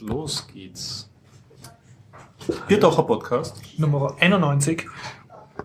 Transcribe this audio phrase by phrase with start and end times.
[0.00, 1.08] los geht's.
[2.68, 4.84] Biertaucher Podcast Nummer 91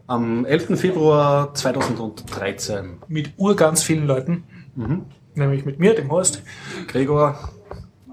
[0.07, 0.79] am 11.
[0.79, 2.97] Februar 2013.
[3.07, 4.43] mit urganz vielen Leuten.
[4.75, 5.05] Mhm.
[5.35, 6.41] Nämlich mit mir, dem Horst.
[6.87, 7.37] Gregor,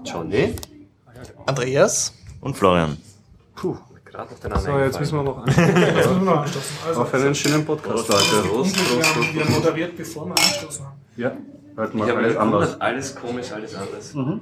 [0.05, 0.55] Johnny
[1.45, 2.13] Andreas.
[2.41, 2.97] und Florian.
[3.55, 3.77] puh.
[4.65, 6.77] So, jetzt müssen wir noch anstoßen.
[6.87, 8.43] Also, auf einen schönen Podcast, Leute.
[8.43, 10.99] wir, haben, wir haben moderiert, bevor wir anstoßen haben.
[11.15, 11.31] Ja,
[11.77, 12.81] heute mal alles anders.
[12.81, 14.13] alles komisch, alles anders.
[14.13, 14.39] Ja.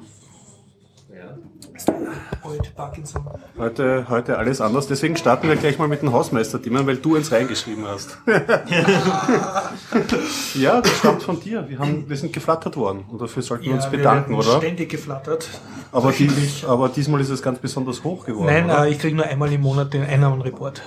[2.43, 3.23] Old Parkinson.
[3.57, 4.87] Heute, heute alles anders.
[4.87, 8.17] Deswegen starten wir gleich mal mit dem Hausmeister-Thema, weil du eins reingeschrieben hast.
[10.55, 11.67] ja, das stammt von dir.
[11.67, 14.57] Wir, haben, wir sind geflattert worden und dafür sollten wir uns wir bedanken, werden oder?
[14.57, 15.47] ständig geflattert.
[15.91, 18.47] Aber, dies, aber diesmal ist es ganz besonders hoch geworden.
[18.47, 18.85] Nein, oder?
[18.85, 20.81] äh, ich kriege nur einmal im Monat den Einnahmenreport.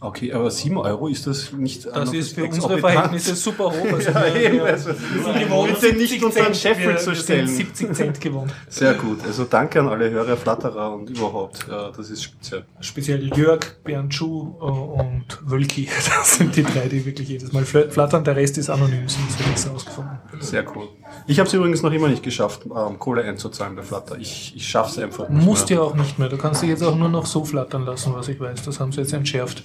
[0.00, 2.78] Okay, aber 7 Euro ist das nicht Das ist für unsere?
[2.78, 3.74] Verhältnisse super hoch.
[3.92, 7.48] Also Ja, wir, eben, also, wir sind nicht 70 unseren Scheffel wir, zu stellen.
[7.48, 8.52] Sind 70 Cent gewohnt.
[8.68, 9.18] Sehr gut.
[9.26, 11.66] Also danke an alle Hörer, Flatterer und überhaupt.
[11.68, 12.64] Ja, das ist speziell.
[12.80, 15.88] Speziell Jörg, Bernd Schuh äh, und Wölki.
[16.18, 18.22] Das sind die drei, die wirklich jedes Mal fl- flattern.
[18.22, 20.18] Der Rest ist anonym, sonst wird nichts rausgefunden.
[20.40, 20.88] Sehr cool.
[21.26, 24.16] Ich habe es übrigens noch immer nicht geschafft, ähm, Kohle einzuzahlen bei Flutter.
[24.18, 26.28] Ich, ich schaffe es einfach nicht Musst ja auch nicht mehr.
[26.28, 28.62] Du kannst dich jetzt auch nur noch so flattern lassen, was ich weiß.
[28.62, 29.62] Das haben sie jetzt entschärft.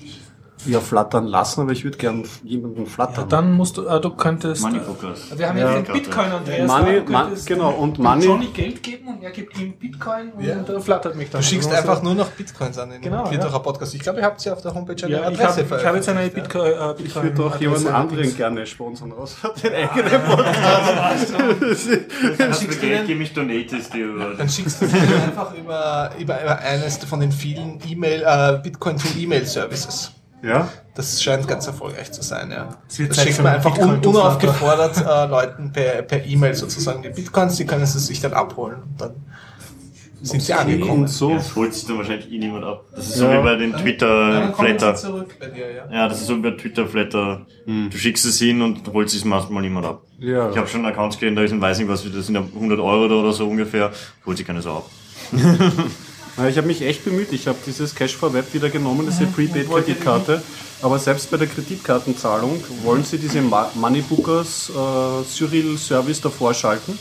[0.66, 3.30] Ja, flattern lassen, aber ich würde gern jemanden Ja, flattern.
[3.30, 4.62] dann musst du, äh, du könntest.
[4.62, 5.38] Moneybookers.
[5.38, 5.76] Wir haben Ja.
[5.78, 6.68] jetzt den Bitcoin, Andreas.
[6.72, 10.56] Money- könntest genau, und Money- Johnny Geld geben und er gibt ihm Bitcoin und Ja.
[10.68, 11.42] er flattert mich dann.
[11.42, 13.94] Du schickst Also, einfach nur noch Bitcoins an den Genau, Viertacher Podcast.
[13.96, 15.96] Ich glaube, ihr habt sie auf der Homepage eine Ja, ich Adresse habe ich hab
[15.96, 16.72] jetzt eine veröffentlicht, Bitcoin.
[16.72, 21.34] Äh, ich Bitcoin würde doch jemanden Adresse anderen gerne sponsern, außer den eigenen Podcast.
[22.40, 24.34] Hast du Geld, gib mich Donates dir ja.
[24.38, 29.08] Dann schickst du einfach über, über, über eines von den vielen E-Mail, äh, Bitcoin to
[29.18, 30.12] E-Mail Services.
[30.44, 30.68] Ja?
[30.96, 32.78] Das scheint ganz erfolgreich zu sein, ja.
[32.88, 36.54] Es wird Das Zeit schickt man einfach un to unaufgefordert äh, Leuten per per E-Mail
[36.54, 39.16] sozusagen die Bitcoins, die können sie sich dann abholen und dann
[40.22, 41.02] sind sie angekommen.
[41.02, 41.34] Und so.
[41.36, 42.86] Das holt sich dann wahrscheinlich eh niemand ab.
[42.96, 43.40] Das ist so Ja.
[43.42, 44.96] wie bei den Twitter-Flatter.
[45.54, 45.92] ja.
[45.94, 47.46] Ja, das ist so wie bei Twitter-Flatter.
[47.66, 50.02] Du schickst es hin und holst es manchmal niemand ab.
[50.20, 50.50] Ja.
[50.50, 52.80] Ich habe schon Accounts gesehen, da ist ein, weiß nicht was, das sind ja 100
[52.80, 53.92] Euro oder so ungefähr,
[54.26, 54.86] holt sich keiner so ab.
[56.38, 57.32] Ich habe mich echt bemüht.
[57.32, 60.42] Ich habe dieses Cash for Web wieder genommen, diese Prepaid-Kreditkarte.
[60.82, 66.98] Aber selbst bei der Kreditkartenzahlung wollen sie diese Moneybookers äh, Cyril-Service davor schalten.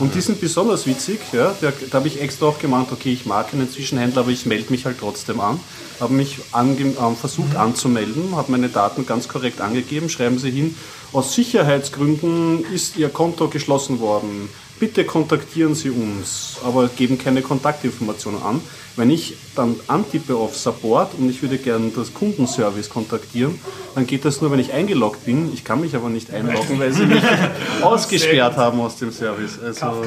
[0.00, 1.20] Und die sind besonders witzig.
[1.32, 1.54] Ja?
[1.62, 4.70] Der, da habe ich extra auch gemeint, okay, ich mag keinen Zwischenhändler, aber ich melde
[4.70, 5.60] mich halt trotzdem an.
[6.00, 10.08] Habe mich ange ähm, versucht anzumelden, habe meine Daten ganz korrekt angegeben.
[10.08, 10.74] Schreiben Sie hin,
[11.12, 14.48] aus Sicherheitsgründen ist Ihr Konto geschlossen worden.
[14.82, 18.60] Bitte kontaktieren Sie uns, aber geben keine Kontaktinformationen an.
[18.96, 23.60] Wenn ich dann antippe auf Support und ich würde gerne das Kundenservice kontaktieren,
[23.94, 25.52] dann geht das nur, wenn ich eingeloggt bin.
[25.54, 27.22] Ich kann mich aber nicht einloggen, weil sie mich
[27.82, 29.56] ausgesperrt haben aus dem Service.
[29.62, 30.02] Also,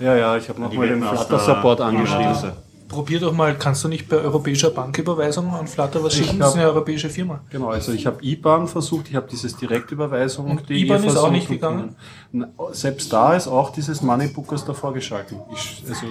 [0.00, 2.52] ja, ja, ich habe nochmal den Webmaster- Flutter-Support angeschrieben.
[2.94, 6.38] Probier doch mal, kannst du nicht bei europäischer Banküberweisung an Flutter was schicken?
[6.38, 7.40] Das ist eine europäische Firma.
[7.50, 10.52] Genau, also ich habe IBAN versucht, ich habe dieses Direktüberweisung.
[10.52, 11.96] Und die IBAN ist auch nicht und- gegangen?
[12.32, 15.38] Na, Selbst da ist auch dieses Moneybookers davor geschalten.
[15.52, 16.06] Ich, also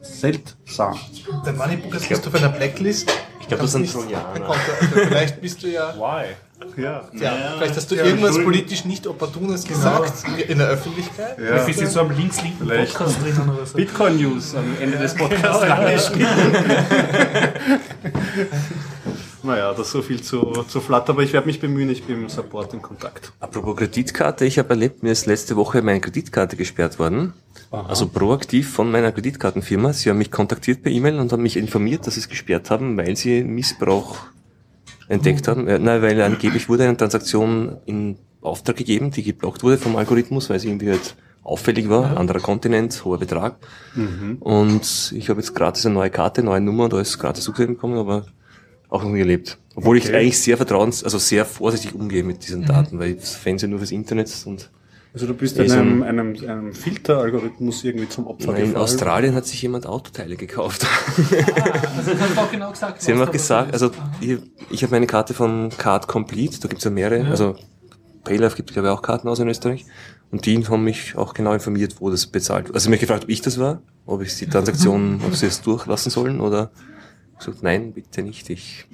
[0.00, 0.98] seltsam.
[1.44, 3.10] Der Moneybookers bist du auf einer Blacklist.
[3.40, 4.48] Ich glaub, das sind Trojaner.
[4.48, 6.26] Also vielleicht bist du ja, Why?
[6.76, 7.02] Ja.
[7.12, 11.38] ja, vielleicht hast du Ja, irgendwas politisch nicht Opportunes gesagt in der Öffentlichkeit.
[11.38, 11.66] Ja.
[11.66, 12.94] Ich bin jetzt so am links-linken Vielleicht.
[12.94, 13.76] Podcast drinnen oder so.
[13.76, 15.74] Bitcoin News am Ende des Podcasts Genau, ja.
[15.74, 16.52] angeschnitten.
[19.42, 22.28] naja, das so viel zu, zu Flutter, aber ich werde mich bemühen, ich bin im
[22.28, 23.32] Support in Kontakt.
[23.40, 27.32] Apropos Kreditkarte, ich habe erlebt, mir ist letzte Woche meine Kreditkarte gesperrt worden.
[27.70, 29.94] Also proaktiv von meiner Kreditkartenfirma.
[29.94, 32.96] Sie haben mich kontaktiert per E-Mail und haben mich informiert, dass sie es gesperrt haben,
[32.98, 34.18] weil sie Missbrauch
[35.08, 35.66] entdeckt haben.
[35.68, 40.50] Äh, nein, weil angeblich wurde eine Transaktion in Auftrag gegeben, die geblockt wurde vom Algorithmus,
[40.50, 41.14] weil sie irgendwie halt
[41.44, 43.56] auffällig war, anderer Kontinent, hoher Betrag.
[44.40, 47.98] Und ich habe jetzt gratis eine neue Karte, neue Nummer und alles gratis zugeschrieben bekommen,
[47.98, 48.26] aber
[48.88, 49.58] auch noch nie erlebt.
[49.74, 50.16] Obwohl ich Okay.
[50.16, 53.78] eigentlich sehr vertrauens, also sehr vorsichtig umgehe mit diesen Daten, weil ich fände sie nur
[53.78, 54.70] fürs Internet und
[55.14, 58.76] Also du bist Ja, so einem, ein- einem, einem Filteralgorithmus irgendwie zum Opfer in gefallen.
[58.76, 60.86] Australien hat sich jemand Autoteile gekauft.
[61.96, 63.02] Also, das auch genau gesagt.
[63.02, 63.90] Sie haben auch gesagt, also
[64.20, 64.38] ich,
[64.70, 67.56] ich habe meine Karte von Card Complete, da gibt's ja mehrere, also
[68.24, 69.84] Paylife gibt glaube ich auch Karten aus in Österreich
[70.30, 72.74] und die haben mich auch genau informiert, wo das bezahlt wurde.
[72.74, 75.46] Also sie haben mich gefragt, ob ich das war, ob ich die Transaktion, ob sie
[75.46, 76.78] es durchlassen sollen oder ich
[77.44, 78.86] gesagt, nein, bitte nicht, ich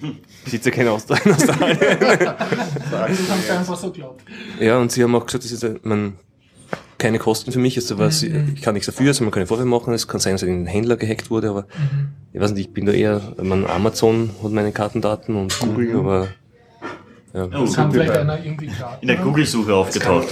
[0.46, 1.78] sitze ja kein Aust- in Australien.
[1.80, 2.30] Das
[2.90, 4.22] haben sie einfach so geglaubt.
[4.60, 6.14] Ja, und sie haben auch gesagt, das ist äh, man,
[6.98, 9.68] keine Kosten für mich, also was, ich kann nichts dafür, also man kann keine Vorwürfe
[9.68, 11.66] machen, es kann sein, dass ein Händler gehackt wurde, aber
[12.32, 16.28] ich weiß nicht, ich bin da eher, man, Amazon hat meine Kartendaten und Google, aber
[17.34, 17.44] ja.
[17.44, 18.98] Oh, Das kann vielleicht einer irgendwie klar.
[19.00, 20.26] in der Google-Suche aufgetaucht.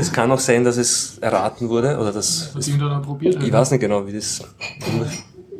[0.00, 3.42] Es kann auch sein, dass es erraten wurde, oder dass, Was irgendjemand dann probiert hat.
[3.44, 4.42] ich weiß nicht genau, wie das,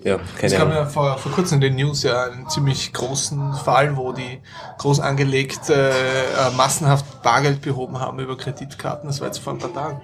[0.06, 0.76] ja, Es keine gab Ahnung.
[0.76, 4.40] ja vor, vor kurzem in den News ja einen ziemlich großen Fall, wo die
[4.78, 9.08] groß angelegt äh, äh, massenhaft Bargeld behoben haben über Kreditkarten.
[9.08, 10.00] Das war jetzt vor ein paar Tagen.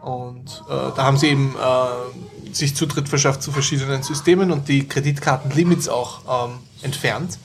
[0.00, 4.88] Und äh, da haben sie eben äh, sich Zutritt verschafft zu verschiedenen Systemen und die
[4.88, 7.38] Kreditkartenlimits auch ähm, entfernt.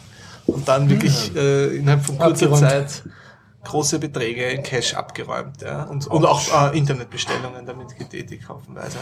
[0.45, 2.59] Und dann wirklich äh, innerhalb von kurzer Abgeräumt.
[2.71, 3.03] Zeit
[3.65, 5.61] große Beträge in Cash abgeräumt.
[5.61, 5.83] Ja?
[5.83, 8.97] Und, und auch äh, Internetbestellungen damit getätigt, haufenweise.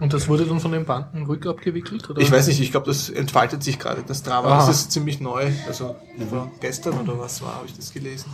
[0.00, 2.08] Und das wurde dann von den Banken rückabgewickelt?
[2.10, 2.20] Oder?
[2.20, 4.48] Ich weiß nicht, ich glaube, das entfaltet sich gerade, das Drama.
[4.48, 4.66] Aha.
[4.66, 5.50] Das ist ziemlich neu.
[5.68, 5.94] Also
[6.28, 8.32] vor gestern oder was war, habe ich das gelesen.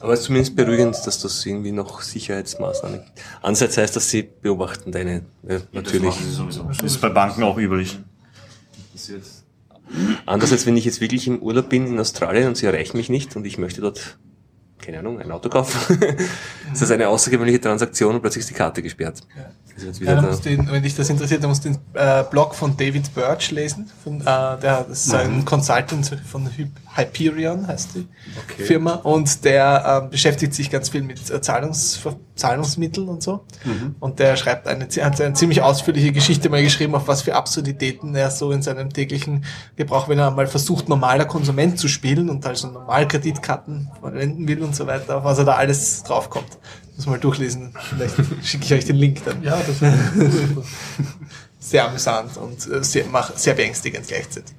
[0.00, 3.12] Aber es ist zumindest beruhigend, dass das irgendwie noch Sicherheitsmaßnahmen gibt.
[3.40, 6.02] Andererseits heißt das, sie beobachten deine, ja, Das natürlich.
[6.02, 6.62] machen sie sowieso.
[6.64, 7.98] Das ist bei Banken auch üblich.
[10.26, 13.34] Andererseits, wenn ich jetzt wirklich im Urlaub bin in Australien und sie erreichen mich nicht
[13.36, 14.18] und ich möchte dort,
[14.78, 15.98] keine Ahnung, ein Auto kaufen,
[16.72, 19.22] ist das eine außergewöhnliche Transaktion und plötzlich ist die Karte gesperrt.
[19.62, 19.63] Jetzt
[20.06, 23.50] Ja, den, wenn dich das interessiert, dann musst du den äh, Blog von David Birch
[23.50, 23.90] lesen.
[24.02, 28.06] Von, äh, der, das ist ein Consultant von Hy- Hyperion, heißt die
[28.62, 28.94] Firma.
[28.94, 32.00] Und der ähm, beschäftigt sich ganz viel mit äh, Zahlungs
[32.36, 33.44] Zahlungsmitteln und so.
[34.00, 38.14] Und der schreibt eine, hat eine ziemlich ausführliche Geschichte mal geschrieben, auf was für Absurditäten
[38.16, 39.44] er so in seinem täglichen
[39.76, 44.62] Gebrauch, wenn er mal versucht, normaler Konsument zu spielen und also normal Kreditkarten verwenden will
[44.64, 46.58] und so weiter, auf was er da alles draufkommt.
[46.96, 47.74] Muss mal durchlesen.
[47.90, 49.96] Vielleicht schicke ich euch den Link dann Ja, das wäre
[50.30, 50.62] super.
[51.58, 54.54] sehr amüsant und äh, sehr, mach, sehr beängstigend gleichzeitig.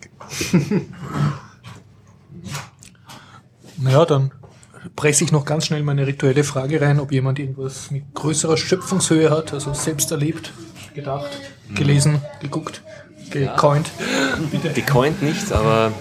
[3.78, 4.32] Naja, dann
[4.96, 9.30] presse ich noch ganz schnell meine rituelle Frage rein, ob jemand irgendwas mit größerer Schöpfungshöhe
[9.30, 10.54] hat, also selbst erlebt,
[10.94, 11.30] gedacht,
[11.74, 12.82] gelesen, geguckt,
[13.32, 13.90] gecoint.
[14.52, 14.70] Bitte.
[14.70, 15.92] Gecoint nicht, aber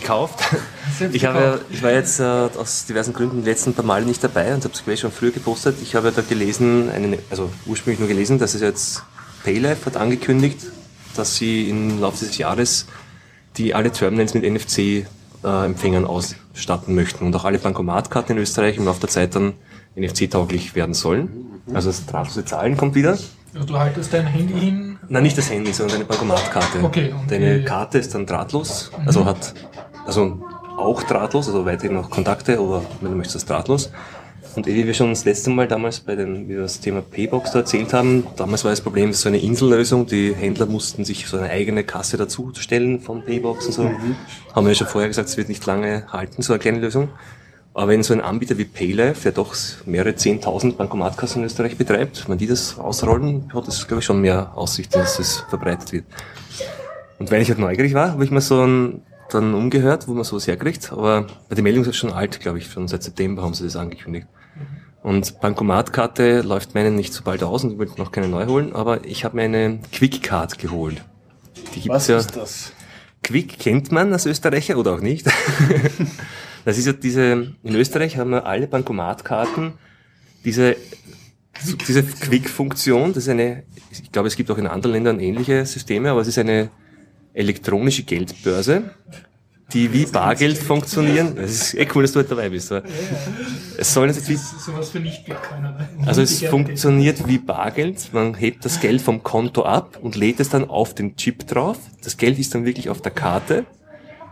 [0.00, 0.40] gekauft.
[1.12, 4.52] Ich, habe, ich war jetzt äh, aus diversen Gründen die letzten paar Male nicht dabei
[4.52, 5.76] und habe es gleich schon früher gepostet.
[5.80, 9.02] Ich habe da gelesen, einen, also ursprünglich nur gelesen, dass es jetzt
[9.42, 10.58] Paylife hat angekündigt,
[11.16, 12.86] dass sie im Laufe des Jahres
[13.56, 19.00] die alle Terminals mit NFC-Empfängern ausstatten möchten und auch alle Bankomatkarten in Österreich im Laufe
[19.00, 19.54] der Zeit dann
[19.96, 21.62] NFC-tauglich werden sollen.
[21.74, 23.18] Also das drahtlose Zahlen kommt wieder.
[23.52, 24.98] Also du haltest dein Handy hin.
[25.08, 26.82] Nein, nicht das Handy, sondern deine Bankomatkarte.
[26.82, 29.54] Okay, und Deine Karte ist dann drahtlos, also hat,
[30.06, 30.38] also
[30.76, 33.90] auch drahtlos, also weiterhin noch Kontakte oder wenn du möchtest, drahtlos.
[34.56, 37.02] Und eh, wie wir schon das letzte Mal damals bei den, wie wir das Thema
[37.02, 41.26] Paybox da erzählt haben, damals war das Problem, so eine Insellösung, die Händler mussten sich
[41.28, 43.90] so eine eigene Kasse dazu stellen von Paybox und so.
[44.54, 47.10] Haben wir ja schon vorher gesagt, es wird nicht lange halten, so eine kleine Lösung.
[47.72, 49.54] Aber wenn so ein Anbieter wie Paylife, der doch
[49.86, 54.20] mehrere 10.000 Bankomatkassen in Österreich betreibt, wenn die das ausrollen, hat das, glaube ich, schon
[54.20, 56.04] mehr Aussicht, dass es verbreitet wird.
[57.20, 59.02] Und weil ich halt neugierig war, habe ich mir so ein,
[59.34, 60.92] dann umgehört, wo man sowas herkriegt.
[60.92, 62.66] Aber die Meldung ist schon alt, glaube ich.
[62.66, 64.26] Schon seit September haben sie das angekündigt.
[65.02, 68.74] Und Bankomatkarte läuft meinen nicht so bald aus und ich will noch keine neu holen,
[68.74, 71.02] aber ich habe mir eine Quick-Card geholt.
[71.74, 72.18] Die gibt's Was ja.
[72.18, 72.72] ist das?
[73.22, 75.26] Quick kennt man als Österreicher oder auch nicht.
[76.64, 79.74] das ist ja diese, in Österreich haben wir alle Bankomatkarten
[80.44, 80.76] diese,
[81.86, 83.12] diese Quick-Funktion.
[83.12, 86.28] Das ist eine, ich glaube, es gibt auch in anderen Ländern ähnliche Systeme, aber es
[86.28, 86.70] ist eine
[87.32, 88.90] elektronische Geldbörse,
[89.72, 91.36] die wie Bargeld funktionieren.
[91.38, 92.72] Es ist eh cool, dass du heute dabei bist.
[92.72, 92.82] aber
[93.78, 95.88] Es soll jetzt wie, sowas für ne?
[96.06, 98.12] also es funktioniert wie Bargeld.
[98.12, 101.78] Man hebt das Geld vom Konto ab und lädt es dann auf den Chip drauf.
[102.02, 103.64] Das Geld ist dann wirklich auf der Karte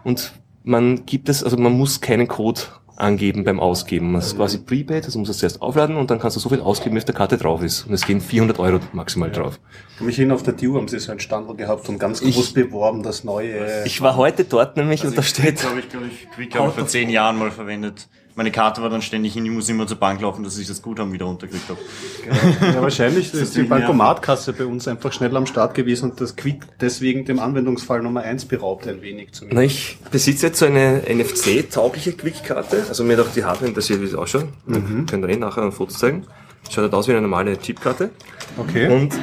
[0.04, 0.32] und
[0.64, 2.60] man gibt es, also man muss keinen Code
[3.00, 4.12] angeben beim Ausgeben.
[4.14, 6.60] Das ist quasi Prepaid, also muss es zuerst aufladen und dann kannst du so viel
[6.60, 7.86] ausgeben, wie auf der Karte drauf ist.
[7.86, 9.60] Und es gehen 400 Euro maximal drauf.
[9.96, 12.52] Ich mich hin auf der TU haben sie so einen Standel gehabt und ganz groß
[12.52, 13.84] beworben, das neue.
[13.84, 16.74] Ich war heute dort nämlich und da steht, glaube ich, glaube ich, Quick habe ich
[16.74, 18.08] vor zehn Jahren mal verwendet.
[18.38, 20.80] Meine Karte war dann ständig hin, ich muss immer zur Bank laufen, dass ich das
[20.80, 22.72] Guthaben wieder runtergekriegt habe.
[22.72, 26.62] ja, wahrscheinlich ist die Bankomatkasse bei uns einfach schnell am Start gewesen und das Quick
[26.80, 29.66] deswegen dem Anwendungsfall Nummer eins beraubt ein wenig na, zumindest.
[29.66, 32.84] ich besitze jetzt so eine NFC-taugliche Quick-Karte.
[32.88, 34.46] Also mir hat auch die Hardware interessiert, wie es ausschaut.
[34.66, 35.06] Mhm.
[35.06, 36.24] Könnt ihr eh nachher ein Foto zeigen.
[36.70, 38.10] Schaut halt aus wie eine normale Chipkarte.
[38.56, 38.86] Okay.
[38.86, 39.18] Und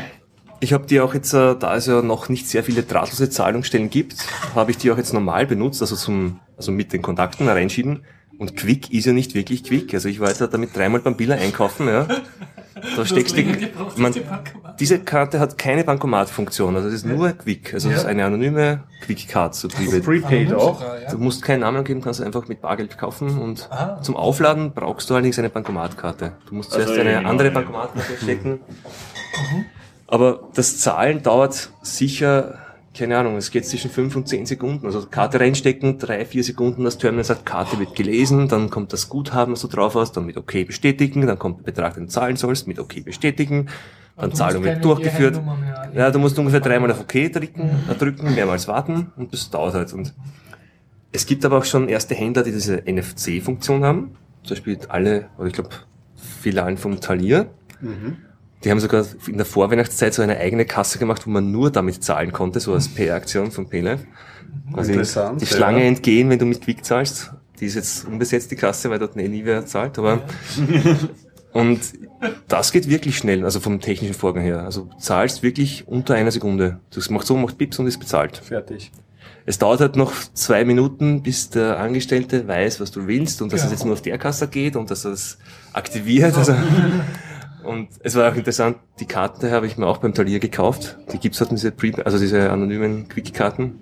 [0.59, 3.89] ich habe die auch jetzt, äh, da es ja noch nicht sehr viele drahtlose Zahlungsstellen
[3.89, 8.01] gibt, habe ich die auch jetzt normal benutzt, also zum, also mit den Kontakten reinschieben.
[8.37, 9.93] Und Quick ist ja nicht wirklich Quick.
[9.93, 12.07] Also ich war jetzt damit dreimal beim Billa einkaufen, ja.
[12.97, 13.41] Da steckst du,
[13.85, 14.21] als man, die
[14.79, 17.73] diese Karte hat keine Bankomatfunktion, also es ist nur Quick.
[17.73, 20.03] Also es ist eine anonyme Quick-Card, so Prepaid.
[20.03, 20.83] Prepaid auch.
[21.09, 24.01] Du musst keinen Namen angeben, kannst einfach mit Bargeld kaufen und Ah.
[24.01, 26.33] zum Aufladen brauchst du allerdings eine Bankomatkarte.
[26.49, 27.53] Du musst zuerst Also, eine ja, andere ja.
[27.53, 28.59] Bankomatkarte stecken.
[30.07, 32.59] Aber das Zahlen dauert sicher,
[32.97, 34.85] keine Ahnung, es geht zwischen 5 und 10 Sekunden.
[34.85, 39.09] Also Karte reinstecken, drei, vier Sekunden, das Terminal sagt, Karte wird gelesen, dann kommt das
[39.09, 42.09] Guthaben, was du drauf hast, dann mit OK bestätigen, dann kommt der Betrag, den du
[42.09, 43.67] zahlen sollst, mit OK bestätigen.
[44.17, 45.35] Dann Zahlung wird durchgeführt.
[45.35, 49.49] Mehr Ja, du musst ungefähr dreimal auf OK drücken, äh, drücken, mehrmals warten und das
[49.49, 49.91] dauert halt.
[49.91, 50.13] Und
[51.11, 54.15] es gibt aber auch schon erste Händler, die diese NFC-Funktion haben.
[54.43, 55.69] Zum Beispiel alle, oder ich glaube,
[56.41, 57.49] Filialen vom Talier.
[58.65, 62.03] Die haben sogar in der Vorweihnachtszeit so eine eigene Kasse gemacht, wo man nur damit
[62.03, 64.05] zahlen konnte, so als PR-Aktion von PayLife.
[64.73, 65.55] Also Interessant, die ja.
[65.55, 67.31] Schlange entgehen, wenn du mit Quick zahlst.
[67.59, 70.23] Die ist jetzt unbesetzt, die Kasse, weil dort eh nie wer zahlt, aber
[71.53, 71.79] und
[72.47, 74.63] das geht wirklich schnell, also vom technischen Vorgang her.
[74.63, 76.79] Also du zahlst wirklich unter einer Sekunde.
[76.89, 78.37] Das macht so, macht Pips und ist bezahlt.
[78.37, 78.91] Fertig.
[79.45, 83.63] Es dauert halt noch zwei Minuten, bis der Angestellte weiß, was du willst und dass
[83.63, 85.37] es jetzt nur auf der Kasse geht und dass er es
[85.71, 86.35] aktiviert.
[86.35, 86.55] Also,
[87.65, 90.97] und es war auch interessant, die Karte habe ich mir auch beim Talier gekauft.
[91.11, 93.79] Die gibt's halt diese Pre also diese anonymen Quick-Karten.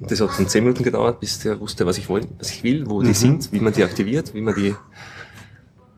[0.00, 2.88] Das hat dann zehn Minuten gedauert, bis der wusste, was ich wollte, was ich will,
[2.88, 4.74] wo die sind, wie man die aktiviert, wie man die.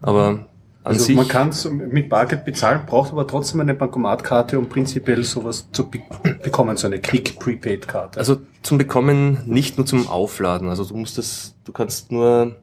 [0.00, 0.46] Aber
[0.84, 1.14] an Also sich.
[1.14, 5.88] man kann es mit Bargeld bezahlen, braucht aber trotzdem eine Bankomatkarte, um prinzipiell sowas zu
[5.88, 6.00] be
[6.42, 8.18] bekommen, so eine Quick Prepaid Karte.
[8.18, 10.68] Also zum Bekommen, nicht nur zum Aufladen.
[10.68, 12.56] Also du musst das, du kannst nur,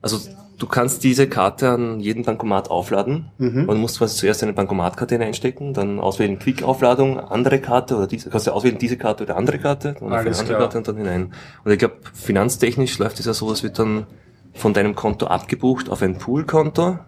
[0.00, 0.18] also
[0.62, 3.26] du kannst diese Karte an jeden Bankomat aufladen.
[3.38, 3.66] Mhm.
[3.66, 8.46] Man muss quasi zuerst eine Bankomatkarte hineinstecken, dann auswählen Quick-Aufladung, andere Karte oder diese, kannst
[8.46, 10.60] du auswählen diese Karte oder andere Karte, dann Alles andere klar.
[10.60, 11.32] Karte und dann hinein.
[11.64, 14.06] Und ich glaube, finanztechnisch läuft es ja so, es wird dann
[14.54, 16.98] von deinem Konto abgebucht auf ein Poolkonto,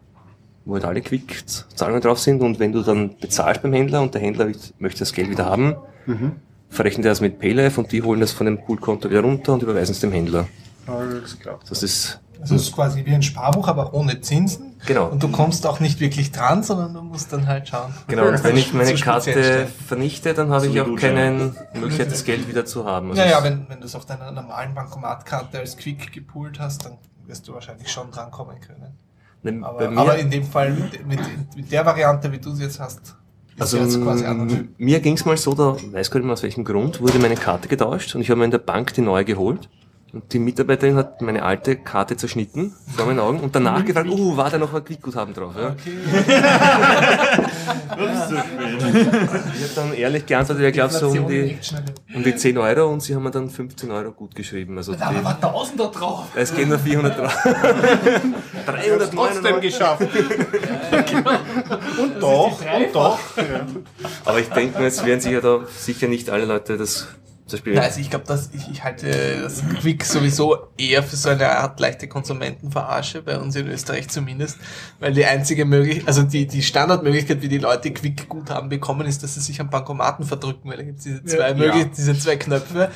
[0.65, 4.21] wo halt alle Quick-Zahlungen drauf sind und wenn du dann bezahlst beim Händler und der
[4.23, 6.33] Händler möchte das Geld wieder haben, Mhm.
[6.71, 9.63] verrechnet er das mit Paylife und die holen das von dem Poolkonto wieder runter und
[9.63, 10.49] überweisen es dem Händler.
[10.87, 11.61] Alles klar.
[11.69, 14.73] Das ist, es ist quasi wie ein Sparbuch, aber ohne Zinsen.
[14.87, 15.07] Genau.
[15.09, 17.95] Und du kommst auch nicht wirklich dran, sondern du musst dann halt schauen.
[18.07, 19.69] genau, und wenn ich meine Karte stellen.
[19.87, 23.11] vernichte, dann habe So ich auch keine Möglichkeit, das Geld wieder zu haben.
[23.11, 26.99] Also Naja, wenn, wenn du es auf deiner normalen Bankomatkarte als Quick gepoolt hast, dann
[27.26, 28.99] wirst du wahrscheinlich schon drankommen können.
[29.43, 31.21] ne, Aber, aber in dem Fall, mit, mit,
[31.57, 33.00] mit der Variante, wie du sie jetzt hast,
[33.57, 34.75] ist also jetzt quasi m- anonym.
[34.76, 37.37] mir ging es mal so, da weiß gar nicht mehr aus welchem Grund, wurde meine
[37.37, 39.69] Karte getauscht und ich habe mir in der Bank die neue geholt.
[40.14, 44.37] Und die Mitarbeiterin hat meine alte Karte zerschnitten vor meinen Augen und danach gefragt, oh,
[44.37, 45.54] war da noch ein Quickguthaben drauf?
[45.59, 45.75] Ja?
[47.94, 51.56] Ich habe dann ehrlich geantwortet, ich glaube so um die,
[52.14, 54.76] um die 10 Euro und sie haben mir dann 15 Euro gut geschrieben.
[54.76, 56.26] Also Da die, war Tausender drauf.
[56.35, 57.35] es gehen nur 400 drauf.
[58.66, 59.14] 399.
[59.14, 60.02] Trotzdem geschafft.
[62.00, 63.18] und doch, und doch.
[64.25, 67.06] Aber ich denke mir, jetzt werden sich ja da sicher nicht alle Leute das
[67.47, 67.75] zum Beispiel.
[67.75, 71.49] Ja, also ich glaube, dass ich, ich halte das Quick sowieso eher für so eine
[71.59, 74.57] Art leichte Konsumentenverarsche, bei uns in Österreich zumindest,
[75.01, 79.23] weil die einzige Möglichkeit, also die, die Standardmöglichkeit, wie die Leute Quick Guthaben bekommen, ist,
[79.23, 81.55] dass sie sich am Bankomaten verdrücken, weil da gibt es diese zwei Ja.
[81.55, 82.91] möglich, diese zwei Knöpfe,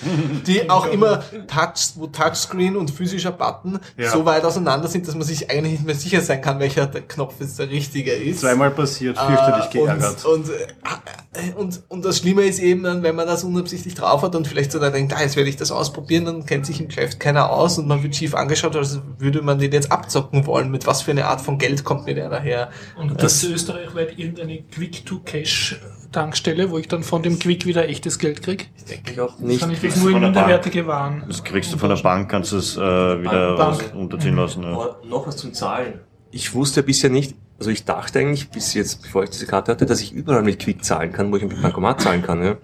[0.47, 4.11] die auch immer Touch, wo Touchscreen und physischer Button Ja.
[4.11, 7.03] so weit auseinander sind, dass man sich eigentlich nicht mehr sicher sein kann, welcher der
[7.03, 8.41] Knopf jetzt der richtige ist.
[8.41, 10.25] Zweimal passiert, fürchterlich Äh, geärgert.
[10.25, 14.23] Und, und, äh, und, und das Schlimme ist eben dann, wenn man das unabsichtlich drauf
[14.23, 16.81] hat und vielleicht so da denkt, ah, jetzt werde ich das ausprobieren, dann kennt sich
[16.81, 20.47] im Geschäft keiner aus und man wird schief angeschaut, als würde man den jetzt abzocken
[20.47, 20.71] wollen.
[20.71, 22.71] Mit was für eine Art von Geld kommt mir der daher?
[22.97, 28.43] Und das ist österreichweit irgendeine Quick-to-Cash-Tankstelle, wo ich dann von dem Quick wieder echtes Geld
[28.43, 28.65] kriege.
[28.77, 29.61] Ich denke ich auch nicht.
[29.61, 31.25] Kann ich das nur in minderwertige Waren?
[31.29, 33.83] Das kriegst du von der Bank, kannst du es äh, wieder Bank.
[33.83, 34.63] raus unterziehen lassen.
[34.63, 34.71] Ja.
[34.71, 36.01] Aber noch was zum Zahlen.
[36.31, 39.87] Ich wusste bisher nicht, also ich dachte eigentlich bis jetzt, bevor ich diese Karte hatte,
[39.87, 42.45] dass ich überall mit Quick zahlen kann, wo ich mit Bankomat zahlen kann.
[42.45, 42.57] Ja.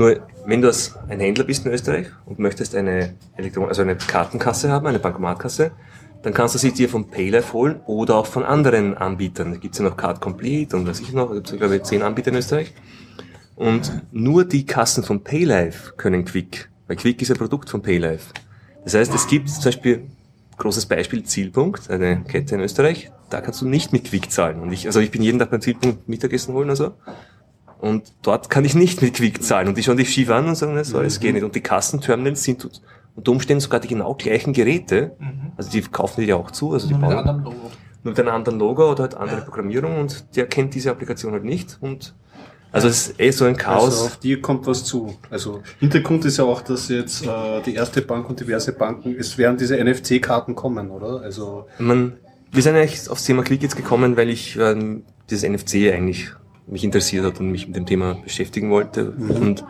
[0.00, 3.96] Nur wenn du als ein Händler bist in Österreich und möchtest eine Elektron also eine
[3.96, 5.72] Kartenkasse haben, eine Bankomatkasse,
[6.22, 9.52] dann kannst du sie dir von Paylife holen oder auch von anderen Anbietern.
[9.52, 12.00] Da gibt's ja noch Card Complete und was ich noch, da gibt's glaube ich zehn
[12.00, 12.72] Anbieter in Österreich.
[13.56, 18.32] Und nur die Kassen von Paylife können Quick, weil Quick ist ein Produkt von Paylife.
[18.84, 20.06] Das heißt, es gibt zum Beispiel,
[20.56, 24.60] großes Beispiel, Zielpunkt, eine Kette in Österreich, da kannst du nicht mit Quick zahlen.
[24.60, 26.94] Und ich, also ich bin jeden Tag beim Zielpunkt Mittagessen holen oder so.
[27.80, 29.68] Und dort kann ich nicht mit Quick zahlen.
[29.68, 31.44] Und die schauen dich schief an und sagen, so, das geht nicht.
[31.44, 32.68] Und die Kassenterminals sind
[33.16, 35.16] unter Umständen sogar die genau gleichen Geräte.
[35.56, 36.72] Also die kaufen die ja auch zu.
[36.72, 37.70] Also die Nur mit bauen einem anderen Logo.
[38.02, 41.44] nur mit einem anderen Logo oder halt andere Programmierung und der kennt diese Applikation halt
[41.44, 41.78] nicht.
[41.80, 42.14] Und
[42.72, 43.84] also es ist eh so ein Chaos.
[43.84, 45.16] Also auf die kommt was zu.
[45.28, 49.36] Also Hintergrund ist ja auch, dass jetzt äh, die erste Bank und diverse Banken, es
[49.38, 51.20] werden diese NFC-Karten kommen, oder?
[51.22, 52.12] Also Man,
[52.52, 56.30] wir sind eigentlich aufs Thema Click jetzt gekommen, weil ich ähm, dieses NFC eigentlich
[56.70, 59.10] mich interessiert hat und mich mit dem Thema beschäftigen wollte.
[59.10, 59.64] Und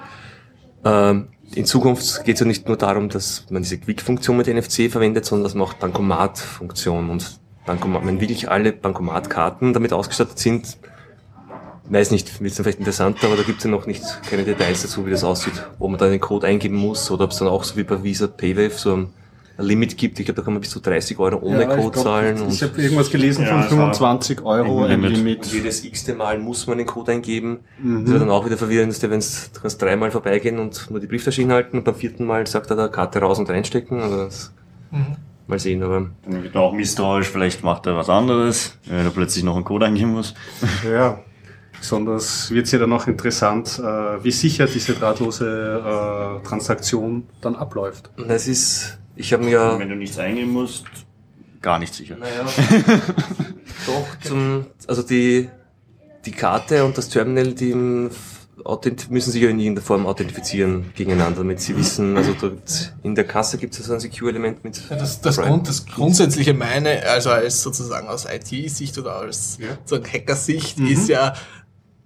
[0.84, 4.90] ähm, in Zukunft geht es ja nicht nur darum, dass man diese Quick-Funktion mit NFC
[4.90, 10.78] verwendet, sondern dass man auch Bankomat-Funktion und Bankomat, wenn wirklich alle Bankomatkarten damit ausgestattet sind,
[11.88, 14.82] weiß nicht, wird es vielleicht interessanter, aber da gibt es ja noch nicht keine Details
[14.82, 17.48] dazu, wie das aussieht, wo man da den Code eingeben muss oder ob es dann
[17.48, 19.12] auch so wie bei Visa PayWave so ein ein
[19.60, 20.18] Limit gibt.
[20.18, 22.48] Ich glaube, da kann man bis zu 30 Euro ohne Ja, Code glaub, zahlen.
[22.48, 25.16] Ich habe irgendwas gelesen Ja, von es war 25 Euro ein Limit.
[25.16, 25.38] Limit.
[25.44, 27.60] Und jedes x-te Mal muss man den Code eingeben.
[27.82, 28.02] Mhm.
[28.04, 31.42] Das wird dann auch wieder verwirrend, wenn du kannst dreimal vorbeigehen und nur die Brieftasche
[31.42, 34.00] hinhalten und beim vierten Mal sagt er da Karte raus und reinstecken.
[34.00, 34.52] Also das
[35.46, 39.10] Mal sehen, aber Dann wird er auch misstrauisch, vielleicht macht er was anderes, wenn er
[39.10, 40.34] plötzlich noch einen Code eingeben muss.
[40.88, 41.18] Ja,
[41.78, 47.56] besonders wird es ja dann auch interessant, äh, wie sicher diese drahtlose äh, Transaktion dann
[47.56, 48.10] abläuft.
[48.28, 50.84] es ist, ich habe mir ja, Wenn du nichts eingeben musst,
[51.60, 52.16] gar nicht sicher.
[52.16, 52.44] naja,
[53.86, 55.48] doch zum, also die,
[56.24, 61.60] die Karte und das Terminal, die müssen sich ja in irgendeiner Form authentifizieren gegeneinander, damit
[61.60, 64.82] sie wissen, also gibt's, in der Kasse gibt es so ein Secure-Element mit.
[64.88, 65.36] Ja, das, das.
[65.36, 71.34] Grund, das Grundsätzliche meine, also als sozusagen aus IT-Sicht oder als sozusagen Hacker-Sicht, ist ja,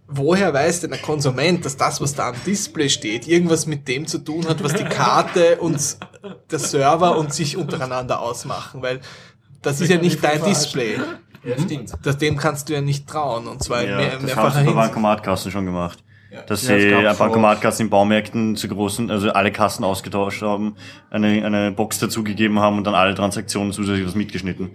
[0.06, 4.06] woher weiß denn der Konsument, dass das, was da am Display steht, irgendwas mit dem
[4.06, 5.78] zu tun hat, was die Karte und
[6.50, 8.82] der Server und sich untereinander ausmachen?
[8.82, 9.00] Weil
[9.62, 10.98] das ist ja nicht dein Display.
[11.42, 11.92] Ja, stimmt.
[12.02, 13.46] Das, dem kannst du ja nicht trauen.
[13.46, 14.76] Und zwar in Ja, mehr, das haben mehrfacher sie bei Hinsicht.
[14.76, 15.98] Bankomatkassen schon gemacht.
[16.48, 20.74] Dass Ja, sie gab vor- Bankomatkassen in Baumärkten zu großen, also alle Kassen ausgetauscht haben,
[21.10, 24.70] eine, eine Box dazugegeben haben und dann alle Transaktionen zusätzlich was mitgeschnitten.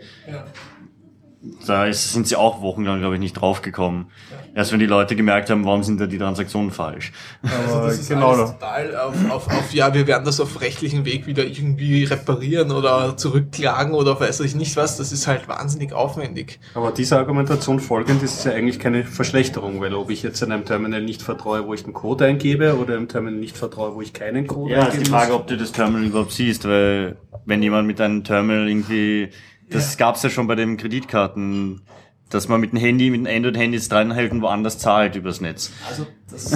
[1.66, 4.08] Da ist, sind sie auch wochenlang, glaube ich, nicht draufgekommen.
[4.56, 7.12] Erst wenn die Leute gemerkt haben, warum sind da die Transaktionen falsch.
[7.44, 11.06] Aber Das ist genau, alles total auf, auf, auf, ja, wir werden das auf rechtlichen
[11.06, 14.98] Weg wieder irgendwie reparieren oder zurückklagen oder weiß ich nicht was.
[14.98, 16.60] Das ist halt wahnsinnig aufwendig.
[16.76, 20.52] aber dieser Argumentation folgend ist es ja eigentlich keine Verschlechterung, weil ob ich jetzt in
[20.52, 24.02] einem Terminal nicht vertraue, wo ich den Code eingebe oder im Terminal nicht vertraue, wo
[24.02, 25.04] ich keinen Code Ja, ist eingebe.
[25.04, 29.30] die Frage, ob du das Terminal überhaupt siehst, weil wenn jemand mit einem Terminal irgendwie,
[29.70, 31.82] das gab's ja schon bei den Kreditkarten,
[32.30, 35.72] dass man mit dem Handy, mit dem Android-Handy jetzt dranhält und woanders zahlt übers Netz.
[35.90, 36.52] Also das,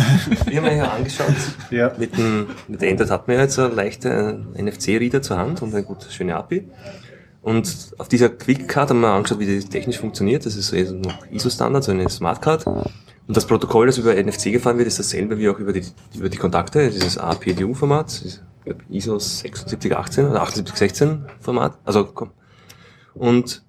[0.48, 1.34] wir haben ja angeschaut,
[1.72, 1.92] Ja.
[1.98, 5.62] mit dem, mit der Android hat man ja jetzt eine leichte äh, NFC-Reader zur Hand
[5.62, 6.68] und eine gute, schöne API.
[7.42, 10.46] Und auf dieser Quick-Card haben wir angeschaut, wie die technisch funktioniert.
[10.46, 12.65] Das ist so eher noch ISO-Standard, so eine Smart-Card.
[12.68, 12.88] Und
[13.27, 15.84] das Protokoll, das über NFC gefahren wird, ist dasselbe wie auch über die,
[16.15, 18.39] über die Kontakte, dieses APDU-Format,
[18.89, 21.77] ISO 7618 oder 7816 Format.
[21.83, 22.31] Also, komm.
[23.14, 23.64] Und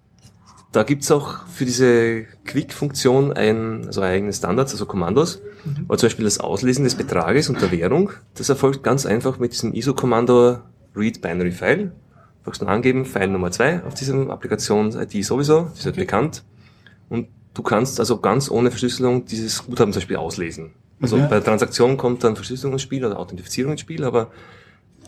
[0.75, 5.41] da gibt's auch für diese Quick-Funktion ein, also eigene Standards, also Kommandos.
[5.89, 9.53] Aber zum Beispiel das Auslesen des Betrages und der Währung, das erfolgt ganz einfach mit
[9.53, 10.59] diesem ISO-Kommando
[10.97, 11.93] Read Binary File.
[12.45, 16.43] Einfach nur angeben, File Nummer zwei auf diesem Applikations-ID sowieso, die ist halt bekannt.
[17.09, 20.73] Und du kannst also ganz ohne Verschlüsselung dieses Guthaben zum Beispiel auslesen.
[21.01, 24.31] Also bei der Transaktion kommt dann Verschlüsselung ins Spiel oder Authentifizierung ins Spiel, aber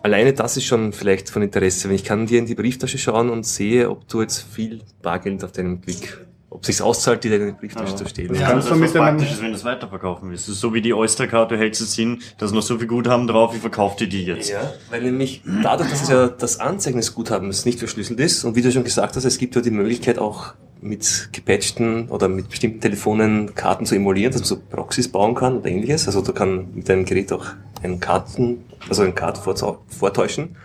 [0.02, 3.30] alleine das ist schon vielleicht von Interesse, wenn ich kann dir in die Brieftasche schauen
[3.30, 6.18] und sehe, ob du jetzt viel Bargeld auf deinem Klick,
[6.50, 8.34] ob sich's auszahlt, dir deine Brieftasche zu stehlen.
[8.34, 8.40] Ja.
[8.42, 10.48] Ja, kannst das du ist mit was einem- praktisch ist, wenn du es weiterverkaufen willst.
[10.48, 13.26] Das so wie die Oyster-Card, du hältst es hin, da ist noch so viel Guthaben
[13.26, 14.48] drauf, ich verkaufe dir die jetzt.
[14.50, 18.54] Ja, weil nämlich dadurch, dass es ja das Anzeigen des Guthabens nicht verschlüsselt ist und
[18.56, 22.48] wie du schon gesagt hast, es gibt ja die Möglichkeit auch mit gepatchten oder mit
[22.50, 26.06] bestimmten Telefonen Karten zu emulieren, dass man so Proxys bauen kann oder ähnliches.
[26.06, 27.46] Also du kann mit deinem Gerät auch
[27.82, 30.56] einen Karten, also eine Karte vortäuschen.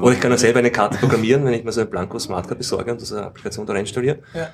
[0.00, 2.58] Oder ich kann ja selber eine Karte programmieren, wenn ich mir so eine Blanco Smartcard
[2.58, 4.18] besorge und diese Applikation da reinstalliere.
[4.34, 4.48] Ja.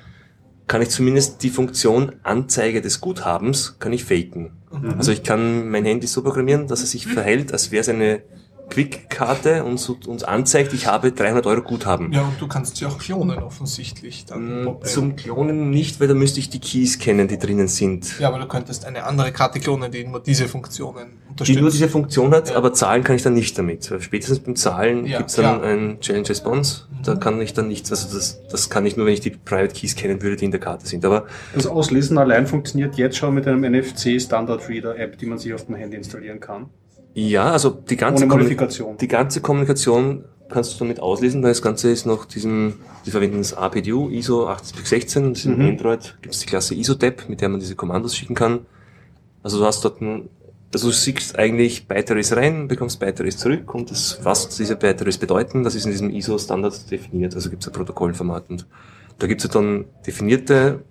[0.67, 4.51] Kann ich zumindest die Funktion Anzeige des Guthabens kann ich faken.
[4.97, 8.23] Also ich kann mein Handy so programmieren, dass es sich verhält, als wäre es eine
[8.69, 12.11] Quick-Karte und so, uns anzeigt, ich habe 300 Euro Guthaben.
[12.13, 14.25] Ja, und du kannst sie auch klonen offensichtlich.
[14.25, 18.19] Dann Mm, Zum Klonen nicht, weil da müsste ich die Keys kennen, die drinnen sind.
[18.19, 21.61] ja, aber du könntest eine andere Karte klonen, die nur diese Funktionen Die unterstützt.
[21.61, 22.55] nur diese Funktion hat, Ja.
[22.57, 23.91] aber zahlen kann ich dann nicht damit.
[23.99, 26.83] Spätestens beim Zahlen Ja, gibt's dann ein Challenge Response.
[27.03, 29.73] Da kann ich dann nichts, also das, das kann ich nur, wenn ich die Private
[29.73, 31.05] Keys kennen würde, die in der Karte sind.
[31.05, 35.37] Aber Das Auslesen allein funktioniert jetzt schon mit einem NFC Standard Reader App, die man
[35.37, 36.69] sich auf dem Handy installieren kann.
[37.15, 38.97] Ja, also die ganze Ohne Kommuni- Modifikation.
[38.97, 42.75] Die ganze Kommunikation kannst du damit auslesen, weil das Ganze ist noch diesem,
[43.05, 47.27] die verwenden das APDU, ISO 8016, das ist in Android, gibt es die Klasse ISO-Tab,
[47.29, 48.59] mit der man diese Kommandos schicken kann.
[49.41, 50.29] Also du hast dort ein,
[50.73, 55.63] also du schickst eigentlich Byteries rein, bekommst Byteries zurück und das, was diese Byteries bedeuten,
[55.63, 58.67] das ist in diesem ISO-Standard definiert, also gibt es ein Protokollformat und
[59.17, 60.81] da gibt es dann definierte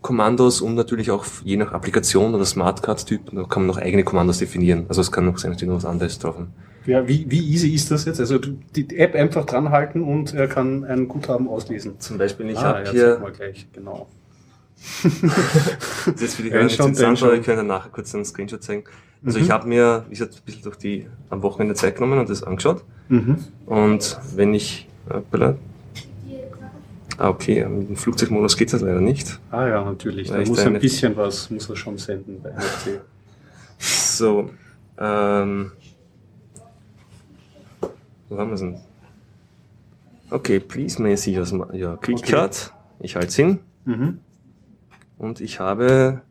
[0.00, 4.38] Kommandos und natürlich auch je nach Applikation oder Smartcard-Typ, da kann man noch eigene Kommandos
[4.38, 4.86] definieren.
[4.88, 6.52] Also es kann noch sein, dass die noch was anderes drauf haben.
[6.86, 8.20] Ja, wie, wie easy ist das jetzt?
[8.20, 12.00] Also die App einfach dranhalten und er kann ein Guthaben auslesen.
[12.00, 14.08] Zum Beispiel, ich ah, habe ja, hier mal gleich, genau.
[15.02, 17.40] Das ist jetzt für die Ja, Hörer nicht den aber schon.
[17.40, 18.84] ich kann dann nachher kurz einen Screenshot zeigen.
[19.26, 22.30] Also ich habe mir, wie gesagt, ein bisschen durch die, am Wochenende Zeit genommen und
[22.30, 22.84] das angeschaut.
[23.08, 23.38] Mhm.
[23.66, 25.56] Und wenn ich, hoppala.
[27.18, 29.38] Ah okay, mit dem Flugzeugmodus geht das leider nicht.
[29.50, 30.28] Ah ja, natürlich.
[30.28, 33.00] Da muss ein bisschen was, muss er schon senden bei NFC.
[33.78, 34.50] So,
[34.98, 35.72] ähm,
[38.28, 38.80] wo haben wir denn?
[40.30, 42.72] Okay, please may I see your, your Quick Card.
[43.00, 43.60] Ich halte es hin.
[45.18, 46.22] Und ich habe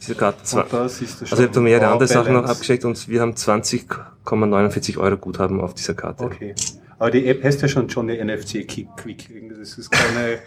[0.00, 0.72] diese Karte zwar.
[0.72, 5.60] Also ich habe da mehrere andere Sachen noch abgecheckt und wir haben 20,49 Euro Guthaben
[5.60, 6.24] auf dieser Karte.
[6.24, 6.54] Okay.
[7.02, 9.28] Aber die App heißt ja schon Johnny NFC Kick Quick.
[9.58, 10.38] Das ist keine.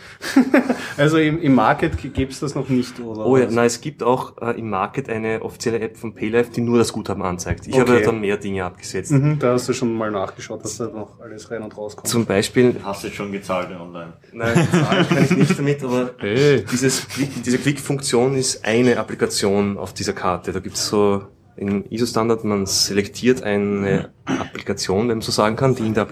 [0.98, 3.26] also im, im Market gäbe es das noch nicht, oder?
[3.26, 6.62] Oh ja, nein, es gibt auch äh, im Market eine offizielle App von Paylife, die
[6.62, 7.68] nur das Guthaben anzeigt.
[7.68, 7.82] Ich Okay.
[7.92, 9.12] habe dann mehr Dinge abgesetzt.
[9.12, 12.08] Mhm, da hast du schon mal nachgeschaut, was da noch alles rein und rauskommt.
[12.08, 14.14] Zum Beispiel, Hast du schon gezahlt online?
[14.32, 16.64] nein, zahlen kann ich nicht damit, aber Hey.
[16.72, 20.54] dieses Click, diese Click-Funktion ist eine Applikation auf dieser Karte.
[20.54, 21.22] Da gibt's so
[21.58, 26.08] im ISO-Standard, man selektiert eine Applikation, wenn man so sagen kann, die in der,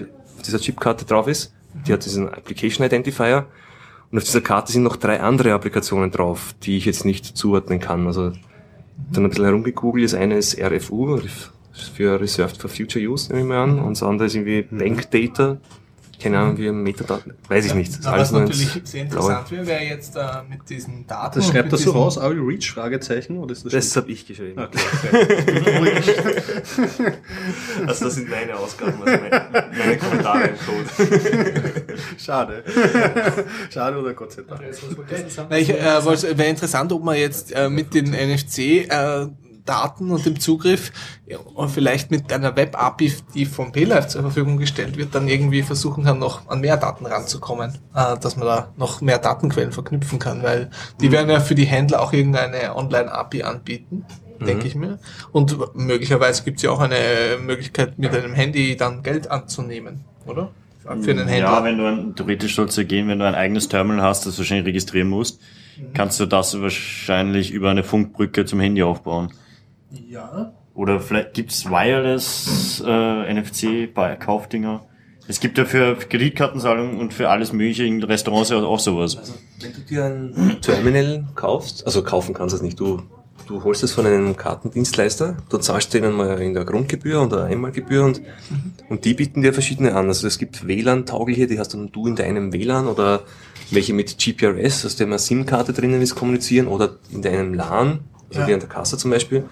[0.45, 1.53] dieser Chipkarte drauf ist.
[1.88, 3.47] Die hat diesen Application Identifier.
[4.12, 7.79] Und auf dieser Karte sind noch drei andere Applikationen drauf, die ich jetzt nicht zuordnen
[7.79, 8.06] kann.
[8.06, 8.32] Also
[9.12, 10.06] dann ein bisschen herumgegoogelt.
[10.06, 11.19] Das eine ist RFU,
[11.95, 13.79] für Reserved for Future Use, nehme ich mal an.
[13.79, 15.58] Und das andere ist irgendwie Bank Data.
[16.23, 17.33] Keine Ahnung, wie Metadaten.
[17.49, 17.99] Weiß ich nicht.
[17.99, 19.23] Das alles was natürlich sehr Blaue.
[19.23, 21.39] interessant wäre, wäre jetzt äh, mit diesen Daten.
[21.39, 22.71] Das schreibt das so raus, Are you Reach?
[22.71, 23.38] Fragezeichen?
[23.38, 24.57] Oder ist das, Das habe ich geschrieben.
[24.57, 24.77] Okay,
[27.88, 30.88] Also das sind meine Ausgaben, also meine, meine Kommentare im Code.
[32.17, 32.63] Schade.
[33.69, 34.62] Schade oder Gott sei Dank.
[35.49, 36.05] Na, ich, äh,
[36.38, 39.27] wäre interessant, ob man jetzt äh, mit den NFC äh,
[39.65, 40.91] Daten und dem Zugriff
[41.54, 46.04] und vielleicht mit einer Web-API, die vom PayLife zur Verfügung gestellt wird, dann irgendwie versuchen
[46.04, 50.43] kann, noch an mehr Daten ranzukommen, äh, dass man da noch mehr Datenquellen verknüpfen kann,
[50.43, 50.69] weil
[51.02, 54.06] die werden ja für die Händler auch irgendeine Online-API anbieten,
[54.45, 54.99] denke ich mir.
[55.32, 60.52] Und möglicherweise gibt es ja auch eine Möglichkeit, mit einem Handy dann Geld anzunehmen, oder?
[60.82, 61.38] Für einen Händler.
[61.38, 64.26] Ja, wenn du ein, theoretisch soll es ja gehen, wenn du ein eigenes Terminal hast,
[64.26, 65.39] das du wahrscheinlich registrieren musst,
[65.93, 69.32] kannst du das wahrscheinlich über eine Funkbrücke zum Handy aufbauen.
[70.10, 70.53] Ja.
[70.75, 74.86] Oder vielleicht gibt's Wireless äh, NFC bei Kaufdinger.
[75.27, 79.15] Es gibt ja für Kreditkartenzahlung und für alles mögliche in Restaurants ja auch sowas.
[79.17, 83.03] Also, wenn du dir ein Terminal kaufst, also kaufen kannst du es nicht, du,
[83.47, 88.03] du holst es von einem Kartendienstleister, du zahlst denen mal in der Grundgebühr oder Einmalgebühr
[88.03, 88.21] und,
[88.89, 90.08] und die bieten dir verschiedene an.
[90.08, 93.21] Also es gibt WLAN-taugliche, die hast dann du in deinem WLAN oder
[93.71, 98.41] welche mit GPRS, aus dem eine SIM-Karte drinnen ist, kommunizieren oder in deinem LAN, also
[98.41, 98.47] Ja.
[98.47, 99.45] wie an der Kasse zum Beispiel.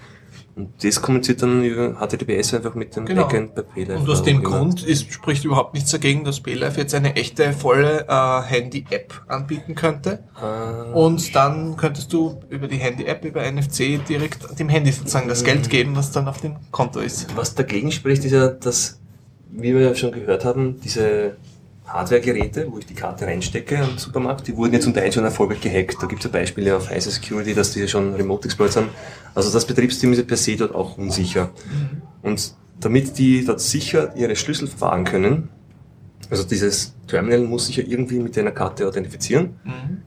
[0.54, 3.22] Und das kommuniziert dann über HTTPS einfach mit dem Genau.
[3.22, 4.00] Backend bei PayLife.
[4.00, 4.42] Und aus dem.
[4.42, 9.74] Grund ist, spricht überhaupt nichts dagegen, dass BayLife jetzt eine echte, volle äh, Handy-App anbieten
[9.74, 10.24] könnte.
[10.34, 10.92] Ah.
[10.92, 15.70] Und dann könntest du über die Handy-App, über NFC direkt dem Handy sozusagen das Geld
[15.70, 17.34] geben, was dann auf dem Konto ist.
[17.34, 19.00] Was dagegen spricht, ist ja, dass,
[19.50, 21.36] wie wir ja schon gehört haben, diese
[21.92, 25.60] Hardware-Geräte, wo ich die Karte reinstecke am Supermarkt, die wurden ja zum Teil schon erfolgreich
[25.60, 25.96] gehackt.
[26.00, 28.88] Da gibt es ja Beispiele auf ISO Security, dass die ja schon Remote Exploits haben.
[29.34, 31.50] Also das Betriebssystem ist ja per se dort auch unsicher.
[32.22, 35.50] Und damit die dort sicher ihre Schlüssel verwahren können,
[36.30, 39.56] also dieses Terminal muss sich ja irgendwie mit einer Karte authentifizieren,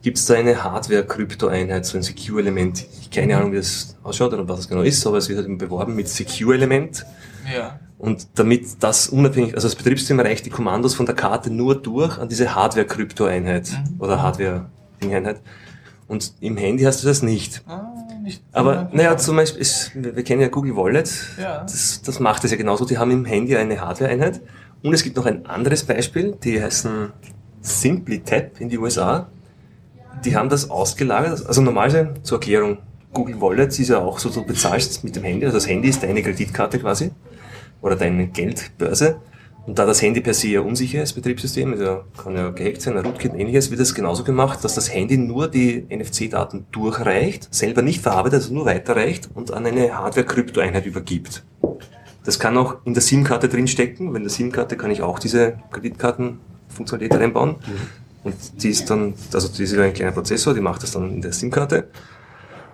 [0.02, 2.84] gibt es da eine Hardware-Krypto-Einheit, so ein Secure-Element.
[3.00, 5.48] Ich keine Ahnung, wie das ausschaut oder was es genau ist, aber es wird halt
[5.48, 7.06] eben beworben mit Secure-Element.
[7.54, 7.80] Ja.
[7.98, 12.18] Und damit das unabhängig, also das Betriebssystem erreicht die Kommandos von der Karte nur durch
[12.18, 15.40] an diese Hardware-Krypto-Einheit oder Hardware-Ding-Einheit.
[16.08, 17.64] Und im Handy hast du das nicht.
[17.68, 17.88] Ah,
[18.22, 21.10] nicht Aber naja, zum Beispiel, ist, wir wir kennen ja Google Wallet,
[21.42, 21.62] Ja.
[21.64, 22.86] das, das macht es ja genauso.
[22.86, 24.42] Die haben im Handy eine Hardware-Einheit.
[24.84, 27.12] Und es gibt noch ein anderes Beispiel, die heißen
[27.62, 29.28] Simply Tap in die USA.
[30.24, 31.46] Die haben das ausgelagert.
[31.48, 32.78] Also normalerweise zur Erklärung,
[33.12, 36.04] Google Wallet ist ja auch so, du bezahlst mit dem Handy, also das Handy ist
[36.04, 37.12] deine Kreditkarte quasi
[37.86, 39.22] oder deine Geldbörse.
[39.68, 42.98] Und da das Handy per se ja unsicher ist, Betriebssystem, also kann ja gehackt sein,
[42.98, 47.48] ein Rootkit und ähnliches, wird es genauso gemacht, dass das Handy nur die NFC-Daten durchreicht,
[47.54, 51.44] selber nicht verarbeitet, also nur weiterreicht und an eine Hardware-Krypto-Einheit übergibt.
[52.24, 54.14] Das kann auch in der SIM-Karte drin stecken.
[54.14, 57.56] Wenn der SIM-Karte kann ich auch diese Kreditkartenfunktionalität reinbauen.
[58.24, 61.22] Und die ist dann, also die ist ein kleiner Prozessor, die macht das dann in
[61.22, 61.88] der SIM-Karte.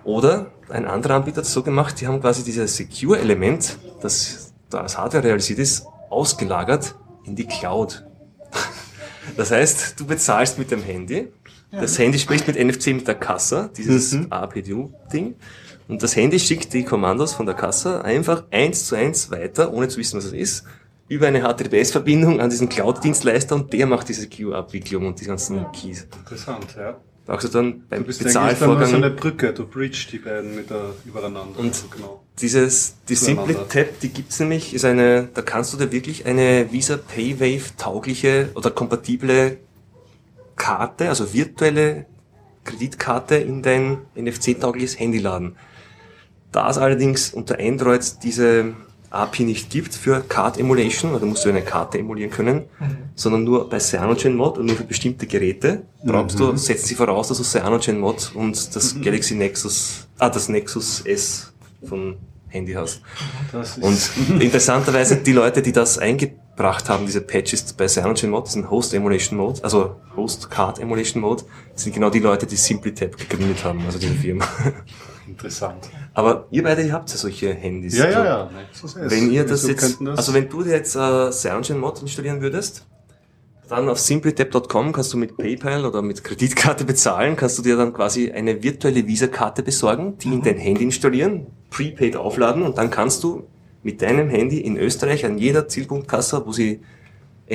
[0.04, 4.51] Oder ein anderer Anbieter hat es so gemacht, die haben quasi dieses Secure-Element, das da
[4.74, 8.04] als Hardware realisiert ist, ausgelagert in die Cloud.
[9.36, 11.28] Das heißt, du bezahlst mit dem Handy,
[11.70, 15.36] das Handy spricht mit NFC mit der Kassa, dieses APDU-Ding,
[15.88, 19.88] und das Handy schickt die Kommandos von der Kassa einfach eins zu eins weiter, ohne
[19.88, 20.64] zu wissen, was es ist,
[21.08, 26.08] über eine HTTPS-Verbindung an diesen Cloud-Dienstleister und der macht diese Q-Abwicklung und die ganzen Keys.
[26.18, 26.98] Interessant, ja.
[27.26, 30.56] Brauchst du dann beim Du bist nur so Bezahlvorgang eine Brücke, du bridge die beiden
[30.56, 31.58] mit der, übereinander.
[31.58, 32.22] Und- Also genau.
[32.40, 33.68] Dieses, die Simple.
[33.68, 38.48] Tap, die gibt's nämlich, ist eine, da kannst du dir wirklich eine Visa Paywave taugliche
[38.54, 39.58] oder kompatible
[40.56, 42.06] Karte, also virtuelle
[42.64, 45.56] Kreditkarte in dein NFC-taugliches Handy laden.
[46.52, 48.74] Da es allerdings unter Android diese
[49.12, 52.64] API nicht gibt für Card Emulation, oder musst du eine Karte emulieren können,
[53.14, 55.82] sondern nur bei CyanogenMod und nur für bestimmte Geräte.
[56.04, 61.02] Brauchst du, setzen sie voraus, dass du CyanogenMod und das Galaxy Nexus, ah, das Nexus
[61.04, 61.52] S
[61.84, 62.16] von
[62.48, 63.02] Handy hast.
[63.80, 69.38] Und interessanterweise, die Leute, die das eingebracht haben, diese Patches bei CyanogenMod, diesen Host Emulation
[69.38, 71.44] Mode, also Host Card Emulation Mode,
[71.74, 74.46] sind genau die Leute, die SimplyTap gegründet haben, also diese Firma.
[75.32, 75.88] interessant.
[76.14, 77.96] Aber ihr beide, ihr habt ja solche Handys.
[77.98, 78.50] Ja, ja, Also, ja.
[78.60, 79.10] Nexus S.
[79.10, 82.86] Wenn ihr das Wieso jetzt, das- also wenn du dir jetzt äh, CyanogenMod installieren würdest,
[83.68, 87.92] dann auf simplytap.com kannst du mit PayPal oder mit Kreditkarte bezahlen, kannst du dir dann
[87.94, 90.34] quasi eine virtuelle Visa-Karte besorgen, die Mhm.
[90.34, 93.44] in dein Handy installieren, prepaid aufladen und dann kannst du
[93.82, 96.80] mit deinem Handy in Österreich an jeder Zielpunktkasse, wo sie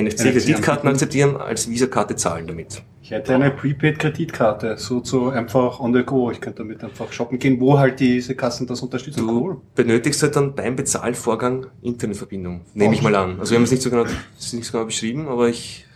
[0.02, 2.82] NFC-Kreditkarten akzeptieren, als Visa-Karte zahlen damit.
[3.02, 6.30] Ich hätte eine Prepaid-Kreditkarte, so, so einfach on the go.
[6.30, 9.26] Ich könnte damit einfach shoppen gehen, wo halt diese Kassen das unterstützen.
[9.26, 9.56] Du Cool.
[9.74, 13.40] benötigst halt dann beim Bezahlvorgang Internetverbindung, nehme ich mal an.
[13.40, 15.86] Also wir haben es nicht so genau, nicht so genau beschrieben, aber ich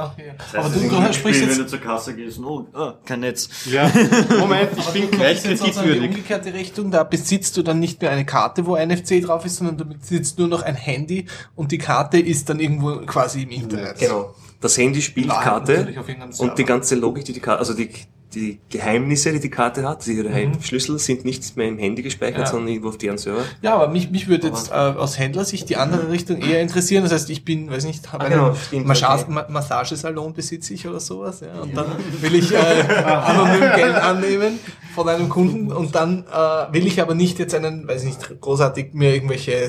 [0.00, 0.32] Ach, ja.
[0.38, 2.94] Das Aber heißt, du, ist du sprichst jetzt wenn du zur Kasse gehst, oh, ah,
[3.04, 3.48] kein Netz.
[3.66, 3.90] Ja,
[4.38, 6.10] Moment, ich bin gleich sozusagen die kreditwürdig.
[6.10, 9.76] umgekehrte Richtung, da besitzt du dann nicht mehr eine Karte, wo NFC drauf ist, sondern
[9.76, 13.98] du besitzt nur noch ein Handy und die Karte ist dann irgendwo quasi im Internet.
[13.98, 14.34] Genau.
[14.60, 15.94] Das Handy spielt Karte
[16.38, 17.90] und die ganze Logik, die die Karte, also die,
[18.34, 20.62] die Geheimnisse, die die Karte hat, die Mhm.
[20.62, 22.46] Schlüssel sind nicht mehr im Handy gespeichert, Ja.
[22.46, 23.42] sondern irgendwo auf deren Server.
[23.62, 27.02] Ja, aber mich, mich würde jetzt äh, aus Händlersicht die andere Richtung eher interessieren.
[27.02, 29.32] Das heißt, ich bin, weiß nicht, habe Ah, einen genau, stimmt, Massage, okay.
[29.32, 31.40] Ma Massagesalon besitze ich oder sowas.
[31.40, 31.86] Ja, und dann
[32.20, 32.56] will ich äh,
[33.04, 34.58] anonym Geld annehmen
[34.94, 38.92] von einem Kunden und dann äh, will ich aber nicht jetzt einen, weiß nicht, großartig
[38.92, 39.68] mir irgendwelche äh,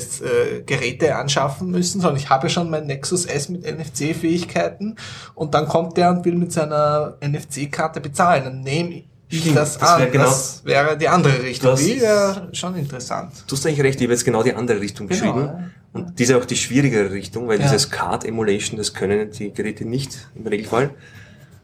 [0.66, 4.96] Geräte anschaffen müssen, sondern ich habe schon mein Nexus S mit NFC-Fähigkeiten
[5.36, 8.51] und dann kommt der und will mit seiner NFC-Karte bezahlen.
[8.52, 10.00] Dann nehme ich Stimmt, das, das an.
[10.02, 11.72] wär genau- das wäre die andere Richtung.
[11.72, 13.32] Das- Die wäre schon interessant.
[13.48, 15.46] Du hast eigentlich recht, ich habe jetzt genau die andere Richtung Genau, beschrieben.
[15.48, 15.70] ja.
[15.94, 17.64] Und die ist auch die schwierigere Richtung, weil Ja.
[17.66, 20.92] dieses Card Emulation, das können die Geräte nicht im Regelfall.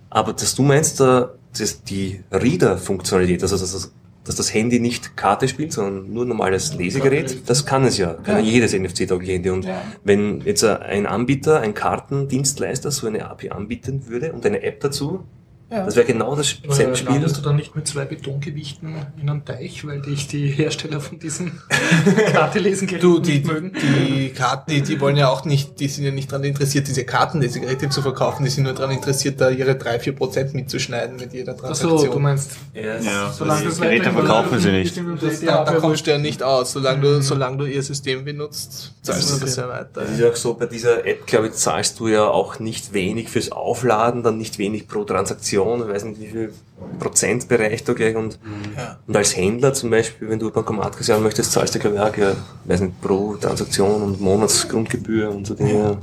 [0.09, 1.25] Aber dass du meinst, äh,
[1.57, 3.91] dass die Reader-Funktionalität, also dass das,
[4.23, 8.13] dass das Handy nicht Karte spielt, sondern nur normales Lesegerät, das kann es ja.
[8.13, 8.45] Kann ja, Ja.
[8.45, 9.49] jedes NFC-taugliche Handy.
[9.49, 9.81] Und Ja.
[10.03, 15.23] wenn jetzt ein Anbieter, ein Kartendienstleister so eine API anbieten würde und eine App dazu,
[15.69, 15.83] Ja.
[15.85, 17.11] das wäre genau das selbe Spiel.
[17.11, 21.19] landest du dann nicht mit zwei Betongewichten in einem Teich, weil dich die Hersteller von
[21.19, 21.59] diesen
[22.31, 23.73] Karte lesen Du, die, nicht mögen?
[23.73, 27.03] die Karten, die, die wollen ja auch nicht, die sind ja nicht daran interessiert, diese
[27.03, 31.33] Karten, diese Geräte zu verkaufen, die sind nur daran interessiert, da ihre 3-4% mitzuschneiden mit
[31.33, 31.93] jeder Transaktion.
[31.99, 34.97] Achso, du meinst, Ja, Ja, solange die das Geräte verkaufen sie nicht.
[35.21, 36.71] das, da, da kommst du ja nicht aus.
[36.71, 39.87] Solange du, solange du ihr System benutzt, zahlst du das ja weiter.
[39.95, 42.93] Das ist ja auch so, bei dieser App, glaube ich, zahlst du ja auch nicht
[42.93, 46.53] wenig fürs Aufladen, dann nicht wenig pro Transaktion, ich weiß nicht, wie viel
[46.99, 48.39] Prozentbereich da gleich und,
[48.75, 48.97] Ja.
[49.07, 52.17] und als Händler zum Beispiel, wenn du Bankomatkarte haben möchtest, zahlst du, glaube ich, auch,
[52.17, 52.33] ja,
[52.65, 55.97] weiß nicht, pro Transaktion und Monatsgrundgebühr und so Dinge.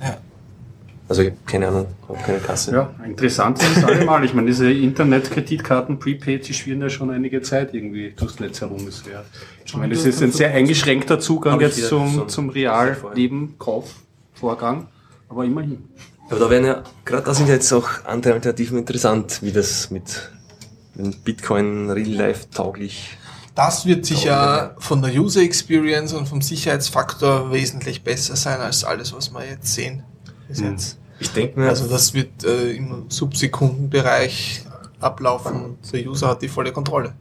[0.00, 0.16] Ja.
[1.08, 2.72] Also, keine Ahnung, habe keine Kasse.
[2.72, 4.24] Ja, interessant ist es allemal.
[4.24, 8.84] Ich meine, diese Internet-Kreditkarten Prepaid, die schwirren ja schon einige Zeit irgendwie durchs Netz herum.
[8.84, 9.24] Das wäre,
[9.64, 14.88] ich meine, das ist ein sehr eingeschränkter Zugang jetzt zum, so- zum Realleben, Kaufvorgang.
[15.28, 15.84] Aber immerhin.
[16.28, 19.90] Aber da wären ja, gerade da sind ja jetzt auch andere Alternativen interessant, wie das
[19.90, 20.30] mit
[21.24, 23.16] Bitcoin real life tauglich.
[23.54, 29.14] Das wird sicher von der User Experience und vom Sicherheitsfaktor wesentlich besser sein als alles,
[29.14, 30.02] was wir jetzt sehen.
[30.48, 30.98] Bis jetzt.
[31.18, 34.62] Ich denke mir, Also das wird äh, im Subsekundenbereich
[35.00, 37.14] ablaufen und der User hat die volle Kontrolle.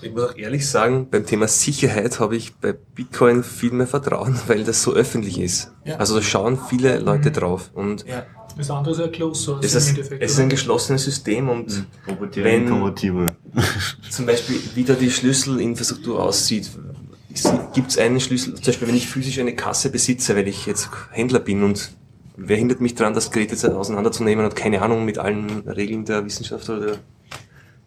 [0.00, 4.38] Ich muss auch ehrlich sagen, beim Thema Sicherheit habe ich bei Bitcoin viel mehr Vertrauen,
[4.46, 5.72] weil das so öffentlich ist.
[5.84, 5.96] Ja.
[5.96, 8.24] Also da schauen viele Leute drauf und Ja.
[8.56, 10.22] Das andere ist ja close source es ist, im Endeffekt.
[10.22, 12.68] es ist ein geschlossenes System und Proprietäre Wenn-
[14.10, 16.70] zum Beispiel, wie da die Schlüsselinfrastruktur aussieht.
[17.72, 20.88] Gibt es einen Schlüssel, zum Beispiel wenn ich physisch eine Kasse besitze, weil ich jetzt
[21.10, 21.90] Händler bin und
[22.36, 26.24] wer hindert mich daran, das Gerät jetzt auseinanderzunehmen und keine Ahnung mit allen Regeln der
[26.24, 26.96] Wissenschaft oder der,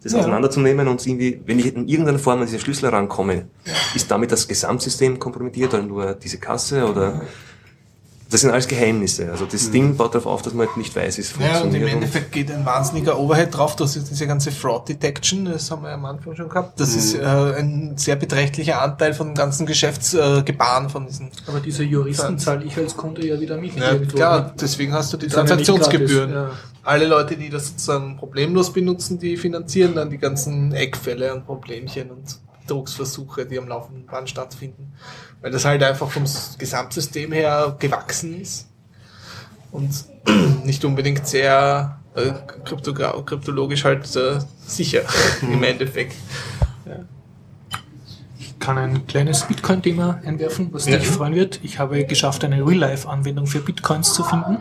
[0.02, 0.18] das Ja.
[0.20, 3.48] auseinanderzunehmen und irgendwie, wenn ich in irgendeiner Form an diese Schlüssel rankomme,
[3.94, 7.22] ist damit das Gesamtsystem kompromittiert oder nur diese Kasse oder
[8.30, 9.30] das sind alles Geheimnisse.
[9.30, 11.52] Also das Ding baut darauf auf, dass man halt nicht weiß, wie es Ja, und
[11.60, 11.90] funktioniert.
[11.90, 13.74] im Endeffekt geht ein wahnsinniger Overhead drauf.
[13.76, 16.78] Das ist diese ganze Fraud Detection, das haben wir am Anfang schon gehabt.
[16.78, 21.30] Das ist äh, ein sehr beträchtlicher Anteil von dem ganzen Geschäftsgebaren äh, von diesen.
[21.46, 23.76] Aber diese Juristen zahle ich als Kunde ja wieder mit.
[23.76, 24.52] Ja, irgendwo, klar, ne?
[24.60, 26.30] deswegen hast du die ja Transaktionsgebühren.
[26.30, 31.46] gratis, Alle Leute, die das sozusagen problemlos benutzen, die finanzieren dann die ganzen Eckfälle und
[31.46, 32.38] Problemchen und
[32.68, 34.92] Betrugsversuche, die am laufenden Band stattfinden.
[35.40, 36.24] Weil das halt einfach vom
[36.58, 38.68] Gesamtsystem her gewachsen ist
[39.70, 40.04] und
[40.64, 42.32] nicht unbedingt sehr äh,
[42.64, 45.02] kryptologisch halt äh, sicher
[45.42, 46.16] im Endeffekt.
[48.68, 51.60] kann ein kleines Bitcoin-Thema einwerfen, was dich freuen wird.
[51.62, 54.58] Ich habe geschafft, eine Real-Life-Anwendung für Bitcoins zu finden.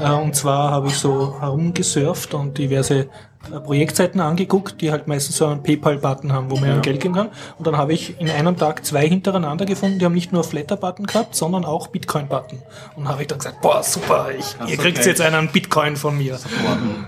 [0.00, 3.08] Äh, und zwar habe ich so herumgesurft und diverse
[3.48, 6.78] Projektseiten angeguckt, die halt meistens so einen PayPal-Button haben, wo man ja.
[6.80, 7.30] Geld geben kann.
[7.58, 11.06] Und dann habe ich in einem Tag zwei hintereinander gefunden, die haben nicht nur Flatter-Button
[11.06, 12.58] gehabt, sondern auch Bitcoin-Button.
[12.96, 15.08] Und habe ich dann gesagt, boah, super, ich, ihr kriegt okay.
[15.08, 16.38] jetzt einen Bitcoin von mir.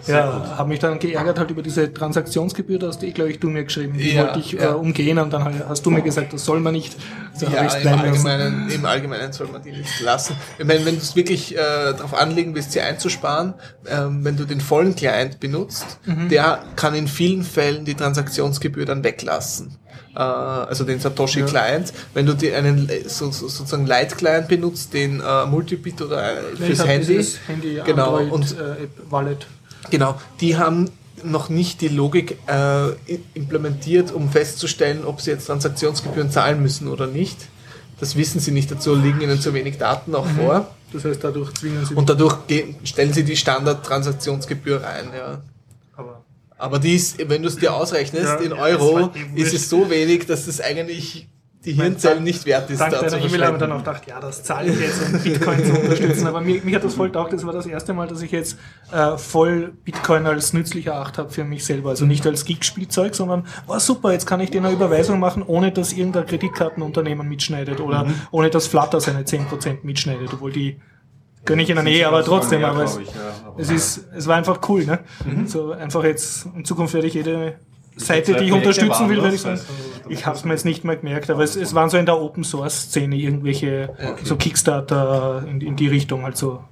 [0.07, 3.51] Ja, habe mich dann geärgert halt über diese Transaktionsgebühr, da hast du, glaube ich, du
[3.51, 4.71] mir geschrieben, die ja, wollte ich ja.
[4.71, 6.97] äh, umgehen und dann hast du mir gesagt, das soll man nicht.
[7.35, 10.37] So ja, im Allgemeinen, im Allgemeinen soll man die nicht lassen.
[10.59, 13.55] Ich meine, wenn du es wirklich äh, darauf anlegen willst, sie einzusparen,
[13.87, 16.22] ähm, wenn du den vollen Client benutzt, mhm.
[16.29, 19.77] Der kann in vielen Fällen die Transaktionsgebühr dann weglassen
[20.15, 21.47] äh, also den Satoshi ja.
[21.47, 21.93] Client.
[22.15, 26.57] Wenn du die, einen so, so, sozusagen Light Client benutzt, den äh, Multibit oder äh,
[26.57, 29.47] fürs Handy, Handy, genau Android, und äh, Wallet.
[29.91, 30.91] Genau, die haben
[31.25, 32.91] noch nicht die Logik äh,
[33.35, 37.39] implementiert, um festzustellen, ob sie jetzt Transaktionsgebühren zahlen müssen oder nicht.
[38.01, 40.37] Das wissen sie nicht, dazu liegen ihnen zu wenig Daten auch mhm.
[40.37, 40.75] vor.
[40.93, 41.95] Das heißt, dadurch zwingen sie.
[41.95, 42.37] Und dadurch
[42.85, 45.41] stellen sie die Standard-Transaktionsgebühr ein, ja.
[46.63, 50.27] Aber, die ist, wenn du es dir ausrechnest ja, in Euro, ist es so wenig,
[50.27, 51.29] dass es eigentlich
[51.65, 52.81] die Hirnzellen nicht wert ist.
[52.81, 55.65] Dank deiner E-Mail habe ich dann auch gedacht, ja, das zahle ich jetzt, um Bitcoin
[55.65, 56.27] zu unterstützen.
[56.29, 57.33] Aber mich, mich hat das voll taugt.
[57.33, 58.59] Das war das erste Mal, dass ich jetzt
[58.93, 61.91] äh, voll Bitcoin als nützlich erachtet habe für mich selber.
[61.91, 65.73] Also nicht als Geek-Spielzeug, sondern, oh super, jetzt kann ich dir eine Überweisung machen, ohne
[65.73, 68.15] dass irgendein Kreditkartenunternehmen mitschneidet oder mhm.
[68.31, 70.81] ohne dass Flutter seine 10% mitschneidet, obwohl die
[71.45, 72.99] gönne ich in der Nähe, aber trotzdem, aber es,
[73.59, 75.01] es ist, es war einfach cool, ne?
[75.25, 75.47] Mhm.
[75.47, 77.57] So einfach jetzt, in Zukunft werde ich jede
[77.97, 79.61] Seite, die ich unterstützen will, werde ich sagen.
[80.09, 82.21] Ich habe es mir jetzt nicht mehr gemerkt, aber es, es waren so in der
[82.21, 84.25] Open Source Szene irgendwelche okay.
[84.25, 86.65] so Kickstarter in, in die Richtung, also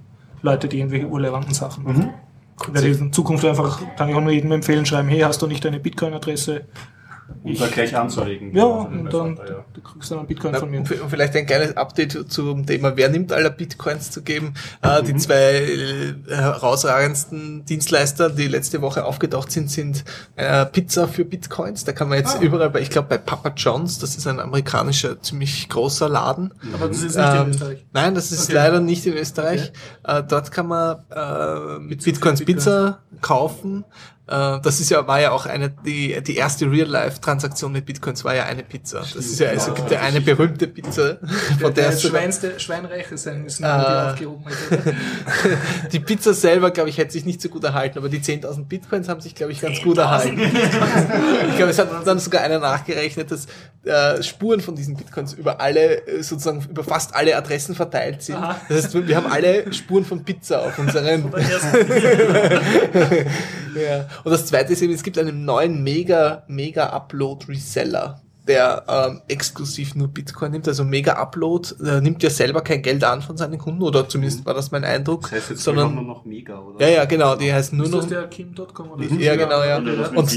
[0.42, 2.12] Leute, die irgendwelche urrelevanten Sachen machen.
[2.68, 2.74] Mhm.
[2.74, 5.46] Werde ich in Zukunft einfach, kann ich auch nur jedem empfehlen, schreiben, hey, hast du
[5.46, 6.62] nicht deine Bitcoin-Adresse?
[7.42, 8.54] Um da gleich anzuregen.
[8.54, 9.64] Ja, und dann Vater, ja.
[9.72, 10.80] du kriegst dann einen Bitcoin Na, von mir.
[10.80, 14.54] Und vielleicht ein kleines Update zum Thema, wer nimmt aller Bitcoins zu geben.
[14.82, 15.06] Äh, mhm.
[15.06, 20.04] Die zwei äh, herausragendsten Dienstleister, die letzte Woche aufgetaucht sind, sind
[20.36, 21.84] äh, Pizza für Bitcoins.
[21.84, 22.42] Da kann man jetzt ah.
[22.42, 26.52] überall bei, ich glaube bei Papa John's, das ist ein amerikanischer, ziemlich großer Laden.
[26.74, 27.86] Aber das ist nicht ähm, in Österreich.
[27.92, 28.52] Nein, das ist okay.
[28.52, 29.72] leider nicht in Österreich.
[30.04, 30.18] Okay.
[30.18, 33.84] Äh, dort kann man äh, mit Bitcoins Pizza kaufen.
[34.30, 38.34] Äh, das ist ja, war ja auch eine, die, die erste Real-Life-Transaktion mit Bitcoins war
[38.34, 39.00] ja eine Pizza.
[39.00, 41.18] Das ist ja, also gibt ja eine berühmte Pizza,
[41.60, 44.96] von der, der Schweinste, Schweinreiche sein müssen, wenn die aufgehoben hätte.
[45.92, 49.08] die Pizza selber, glaube ich, hätte sich nicht so gut erhalten, aber die 10.000 Bitcoins
[49.08, 50.38] haben sich, glaube ich, ganz gut erhalten.
[50.40, 53.48] ich glaube, es hat dann sogar einer nachgerechnet, dass
[53.84, 58.36] äh, Spuren von diesen Bitcoins über alle, äh, sozusagen über fast alle Adressen verteilt sind.
[58.36, 58.60] Aha.
[58.68, 61.32] Das heißt, wir haben alle Spuren von Pizza auf unseren.
[63.74, 64.06] ja.
[64.24, 69.20] Und das zweite ist eben, es gibt einen neuen Mega, Mega Upload Reseller der ähm,
[69.28, 73.36] exklusiv nur Bitcoin nimmt, also Mega Upload, äh, nimmt ja selber kein Geld an von
[73.36, 75.22] seinen Kunden, oder zumindest war das mein Eindruck.
[75.22, 76.80] Das heißt jetzt sondern nur noch Mega, oder?
[76.84, 78.00] Ja, ja, genau, die heißt nur ist noch.
[78.00, 79.04] Das der Kim.com oder?
[79.04, 79.76] Ja, genau, ja.
[79.78, 80.30] Und, und,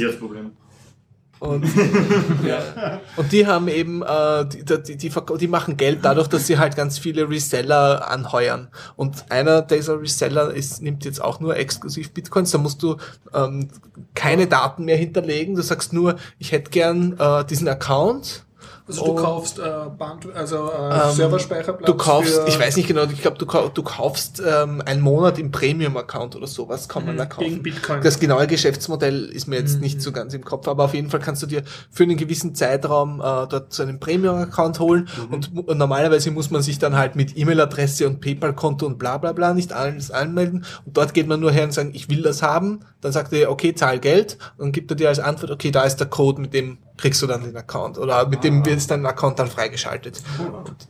[1.43, 1.65] und,
[2.47, 3.01] ja.
[3.17, 6.77] und die haben eben, äh, die, die, die, die machen Geld dadurch, dass sie halt
[6.77, 8.69] ganz viele Reseller anheuern.
[8.95, 12.51] Und einer dieser Reseller ist, nimmt jetzt auch nur exklusiv Bitcoins.
[12.51, 12.95] Da musst du
[13.33, 13.67] ähm,
[14.15, 15.55] keine Daten mehr hinterlegen.
[15.55, 18.45] Du sagst nur, ich hätte gern äh, diesen Account
[18.85, 19.61] also du kaufst äh,
[19.97, 21.85] Band, also äh, ähm, Serverspeicherplatz.
[21.85, 25.51] Du kaufst, ich weiß nicht genau, ich glaube, du, du kaufst ähm, einen Monat im
[25.51, 27.63] Premium-Account oder sowas, kann man mhm, da kaufen.
[28.03, 29.81] Das genaue Geschäftsmodell ist mir jetzt mhm.
[29.81, 32.55] nicht so ganz im Kopf, aber auf jeden Fall kannst du dir für einen gewissen
[32.55, 35.33] Zeitraum äh, dort so einen Premium-Account holen mhm.
[35.33, 39.31] und, und, normalerweise muss man sich dann halt mit E-Mail-Adresse und PayPal-Konto und bla bla
[39.31, 42.41] bla nicht alles anmelden und dort geht man nur her und sagt, ich will das
[42.41, 45.71] haben, dann sagt er, okay, zahl Geld und dann gibt er dir als Antwort, okay,
[45.71, 48.89] da ist der Code, mit dem kriegst du dann den Account oder mit dem wird
[48.89, 50.21] dein Account dann freigeschaltet.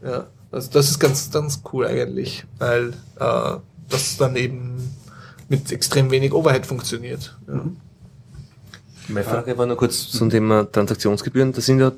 [0.04, 3.56] Ja, also das ist ganz, ganz cool eigentlich, weil äh,
[3.90, 4.94] das dann eben
[5.50, 7.38] mit extrem wenig Overhead funktioniert.
[7.48, 7.56] Ja.
[7.56, 7.78] Mhm.
[9.10, 11.52] Meine Frage war nur kurz zum Thema Transaktionsgebühren.
[11.52, 11.92] Das sind ja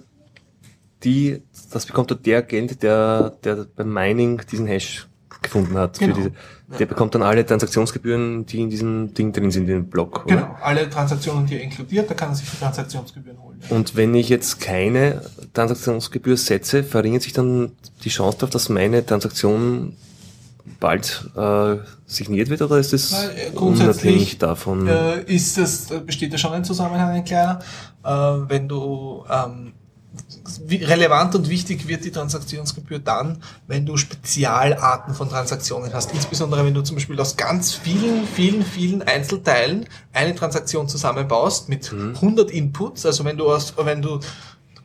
[1.03, 5.07] die, das bekommt ja der Agent, der, der beim Mining diesen Hash
[5.45, 5.97] gefunden hat.
[5.97, 6.15] Genau.
[6.15, 6.31] Diese,
[6.79, 10.25] der bekommt dann alle Transaktionsgebühren, die in diesem Ding drin sind, in dem Block.
[10.25, 10.35] Oder?
[10.35, 13.59] Genau, alle Transaktionen, die er inkludiert, da kann er sich die Transaktionsgebühren holen.
[13.69, 15.21] Und wenn ich jetzt keine
[15.53, 17.71] Transaktionsgebühr setze, verringert sich dann
[18.03, 19.95] die Chance darauf, dass meine Transaktion
[20.79, 24.87] bald äh, signiert wird oder ist das äh, unabhängig davon?
[24.87, 27.59] Äh, ist das, besteht da schon ein Zusammenhang, ein kleiner.
[28.03, 29.73] Äh, wenn du ähm,
[30.69, 36.13] relevant und wichtig wird die Transaktionsgebühr dann, wenn du Spezialarten von Transaktionen hast.
[36.13, 41.91] Insbesondere wenn du zum Beispiel aus ganz vielen, vielen, vielen Einzelteilen eine Transaktion zusammenbaust mit
[41.91, 42.13] mhm.
[42.15, 43.05] 100 Inputs.
[43.05, 44.19] Also wenn du aus, wenn du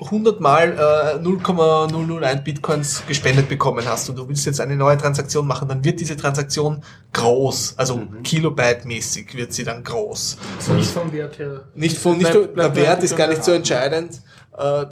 [0.02, 5.46] 100 mal äh, 0,001 Bitcoins gespendet bekommen hast und du willst jetzt eine neue Transaktion
[5.46, 6.82] machen, dann wird diese Transaktion
[7.12, 8.22] groß, also Mhm.
[8.22, 10.38] Kilobyte-mäßig wird sie dann groß.
[10.58, 11.64] Also nicht vom Wert her.
[11.74, 14.22] Nicht von, nicht, Bleib- bleib der Wert bei ist gar nicht so entscheidend.
[14.56, 14.86] Äh,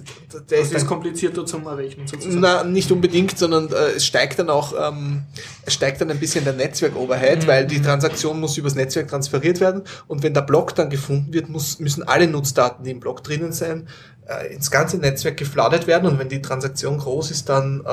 [0.00, 2.40] d- d- der Das ist komplizierter zum Errechnen sozusagen.
[2.40, 5.22] na, nicht unbedingt, sondern äh, es steigt dann auch, ähm,
[5.66, 9.82] es steigt dann ein bisschen der Netzwerk-Overhead, weil die Transaktion muss übers Netzwerk transferiert werden.
[10.06, 13.52] Und wenn der Block dann gefunden wird, muss, müssen alle Nutzdaten, die im Block drinnen
[13.52, 13.88] sind,
[14.26, 16.08] äh, ins ganze Netzwerk geflattert werden.
[16.10, 17.84] Und wenn die Transaktion groß ist, dann, äh,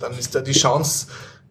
[0.00, 1.06] dann ist da die Chance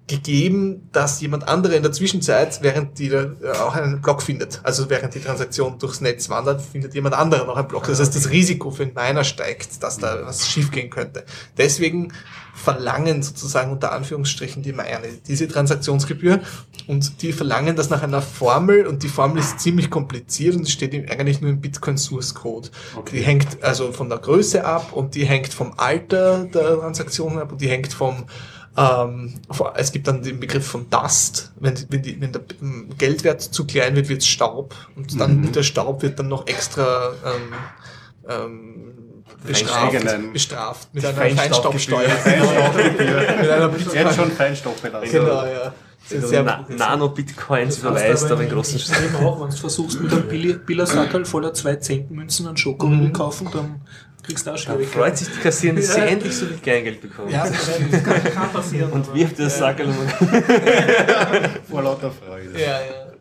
[0.07, 4.59] gegeben, dass jemand andere in der Zwischenzeit, während die da äh, auch einen Block findet,
[4.63, 7.87] also während die Transaktion durchs Netz wandert, findet jemand anderer noch einen Block.
[7.87, 11.23] Das heißt, das Risiko für den Miner steigt, dass da was schiefgehen könnte.
[11.57, 12.11] Deswegen
[12.53, 16.41] verlangen sozusagen unter Anführungsstrichen die Miner diese Transaktionsgebühr
[16.87, 20.93] und die verlangen das nach einer Formel und die Formel ist ziemlich kompliziert und steht
[21.09, 22.69] eigentlich nur im Bitcoin Source Code.
[23.11, 27.53] Die hängt also von der Größe ab und die hängt vom Alter der Transaktionen ab
[27.53, 28.25] und die hängt vom
[28.77, 29.33] ähm,
[29.75, 31.51] es gibt dann den Begriff von Dust.
[31.59, 34.75] Wenn, die- wenn, die, wenn der ähm, Geldwert zu klein wird, wird es Staub.
[34.95, 37.53] Und dann der Staub wird dann noch extra ähm,
[38.29, 38.93] ähm,
[39.45, 41.99] bestraft, bestraft mit einer Feinstaubgebühr.
[41.99, 43.37] Feinstaubsteuer.
[43.41, 44.13] mit einer Jetzt Bitcoin.
[44.13, 45.11] schon Feinstaubbelastung.
[45.11, 45.73] Genau, ja.
[46.13, 50.11] Also sehr- Na Nano-Bitcoins verweist aber auf einen großen Extrem auch, wenn du versuchst mit
[50.11, 50.27] einem
[50.65, 53.81] Billersackerl voller 2 Cent Münzen an Schokoriegel kaufen, dann
[54.23, 54.99] kriegst du auch Schwierigkeiten.
[54.99, 56.05] freut sich die Kassiererin, dass sie Ja.
[56.05, 57.29] endlich so viel Kleingeld bekommen.
[57.31, 58.91] Ja, Das kann, kann passieren.
[58.91, 59.95] Und wirft das Sackerl um.
[61.69, 62.51] Vor lauter Freude.
[62.59, 63.11] Ja, ja.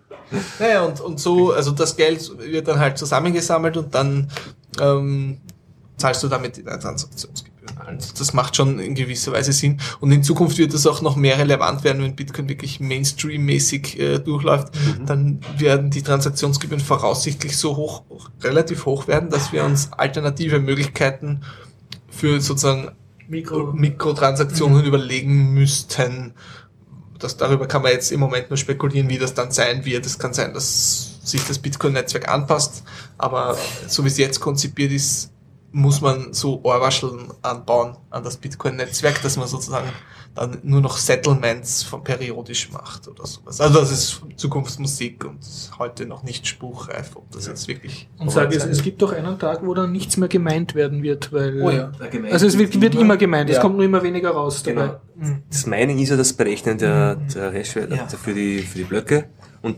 [0.60, 4.30] Naja, und, und so, also das Geld wird dann halt zusammengesammelt und dann
[4.80, 5.38] ähm,
[5.96, 7.59] zahlst du damit die Transaktionsgebühren.
[7.76, 9.80] Also das macht schon in gewisser Weise Sinn.
[10.00, 14.18] Und in Zukunft wird das auch noch mehr relevant werden, wenn Bitcoin wirklich Mainstream-mäßig äh,
[14.18, 14.72] durchläuft.
[15.06, 18.02] Dann werden die Transaktionsgebühren voraussichtlich so hoch,
[18.42, 21.42] relativ hoch werden, dass wir uns alternative Möglichkeiten
[22.08, 22.90] für sozusagen
[23.28, 23.72] Mikro.
[23.72, 26.34] Mikrotransaktionen überlegen müssten.
[27.18, 30.06] Das, darüber kann man jetzt im Moment nur spekulieren, wie das dann sein wird.
[30.06, 32.82] Es kann sein, dass sich das Bitcoin-Netzwerk anpasst,
[33.18, 33.56] aber
[33.86, 35.30] so wie es jetzt konzipiert ist,
[35.72, 39.88] muss man so Ohrwascheln anbauen an das Bitcoin-Netzwerk, dass man sozusagen
[40.34, 43.60] dann nur noch Settlements von periodisch macht oder sowas.
[43.60, 48.08] Also das ist Zukunftsmusik und ist heute noch nicht spruchreif, ob das jetzt wirklich...
[48.18, 51.32] Und sage es, es gibt doch einen Tag, wo dann nichts mehr gemeint werden wird,
[51.32, 51.60] weil.
[51.62, 51.90] Oh ja.
[52.30, 53.62] Also es wird, wird immer gemeint, es Ja.
[53.62, 54.86] kommt nur immer weniger raus dabei.
[54.86, 55.00] Genau.
[55.16, 55.42] Mhm.
[55.50, 58.06] Das Mining ist ja das Berechnen der, der Hashwerte Ja.
[58.06, 59.28] für, die, für die Blöcke.
[59.62, 59.76] Und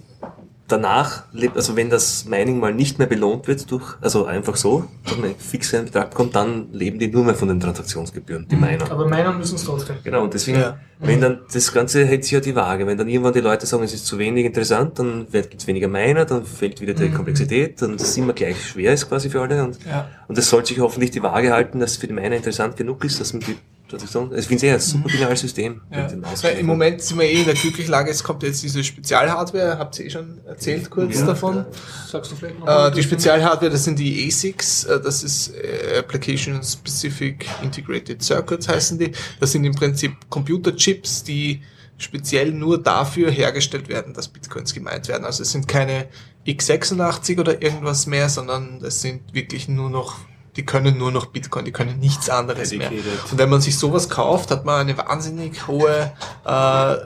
[0.73, 4.89] danach lebt, also wenn das Mining mal nicht mehr belohnt wird durch, also einfach so,
[5.05, 8.57] dass man einen fixen Betrag bekommt, dann leben die nur mehr von den Transaktionsgebühren, die
[8.57, 8.91] Miner.
[8.91, 9.97] Aber meiner müssen es trotzdem.
[10.03, 10.79] Genau, und deswegen, Ja.
[11.01, 12.87] wenn dann, das Ganze hält sich ja die Waage.
[12.87, 15.89] Wenn dann irgendwann die Leute sagen, es ist zu wenig interessant, dann gibt es weniger
[15.89, 19.63] Miner, dann fällt wieder die Komplexität und das immer gleich schwer ist quasi für alle.
[19.63, 20.09] Und, Ja.
[20.29, 23.05] und das soll sich hoffentlich die Waage halten, dass es für die Miner interessant genug
[23.05, 23.57] ist, dass man die
[23.93, 25.81] Ich finde es eher ein super geniales System.
[25.91, 26.07] Ja.
[26.51, 29.99] Im Moment sind wir eh in der glücklichen Lage, es kommt jetzt diese Spezialhardware, habt
[29.99, 31.27] ihr eh schon erzählt kurz Ja.
[31.27, 31.67] davon.
[32.11, 35.99] Sagst du vielleicht noch Äh, die Spezialhardware, das sind die ASICs, äh, das ist äh,
[35.99, 39.13] Application Specific Integrated Circuits heißen die.
[39.41, 41.63] Das sind im Prinzip Computerchips, die
[41.99, 45.25] speziell nur dafür hergestellt werden, dass Bitcoins gemeint werden.
[45.25, 46.07] Also es sind keine
[46.47, 50.17] x86 oder irgendwas mehr, sondern es sind wirklich nur noch,
[50.57, 52.91] die können nur noch Bitcoin, die können nichts anderes mehr.
[53.31, 56.13] Und wenn man sich sowas kauft, hat man eine wahnsinnig hohe
[56.47, 56.49] äh,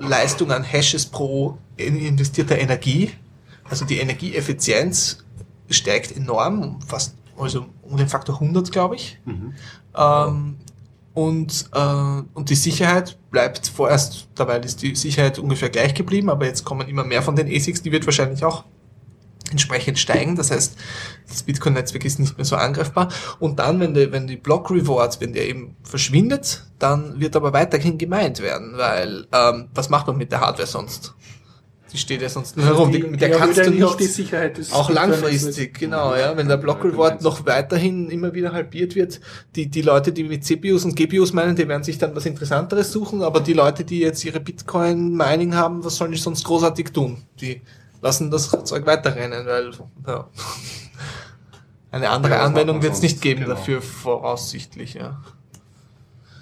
[0.07, 3.13] Leistung an Hashes pro in- investierter Energie.
[3.69, 5.19] Also die Energieeffizienz
[5.71, 9.19] steigt enorm, um fast also um den Faktor 100, glaube ich.
[9.97, 10.57] Ähm,
[11.15, 11.79] und, äh,
[12.35, 16.87] und die Sicherheit bleibt vorerst, dabei ist die Sicherheit ungefähr gleich geblieben, aber jetzt kommen
[16.89, 18.65] immer mehr von den ASICs, die wird wahrscheinlich auch
[19.51, 20.37] entsprechend steigen.
[20.37, 20.77] Das heißt,
[21.29, 23.09] das Bitcoin-Netzwerk ist nicht mehr so angreifbar.
[23.39, 27.53] Und dann, wenn die, wenn die Block Rewards, wenn der eben verschwindet, dann wird aber
[27.53, 31.15] weiterhin gemeint werden, weil ähm, was macht man mit der Hardware sonst?
[31.93, 32.91] Die steht ja sonst nur herum.
[32.91, 36.37] Die, mit der kannst du auch die nicht, Sicherheit des auch Bitcoin- langfristig, genau, ja.
[36.37, 39.21] Wenn der Block Reward noch weiterhin immer wieder halbiert wird,
[39.55, 42.91] die, die Leute, die mit CPUs und GPUs meinen, die werden sich dann was Interessanteres
[42.91, 47.19] suchen, aber die Leute, die jetzt ihre Bitcoin-Mining haben, was sollen die sonst großartig tun?
[47.41, 47.63] Die
[48.03, 49.71] lassen das Zeug weiterrennen, weil,
[50.07, 50.29] ja.
[51.91, 53.55] Eine andere Ja, Anwendung wird es nicht geben Genau.
[53.55, 55.21] dafür, voraussichtlich, ja.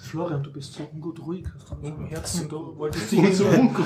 [0.03, 1.45] Florian, du bist so ungut ruhig.
[1.59, 3.85] Hast du im Herzen, du wolltest dich so ungut.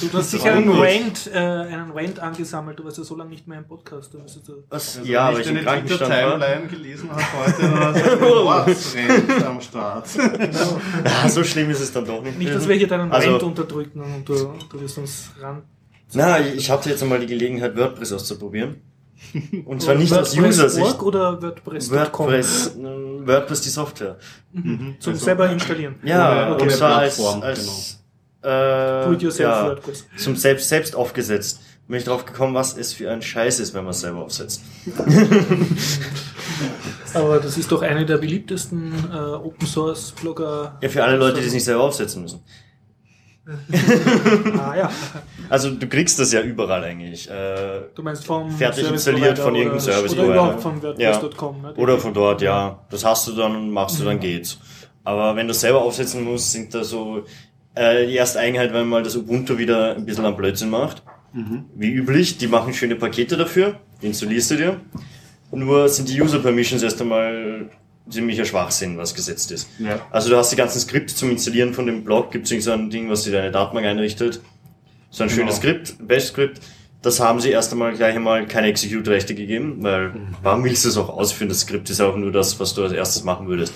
[0.00, 3.48] Du hast sicher einen Rant, äh, einen Rant angesammelt, du warst ja so lange nicht
[3.48, 4.14] mehr im Podcast.
[4.14, 4.98] Du du Was?
[4.98, 5.84] Also ja, wenn aber ich deine.
[5.86, 7.80] Twitter-Timeline gelesen habe heute, dann
[8.44, 10.06] war es ein am Start.
[11.04, 12.38] Ja, so schlimm ist es dann doch nicht.
[12.38, 14.34] nicht, dass wir hier deinen Also- Rant unterdrücken und du,
[14.70, 15.62] du wirst uns ran.
[16.14, 18.76] Na, ich hatte jetzt einmal die Gelegenheit, WordPress auszuprobieren.
[19.64, 20.84] Und zwar nicht aus User-Sicht.
[20.84, 21.98] WordPress.org oder WordPress.com?
[21.98, 24.16] WordPress, äh, WordPress die Software.
[24.98, 25.96] Zum selber installieren.
[26.02, 28.00] Ja, Ohne- und zwar als, als
[28.42, 30.04] äh, Do-it-yourself ja, WordPress.
[30.16, 31.60] zum selbst, selbst aufgesetzt.
[31.86, 34.62] Bin ich drauf gekommen, was es für ein Scheiß ist, wenn man es selber aufsetzt.
[37.14, 40.78] Aber das ist doch eine der beliebtesten äh, Open Source Blogger.
[40.82, 42.40] Ja, für alle Leute, die es nicht selber aufsetzen müssen.
[44.58, 44.90] Ah ja.
[45.50, 47.30] Also du kriegst das ja überall eigentlich.
[47.30, 51.62] Äh, Du meinst vom Fertig Service installiert von irgendeinem oder, Service Oder überhaupt von WordPress.com.
[51.62, 51.74] Ne?
[51.74, 52.78] Oder von dort, ja.
[52.90, 54.58] Das hast du dann und machst du, dann geht's.
[55.04, 57.24] Aber wenn du selber aufsetzen musst, sind da so
[57.74, 61.02] äh, die erste Eigenheit, wenn mal das Ubuntu wieder ein bisschen am Blödsinn macht.
[61.74, 64.80] Wie üblich, die machen schöne Pakete dafür, die installierst du dir.
[65.50, 67.70] Nur sind die User Permissions erst einmal
[68.08, 69.68] ziemlicher Schwachsinn, was gesetzt ist.
[69.78, 70.00] Ja.
[70.10, 72.90] Also du hast die ganzen Skripte zum Installieren von dem Blog, gibt es so ein
[72.90, 74.40] Ding, was dir deine Datenbank einrichtet.
[75.10, 75.40] So ein Genau.
[75.40, 76.60] schönes Skript, Bash-Skript.
[77.02, 80.96] Das haben sie erst einmal gleich einmal keine Execute-Rechte gegeben, weil warum willst du es
[80.96, 81.50] auch ausführen?
[81.50, 83.74] Das Skript ist auch nur das, was du als erstes machen würdest.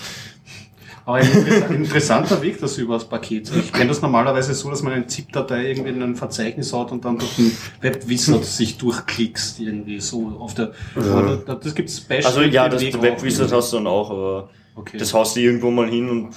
[1.09, 3.49] Aber ein interess- interessanter Weg, das über das Paket.
[3.55, 7.03] Ich kenne das normalerweise so, dass man eine ZIP-Datei irgendwie in ein Verzeichnis hat und
[7.03, 7.51] dann durch den
[7.81, 12.27] Webwizard sich durchklickst, irgendwie so auf der, da- das gibt's Bash.
[12.27, 12.83] Also ja, das.
[12.83, 14.97] Webwizard hast du dann auch, aber Okay.
[14.99, 16.29] das haust du irgendwo mal hin und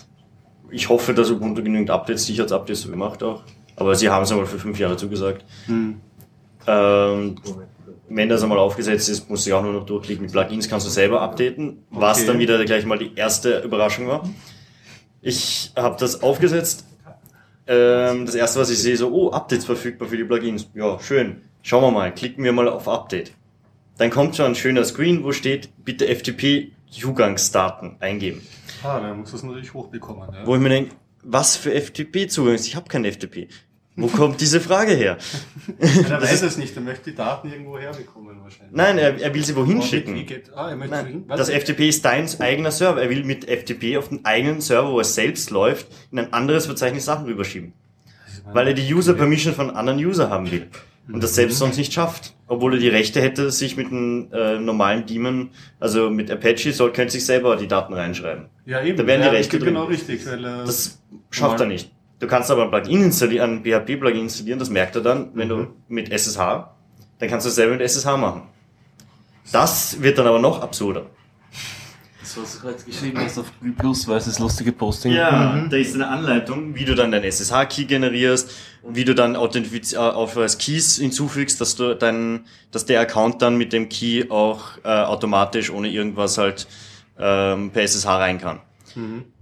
[0.71, 3.43] ich hoffe, dass Ubuntu genügend Updates, Sicherheitsupdates gemacht auch.
[3.77, 5.45] Aber sie haben es einmal für fünf Jahre zugesagt.
[5.67, 6.01] Hm.
[6.67, 7.35] Ähm,
[8.09, 10.25] wenn das einmal aufgesetzt ist, musst du ja auch nur noch durchklicken.
[10.25, 12.27] Mit Plugins kannst du selber updaten, was Okay.
[12.27, 14.29] dann wieder gleich mal die erste Überraschung war.
[15.23, 16.85] Ich habe das aufgesetzt.
[17.69, 20.69] Ähm, das erste, was ich sehe, so, oh, Updates verfügbar für die Plugins.
[20.75, 21.43] Ja, schön.
[21.63, 23.33] Schauen wir mal, klicken wir mal auf Update.
[23.99, 28.43] Dann kommt schon ein schöner Screen, wo steht, bitte FTP-Zugangsdaten eingeben.
[28.83, 30.29] Ah, dann muss das natürlich hochbekommen.
[30.33, 30.45] Ja.
[30.45, 32.67] Wo ich mir denke, was für FTP-Zugangs?
[32.67, 33.47] Ich habe kein FTP.
[33.95, 35.19] Wo kommt diese Frage her?
[35.79, 38.75] Er weiß es nicht, er möchte die Daten irgendwo herbekommen wahrscheinlich.
[38.75, 40.25] Nein, er, er will sie wohin schicken.
[40.55, 41.51] Ah, er möchte Nein, hin- das?
[41.51, 43.03] FTP ist dein eigener Server.
[43.03, 46.65] Er will mit FTP auf den eigenen Server, wo er selbst läuft, in ein anderes
[46.67, 47.75] Verzeichnis Sachen rüberschieben.
[48.53, 50.69] Weil er die User Permission von anderen User haben will.
[51.13, 52.33] Und das selbst sonst nicht schafft.
[52.47, 56.93] Obwohl er die Rechte hätte, sich mit einem äh, normalen Daemon, also mit Apache, soll,
[56.93, 58.47] könnte sich selber die Daten reinschreiben.
[58.67, 58.97] Ja, eben.
[58.97, 59.95] Da wären die ja, Rechte Genau drin.
[59.95, 60.99] richtig, weil er Das
[61.31, 61.91] schafft er nicht.
[62.23, 65.67] Du kannst aber ein Plugin installieren, ein PHP-Plugin installieren, das merkt er dann, wenn du
[65.89, 66.69] mit SSH,
[67.19, 68.43] dann kannst du es selber mit SSH machen.
[69.51, 71.07] Das wird dann aber noch absurder.
[72.21, 75.15] Das, was du gerade geschrieben hast auf Google Plus, war das lustige Posting.
[75.15, 78.53] Ja, da ist eine Anleitung, wie du dann deinen SSH-Key generierst,
[78.89, 83.43] wie du dann Authentifiz äh, auf als Keys hinzufügst, dass du dein, dass der Account
[83.43, 86.69] dann mit dem Key auch äh, automatisch ohne irgendwas halt
[87.19, 88.61] ähm, per SSH rein kann.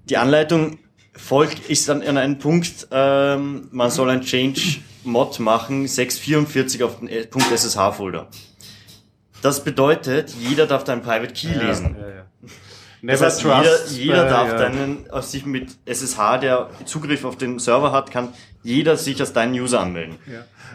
[0.09, 0.79] Die Anleitung
[1.15, 7.09] folgt, ist dann an einem Punkt, ähm, man soll ein Change-Mod machen, 644 auf den
[7.09, 8.29] äh, Punkt SSH-Folder.
[9.43, 11.97] Das bedeutet, jeder darf deinen Private Key lesen.
[11.99, 12.27] Ja, ja.
[13.03, 14.57] Das Never heißt, jeder, trust, jeder äh, darf ja.
[14.59, 19.33] deinen, aus sich mit SSH, der Zugriff auf den Server hat, kann jeder sich als
[19.33, 20.17] deinen User anmelden.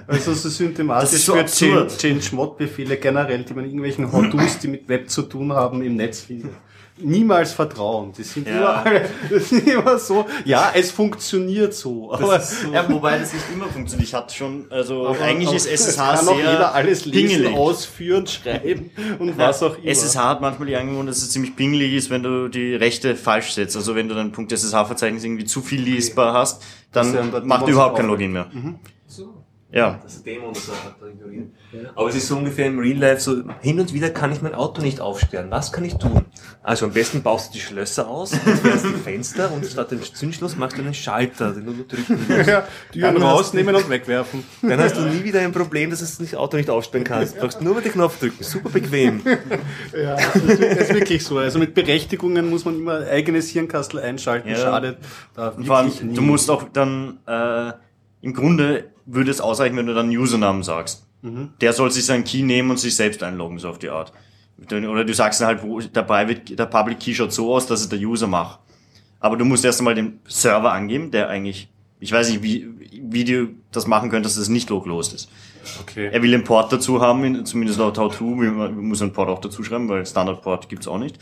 [0.08, 5.10] Also so symptomatisch Das so für Change-Mod-Befehle generell, die man irgendwelchen How-Dos, die mit Web
[5.10, 6.52] zu tun haben, im Netz findet.
[6.98, 8.14] Niemals vertrauen.
[8.18, 8.56] Die sind Ja.
[8.82, 12.14] überall, das sind immer so, ja, es funktioniert so.
[12.14, 12.72] Aber so.
[12.72, 14.08] Ja, wobei das nicht immer funktioniert.
[14.08, 17.54] Ich hatte schon, also Aber eigentlich ist SSH kann sehr jeder alles lesen, pingelig.
[17.58, 19.88] ausführen, schreiben und was auch immer.
[19.91, 23.52] SSH hat manchmal die Angewohnheit, dass es ziemlich pingelig ist, wenn du die Rechte falsch
[23.52, 23.76] setzt.
[23.76, 27.98] Also wenn du dein .SSH-Verzeichnis irgendwie zu viel lesbar hast, dann ja dann- macht überhaupt
[27.98, 28.08] kein.
[28.08, 28.48] Login mehr.
[28.54, 28.60] So.
[29.76, 29.99] Ja.
[30.01, 31.49] Das ist Demo und so hat er ignoriert.
[31.95, 34.55] Aber es ist so ungefähr im Real Life so, hin und wieder kann ich mein
[34.55, 35.51] Auto nicht aufsperren.
[35.51, 36.23] Was kann ich tun?
[36.63, 40.55] Also am besten baust du die Schlösser aus, entfernst die Fenster und statt dem Zündschloss
[40.55, 42.47] machst du einen Schalter, den du nur drücken musst.
[42.47, 44.45] ja, Türen Dann hast rausnehmen und wegwerfen.
[44.61, 47.36] Dann hast du nie wieder ein Problem, dass du das Auto nicht aufsperren kannst.
[47.36, 48.43] Du brauchst nur mit den Knopf drücken.
[48.43, 49.21] Super bequem.
[49.95, 51.38] Ja, das ist, wirklich so.
[51.38, 54.49] Also mit Berechtigungen muss man immer eigenes Hirnkastel einschalten.
[54.49, 54.57] Ja.
[54.57, 54.97] Schadet
[55.34, 57.71] da du musst auch dann, äh,
[58.21, 61.06] im Grunde würde es ausreichen, wenn du dann einen Usernamen sagst.
[61.62, 64.14] Der soll sich seinen Key nehmen und sich selbst einloggen, so auf die Art.
[64.72, 67.82] Oder du sagst dann halt, wo der, Private, der Public Key schaut so aus, dass
[67.82, 68.60] es der User macht.
[69.20, 71.68] Aber du musst erst einmal den Server angeben, der eigentlich,
[71.99, 72.68] ich weiß nicht, wie,
[73.01, 75.30] wie du das machen könntest, dass es nicht localhost ist.
[75.82, 76.10] Okay.
[76.12, 79.30] Er will den Port dazu haben, in- zumindest laut How2, wir wir müssen einen Port
[79.30, 81.18] auch dazu schreiben, weil Standard-Port gibt's auch nicht.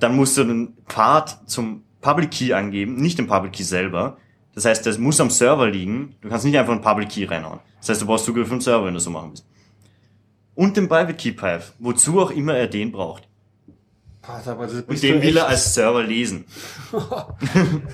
[0.00, 4.16] Dann musst du den Pfad zum Public Key angeben, nicht den Public Key selber.
[4.54, 6.14] Das heißt, das muss am Server liegen.
[6.20, 7.58] Du kannst nicht einfach einen Public Key reinhauen.
[7.80, 9.44] Das heißt, du brauchst Zugriff auf den Server, wenn du so machen willst.
[10.54, 13.28] Und den Private Key Pipe, wozu auch immer er den braucht.
[14.26, 16.46] Das, Und den will er als Server lesen.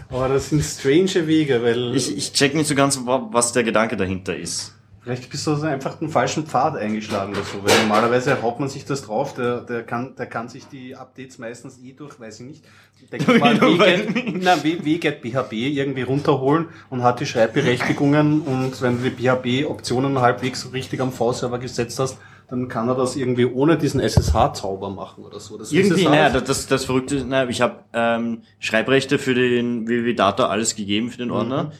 [0.08, 3.64] Aber das sind strange Wege, weil Ich, ich check nicht so ganz, wa- was der
[3.64, 4.74] Gedanke dahinter ist.
[5.02, 8.68] Vielleicht bist du also einfach den falschen Pfad eingeschlagen oder so, weil normalerweise haut man
[8.68, 12.40] sich das drauf, der, der, kann, der kann sich die Updates meistens eh durch, weiß
[12.40, 12.64] ich nicht,
[13.10, 19.02] denke ich mal, WGET, na, WGET BHB irgendwie runterholen und hat die Schreibberechtigungen und wenn
[19.02, 22.18] du die BHB-Optionen halbwegs richtig am V-Server gesetzt hast,
[22.50, 25.56] dann kann er das irgendwie ohne diesen SSH-Zauber machen oder so.
[25.56, 29.88] Das Irgendwie, naja, das, das, das Verrückte ist, naja, ich habe ähm, Schreibrechte für den
[29.88, 31.72] www-Data alles gegeben für den Ordner.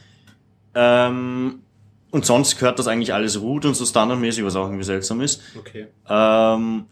[0.75, 1.63] Ähm,
[2.11, 5.41] und sonst gehört das eigentlich alles root und so standardmäßig, was auch irgendwie seltsam ist.
[5.59, 5.87] Okay.
[6.09, 6.87] Ähm,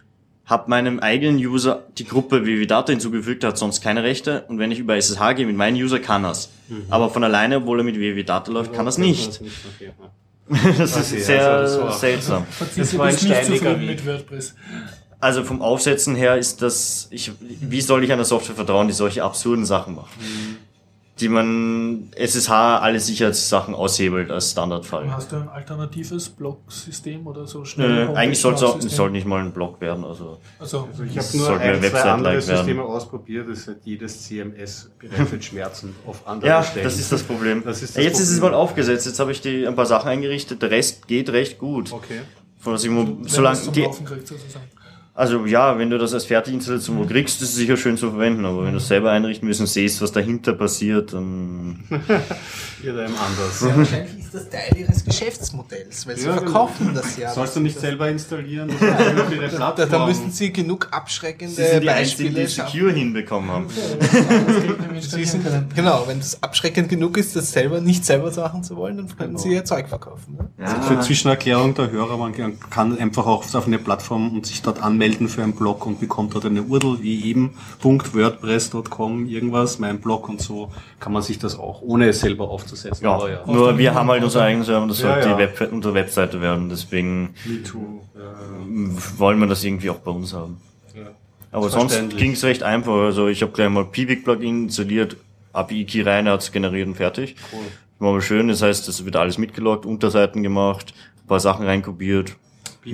[0.46, 4.44] hab meinem eigenen User die Gruppe www-Data hinzugefügt, der hat sonst keine Rechte.
[4.48, 6.50] Und wenn ich über SSH gehe mit meinem User, kann er's.
[6.88, 9.40] Aber von alleine, obwohl er mit www-Data läuft, kann er's nicht.
[9.76, 10.10] Okay, ja.
[10.78, 12.46] Das ist sehr also das seltsam.
[12.76, 14.54] Das war ein nicht steiniger mit WordPress.
[15.20, 19.24] Also vom Aufsetzen her ist das, ich, wie soll ich einer Software vertrauen, die solche
[19.24, 20.12] absurden Sachen macht?
[21.20, 25.10] Die man SSH alle Sicherheitssachen aushebelt als Standardfall.
[25.12, 28.08] Hast du ein alternatives Blocksystem oder so Nö, schnell?
[28.14, 28.96] eigentlich soll es Homepage-System?
[28.96, 30.04] soll nicht mal ein Blog werden.
[30.04, 32.42] Also Also, Also ich habe nur ein, zwei andere werden.
[32.42, 36.84] Systeme ausprobiert, das hat jedes CMS bereitet Schmerzen auf anderen ja, Stellen.
[36.84, 37.62] das ist das Problem.
[37.64, 38.52] Das ist das jetzt ist es Problem.
[38.52, 39.06] mal aufgesetzt.
[39.06, 40.62] Jetzt habe ich die ein paar Sachen eingerichtet.
[40.62, 41.92] Der Rest geht recht gut.
[41.92, 42.20] Okay.
[42.60, 44.68] Von was ich, es solange die, sozusagen.
[45.18, 48.44] Also ja, wenn du das als Fertiginstallation kriegst, ist es sicher schön zu verwenden.
[48.44, 51.80] Aber wenn du es selber einrichten willst und siehst, was dahinter passiert, dann
[52.80, 53.60] Jeder einem anders.
[53.60, 57.32] Ja, wahrscheinlich ist das Teil ihres Geschäftsmodells, weil sie Ja, verkaufen das ja.
[57.32, 58.70] Sollst du nicht selber installieren?
[58.78, 62.72] Da, da müssen sie genug abschreckende sie sind die Einzigen, Beispiele die schaffen.
[62.72, 63.66] Secure hinbekommen haben.
[65.00, 65.44] Sie sind,
[65.74, 69.38] genau, wenn das abschreckend genug ist, das selber nicht selber machen zu wollen, dann können
[69.38, 70.36] sie ihr Zeug verkaufen.
[70.36, 70.66] Ne?
[70.82, 72.32] Für Zwischenerklärung der Hörer, man
[72.68, 76.34] kann einfach auch auf eine Plattform und sich dort anmelden für einen Blog und bekommt
[76.34, 81.59] dort eine URL wie eben .wordpress.com irgendwas, mein Blog und so, kann man sich das
[81.59, 83.04] auch, ohne es selber aufzusetzen.
[83.04, 83.42] Ja, ja.
[83.46, 85.36] nur wir haben halt unseren eigenen Server das Ja, sollte ja.
[85.36, 86.68] die Web unsere Webseite werden.
[86.68, 87.34] Deswegen
[89.16, 90.61] wollen wir das irgendwie auch bei uns haben.
[91.50, 92.92] Aber sonst ging es recht einfach.
[92.92, 95.16] Also ich habe gleich mal Pivik-Plugin installiert,
[95.52, 97.36] API-Key rein, er hat's generiert und fertig.
[97.52, 97.61] Cool.
[97.98, 100.94] War mal schön, das heißt, es wird alles mitgeloggt, Unterseiten gemacht,
[101.24, 102.36] ein paar Sachen reinkopiert.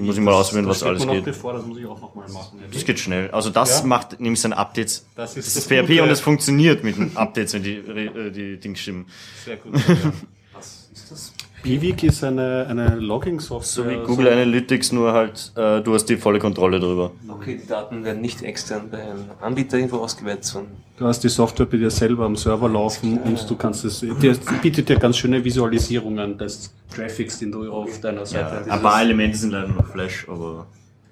[0.00, 1.26] Muss ich mal ausprobieren, was alles geht.
[1.26, 2.58] Das muss ich auch noch mal machen.
[2.72, 3.30] Das geht schnell.
[3.30, 3.86] Also das Ja?
[3.86, 5.06] macht nämlich seine Updates.
[5.16, 8.58] Das ist Das ist PHP und es funktioniert mit den Updates, wenn die, äh, die
[8.58, 9.06] Dings stimmen.
[9.44, 9.74] Sehr gut.
[9.88, 10.12] Ja.
[10.54, 11.32] Was ist das?
[11.64, 13.84] Pivik ist eine, eine Logging-Software.
[13.84, 17.10] So wie Google Analytics, nur halt, äh, du hast die volle Kontrolle drüber.
[17.26, 21.30] Okay, die Daten werden nicht extern bei einem Anbieter irgendwo ausgewertet, sondern Du hast die
[21.30, 25.16] Software bei dir selber am Server laufen und du kannst es, der bietet dir ganz
[25.16, 29.68] schöne Visualisierungen des Traffics, den du auf deiner Seite Ja, ein paar Elemente sind leider
[29.68, 30.66] noch Flash, aber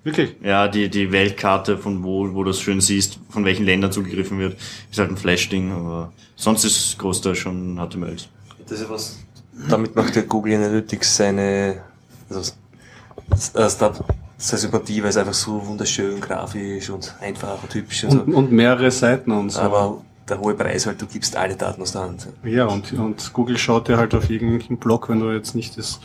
[0.05, 0.37] Wirklich?
[0.45, 4.39] ja, die, die Weltkarte von wo, wo du das schön siehst, von welchen Ländern zugegriffen
[4.39, 4.57] wird,
[4.91, 8.29] ist halt ein Flash-Ding, aber sonst ist Großteil schon HTMLs.
[8.69, 9.19] das ist was.
[9.69, 11.83] Damit macht der Google Analytics seine
[12.31, 12.53] also,
[14.39, 18.21] seine Sympathie, weil es einfach so wunderschön grafisch und einfach und hübsch und so.
[18.21, 19.61] Und, und mehrere Seiten und so.
[19.61, 22.29] Aber der hohe Preis halt, du gibst alle Daten aus der Hand.
[22.45, 26.01] Ja, und, und Google schaut dir halt auf irgendeinen Blog, wenn du jetzt nicht das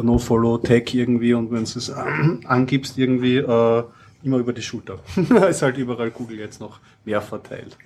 [0.00, 3.84] No-Follow-Tag irgendwie und wenn du es angibst, irgendwie äh,
[4.24, 4.98] immer über die Schulter.
[5.48, 7.76] ist halt überall Google jetzt noch mehr verteilt.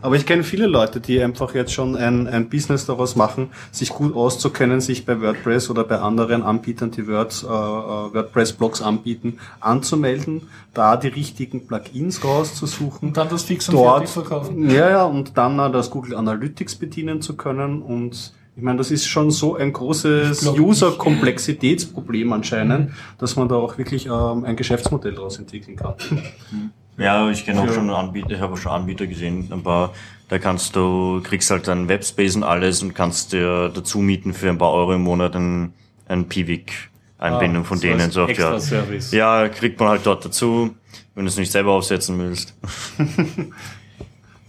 [0.00, 3.90] Aber ich kenne viele Leute, die einfach jetzt schon ein, ein Business daraus machen, sich
[3.90, 9.38] gut auszukennen, sich bei WordPress oder bei anderen Anbietern, die Word, äh, äh, WordPress-Blogs anbieten,
[9.60, 10.42] anzumelden,
[10.74, 14.70] da die richtigen Plugins rauszusuchen Und dann das fix und dort, fertig verkaufen.
[14.70, 19.06] ja, ja, und dann das Google Analytics bedienen zu können und ich meine, das ist
[19.06, 25.38] schon so ein großes User-Komplexitätsproblem anscheinend, dass man da auch wirklich ähm, ein Geschäftsmodell daraus
[25.38, 25.94] entwickeln kann.
[27.00, 29.92] Ja, ich kenne auch schon Anbieter, ich habe auch schon Anbieter gesehen, ein paar,
[30.28, 34.48] da kannst du, kriegst halt dann Webspace und alles und kannst dir dazu mieten für
[34.48, 35.74] ein paar Euro im Monat ein,
[36.08, 38.10] ein Pivik-Einbindung von Ah, so denen.
[38.10, 39.12] So, ja, Extra-Service.
[39.12, 40.74] ja, kriegt man halt dort dazu,
[41.14, 42.56] wenn du es nicht selber aufsetzen willst.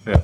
[0.07, 0.19] Ja.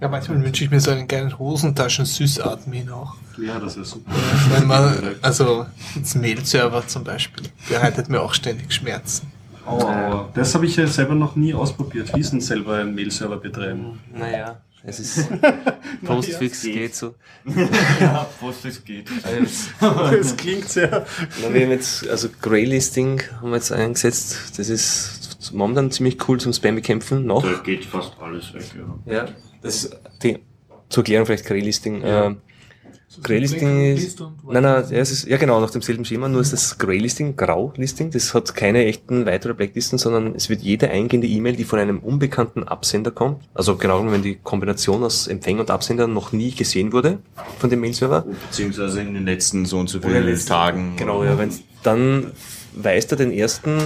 [0.00, 3.16] Ja, manchmal wünsche ich mir so einen kleinen Hosentaschen-Sys-Admin auch.
[3.36, 4.12] ja, das ist super.
[4.50, 9.32] Wenn man, also, jetzt Mail-Server zum Beispiel, bereitet mir auch ständig Schmerzen.
[9.66, 12.14] Oh, das habe ich ja selber noch nie ausprobiert.
[12.14, 13.98] Wie ist denn selber ein Mail-Server betreiben?
[14.14, 15.28] Naja, es ist
[16.04, 17.14] Postfix geht so.
[18.00, 19.08] ja, Postfix geht.
[19.24, 21.04] Also, Das klingt sehr...
[21.42, 24.52] Na, wir haben jetzt, also Greylisting haben wir jetzt eingesetzt.
[24.56, 27.42] Das ist momentan ziemlich cool zum Spam bekämpfen noch.
[27.42, 28.64] Da geht fast alles weg,
[29.06, 29.12] ja.
[29.12, 29.28] Ja.
[29.62, 30.38] Das ist die,
[30.88, 32.02] zur Erklärung vielleicht Greylisting.
[32.04, 32.36] Ähm,
[33.22, 36.78] Grey-Listing ist, nein, nein, ja, es ist, ja genau, nach demselben Schema, nur ist das
[36.78, 41.64] Grey-Listing, Grau-Listing, das hat keine echten weitere Blacklisten, sondern es wird jede eingehende E-Mail, die
[41.64, 46.32] von einem unbekannten Absender kommt, also genau wenn die Kombination aus Empfänger und Absender noch
[46.32, 47.18] nie gesehen wurde
[47.58, 50.94] von dem Mail-Server, Beziehungsweise in den letzten so und so vielen letzten- Tagen.
[50.96, 51.50] Genau, ja, wenn
[51.82, 52.32] dann
[52.74, 53.78] weist er den ersten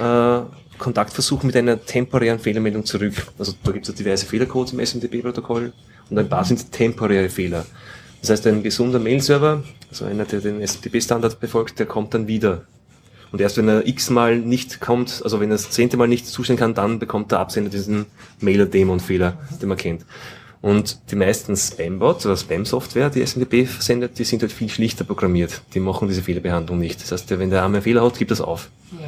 [0.00, 0.40] äh,
[0.78, 3.14] Kontaktversuch mit einer temporären Fehlermeldung zurück.
[3.38, 5.72] Also da gibt es diverse Fehlercodes im SMTP-Protokoll
[6.10, 7.64] und ein paar sind temporäre Fehler.
[8.20, 12.64] Das heißt, ein gesunder Mail-Server, also einer, der den SMTP-Standard befolgt, der kommt dann wieder.
[13.32, 16.58] Und erst wenn er x-mal nicht kommt, also wenn er das zehnte Mal nicht zustellen
[16.58, 18.06] kann, dann bekommt der Absender diesen
[18.40, 20.06] Mailer-Dämon-Fehler, den man kennt.
[20.62, 25.60] Und die meisten Spam-Bots oder Spam-Software, die SMTP versendet, die sind halt viel schlichter programmiert.
[25.74, 27.02] Die machen diese Fehlerbehandlung nicht.
[27.02, 28.70] Das heißt, wenn der Arme einen Fehler hat, gibt das auf.
[28.92, 29.04] Also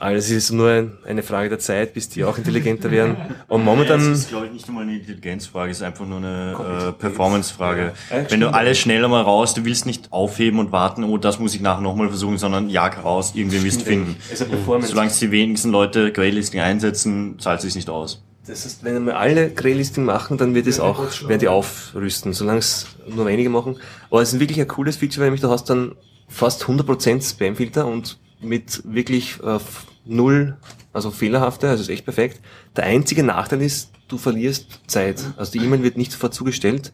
[0.00, 3.16] es ist nur ein- eine Frage der Zeit, bis die auch intelligenter werden.
[3.48, 3.98] Und Ja, momentan...
[4.00, 7.92] das ist, glaube ich, nicht einmal eine Intelligenzfrage, es ist einfach nur eine äh, Performance-Frage.
[8.10, 11.38] Ja, Wenn du alles schneller mal raus, du willst nicht aufheben und warten, oh, das
[11.38, 14.16] muss ich nachher nochmal versuchen, sondern jag raus, irgendwie wirst du finden.
[14.30, 14.88] Also Performance.
[14.90, 18.22] Solange die wenigsten Leute Greylisting einsetzen, zahlt es sich nicht aus.
[18.46, 22.34] Das heißt, wenn wir alle Grey-Listing machen, dann wird es Ja, auch, werden die aufrüsten,
[22.34, 23.76] solange es nur wenige machen.
[24.10, 25.92] Aber es ist wirklich ein cooles Feature, weil nämlich du hast dann
[26.28, 29.58] fast 100% Spam-Filter und mit wirklich äh,
[30.04, 30.56] null,
[30.92, 32.40] also fehlerhafte, also ist echt perfekt.
[32.76, 35.22] Der einzige Nachteil ist, du verlierst Zeit.
[35.36, 36.92] Also die E-Mail wird nicht sofort zugestellt,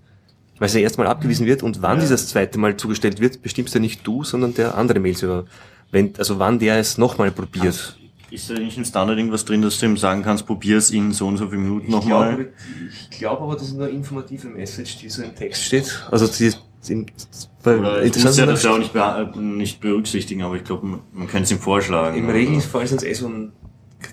[0.58, 3.80] weil sie erstmal abgewiesen wird und wann sie das zweite Mal zugestellt wird, bestimmst ja
[3.80, 5.44] nicht du, sondern der andere Mailserver.
[5.90, 7.96] Wenn, also wann der es nochmal probiert.
[8.30, 11.12] Ist da nicht im Standard irgendwas drin, dass du ihm sagen kannst, probier es in
[11.12, 12.52] so und so vielen Minuten nochmal?
[13.10, 16.06] Ich glaube aber, das ist nur eine informative Message, die so im Text steht.
[16.12, 16.52] Also die,
[16.86, 17.06] die,
[17.62, 20.64] bei, Oder ich muss ja das ja auch nicht, bea- äh, nicht berücksichtigen, aber ich
[20.64, 22.16] glaube, man, man könnte es ihm vorschlagen.
[22.18, 22.28] Im?
[22.30, 23.52] Regelfall sind es eh so ein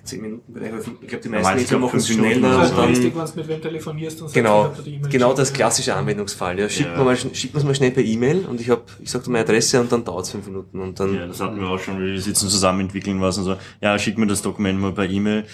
[0.04, 0.72] 10 Minuten Bereich.
[1.02, 2.48] Ich glaube, die meisten Leser glaub, machen es fünf schneller.
[2.50, 2.82] oder Also so.
[2.82, 5.54] und richtig, dann, wenn du mit wem telefonierst und genau, sagst, die E-Mail genau das
[5.54, 6.60] klassische Anwendungsfall.
[6.60, 6.98] Ja, schickt Ja.
[6.98, 9.32] man mal, schickt man es mal schnell per E-Mail und ich hab, ich sag dir
[9.32, 11.80] meine Adresse und dann dauert es 5 Minuten und dann, Ja, das hatten wir auch
[11.80, 13.56] schon, wir sitzen zusammen, entwickeln was und so.
[13.82, 15.46] Ja, schick mir das Dokument mal per E-Mail.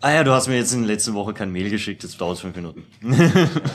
[0.00, 2.36] Ah ja, du hast mir jetzt in der letzten Woche kein Mail geschickt, jetzt dauert
[2.36, 2.84] es fünf Minuten.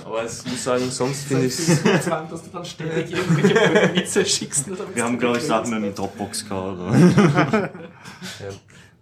[0.06, 4.26] aber ich muss sagen, sonst finde ich so zwang, dass du dann ständig irgendwelche Witze
[4.26, 4.68] schickst.
[4.96, 6.80] Wir haben, glaube ich, Sachen mit dem Dropbox-Card.
[6.80, 7.70] oder?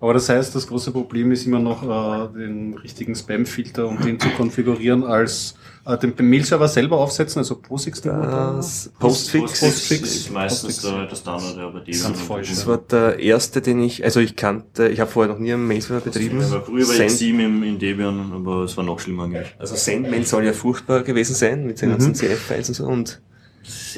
[0.02, 4.20] Aber das heißt, das große Problem ist immer noch, äh, den richtigen Spam-Filter und den
[4.20, 5.54] zu konfigurieren als
[5.86, 8.02] äh, den Mail-Server selber aufsetzen, also POSIX.
[8.02, 9.60] das Postfix.
[9.60, 10.02] Postfix.
[10.16, 10.94] ist meistens Postfix.
[10.94, 12.02] der, der Standard, ja, bei dem.
[12.02, 15.40] Ganz falsch, Das war der erste, den ich, also ich kannte, ich habe vorher noch
[15.40, 16.40] nie einen Mail-Server betrieben.
[16.42, 19.26] Ja, aber früher war Send- ich 7 im, in Debian, aber es war noch schlimmer
[19.26, 19.56] eigentlich.
[19.60, 23.22] Also Sendmail soll ja furchtbar gewesen sein mit den ganzen CF-Files und so und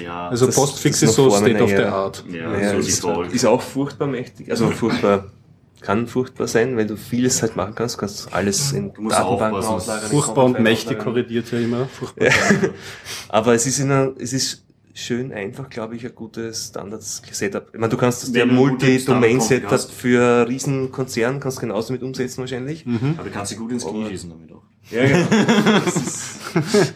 [0.04, 1.76] Ja, Also Das- Postfix das ist so State of the.
[1.78, 2.26] Art.
[2.30, 2.78] ja, naja, so
[3.22, 5.32] ist, ist auch furchtbar mächtig, also furchtbar,
[5.84, 9.16] kann furchtbar sein, weil du vieles halt machen kannst, du kannst alles in Du musst
[9.18, 10.04] Datenbanken auslagern.
[10.06, 11.86] in Furchtbar und mächtig korrigiert ja immer.
[11.88, 12.30] Furchtbar.
[13.30, 14.64] Aber es ist in einer, es ist
[14.96, 17.70] schön einfach, glaube ich, ein gutes Standard-Setup.
[17.74, 22.86] Ich meine, du kannst das gutes Multi-Domain-Setup für Riesenkonzerne kannst du genauso damit umsetzen wahrscheinlich.
[23.18, 24.62] Aber du kannst sie gut ins Knie schießen damit auch.
[24.92, 25.28] Ja, genau.
[25.86, 26.40] Das ist,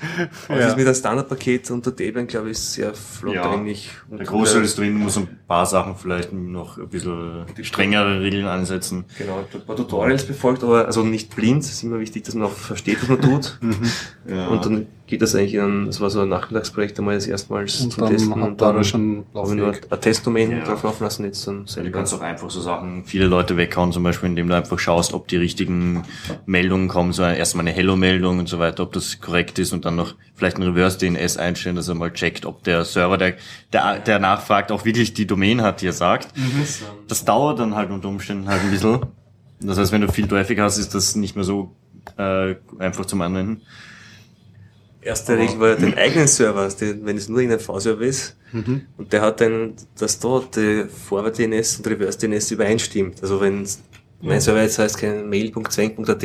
[0.49, 0.55] Ja.
[0.55, 3.49] das ist mit einem Standardpaket unter Debian, glaube ich, sehr flott Ja.
[3.51, 3.89] eigentlich.
[4.11, 8.45] Der Großteil ist drin, du musst ein paar Sachen vielleicht noch ein bisschen strengere Regeln
[8.47, 9.05] ansetzen.
[9.17, 11.63] Genau, ein paar Tutorials befolgt, aber also nicht blind.
[11.63, 13.59] Es ist immer wichtig, dass man auch versteht, was man tut.
[14.29, 14.47] Ja.
[14.47, 17.79] Und dann geht das eigentlich in ein, das war so ein Nachmittagsprojekt einmal das erstmals
[17.79, 18.35] Und zum dann Testen.
[18.41, 20.65] hat Und da dann schon habe ich nur ein Testdomain Ja.
[20.65, 21.91] drauf laufen lassen, jetzt dann du selber.
[21.91, 25.29] kannst auch einfach so Sachen, viele Leute weghauen, zum Beispiel, indem du einfach schaust, ob
[25.29, 26.03] die richtigen
[26.45, 29.95] Meldungen kommen, so erstmal eine Hello-Meldung und so weiter, ob das korrekt ist und dann
[29.95, 33.33] noch vielleicht ein Reverse-DNS einstellen, dass er mal checkt, ob der Server, der,
[33.73, 36.29] der, der nachfragt, auch wirklich die Domain hat, die er sagt.
[37.07, 39.01] Das dauert dann halt unter Umständen halt ein bisschen.
[39.59, 41.75] Das heißt, wenn du viel Traffic hast, ist das nicht mehr so
[42.17, 43.63] äh, einfach zum Anwenden.
[45.01, 48.38] Erste Regel war den eigenen Server, also den, wenn es nur in einem V-Server ist,
[48.97, 53.21] und der hat dann, dass dort die Forward-DNS und Reverse-DNS übereinstimmt.
[53.21, 53.67] Also wenn
[54.21, 56.23] mein Server jetzt heißt kein mail.zwang.at,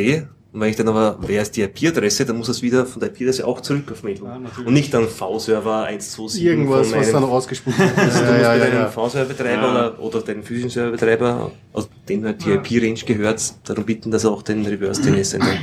[0.53, 3.09] und wenn ich dann aber, wer ist die IP-Adresse, dann muss es wieder von der
[3.11, 4.21] IP-Adresse auch zurück auf Mail.
[4.23, 7.97] Ja, und nicht dann V-Server 127 Irgendwas, von was meinem dann rausgespuckt wird.
[7.99, 8.89] Also du Ja, musst ja, mit ja, einem ja.
[8.89, 9.71] V-Server-Betreiber Ja.
[9.71, 14.31] oder, oder den physischen Serverbetreiber, also dem halt die IP-Range gehört, darum bitten, dass er
[14.31, 15.59] auch den Reverse-DNS sendet.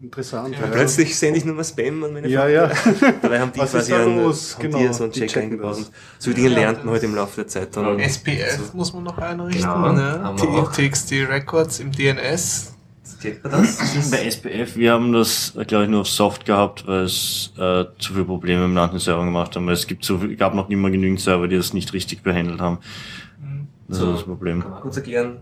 [0.00, 0.54] Interessant.
[0.54, 0.60] Ja.
[0.60, 0.66] Ja.
[0.72, 2.54] Plötzlich sende ich nur mal Spam an meine Ja, Freunde.
[3.00, 3.12] ja.
[3.22, 5.90] Dabei haben die Was quasi einen, haben Genau, die so einen Check eingebaut.
[6.18, 7.98] so Dinge Ja, lernt man das- halt im Laufe der Zeit dann.
[7.98, 10.68] SPF muss man noch einrichten, Genau, ne?
[10.76, 12.74] TXT Records im DNS.
[13.42, 13.78] Man das?
[13.78, 17.52] das ist, Bei SPF, wir haben das, glaube ich, nur auf Soft gehabt, weil es
[17.56, 19.66] äh, zu viele Probleme mit anderen Servern gemacht haben.
[19.66, 22.78] Weil es gibt so, gab noch immer genügend Server, die das nicht richtig behandelt haben.
[23.88, 24.10] Das So.
[24.10, 24.62] ist das Problem.
[24.62, 25.38] kann man kurz erklären.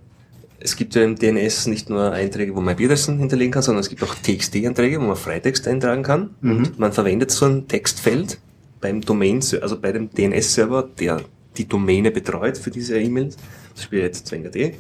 [0.61, 3.89] Es gibt ja im DNS nicht nur Einträge, wo man IP-Adressen hinterlegen kann, sondern es
[3.91, 6.31] gibt auch TXT-Einträge, wo man Freitext eintragen kann.
[6.43, 8.39] Und man verwendet so ein Textfeld
[8.81, 11.21] beim Domain, also bei dem DNS-Server, der
[11.57, 14.75] die Domäne betreut für diese E-Mails, zum Beispiel jetzt Zwänger.de,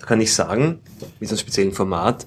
[0.00, 0.80] da kann ich sagen,
[1.20, 2.26] mit einem speziellen Format,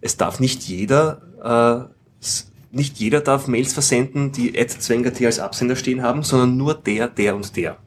[0.00, 2.26] es darf nicht jeder, äh,
[2.70, 7.34] nicht jeder darf Mails versenden, die Zwänger.t als Absender stehen haben, sondern nur der, der
[7.34, 7.78] und der.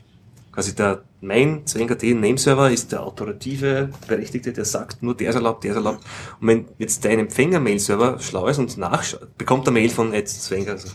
[0.51, 5.63] Quasi der mein Zwänger.t Nameserver ist der autoritative Berechtigte, der sagt, nur der ist erlaubt,
[5.63, 6.03] der ist erlaubt.
[6.39, 10.89] Und wenn jetzt dein Empfänger-Mail-Server schlau ist und nachschaut, bekommt er Mail von Zwänger, also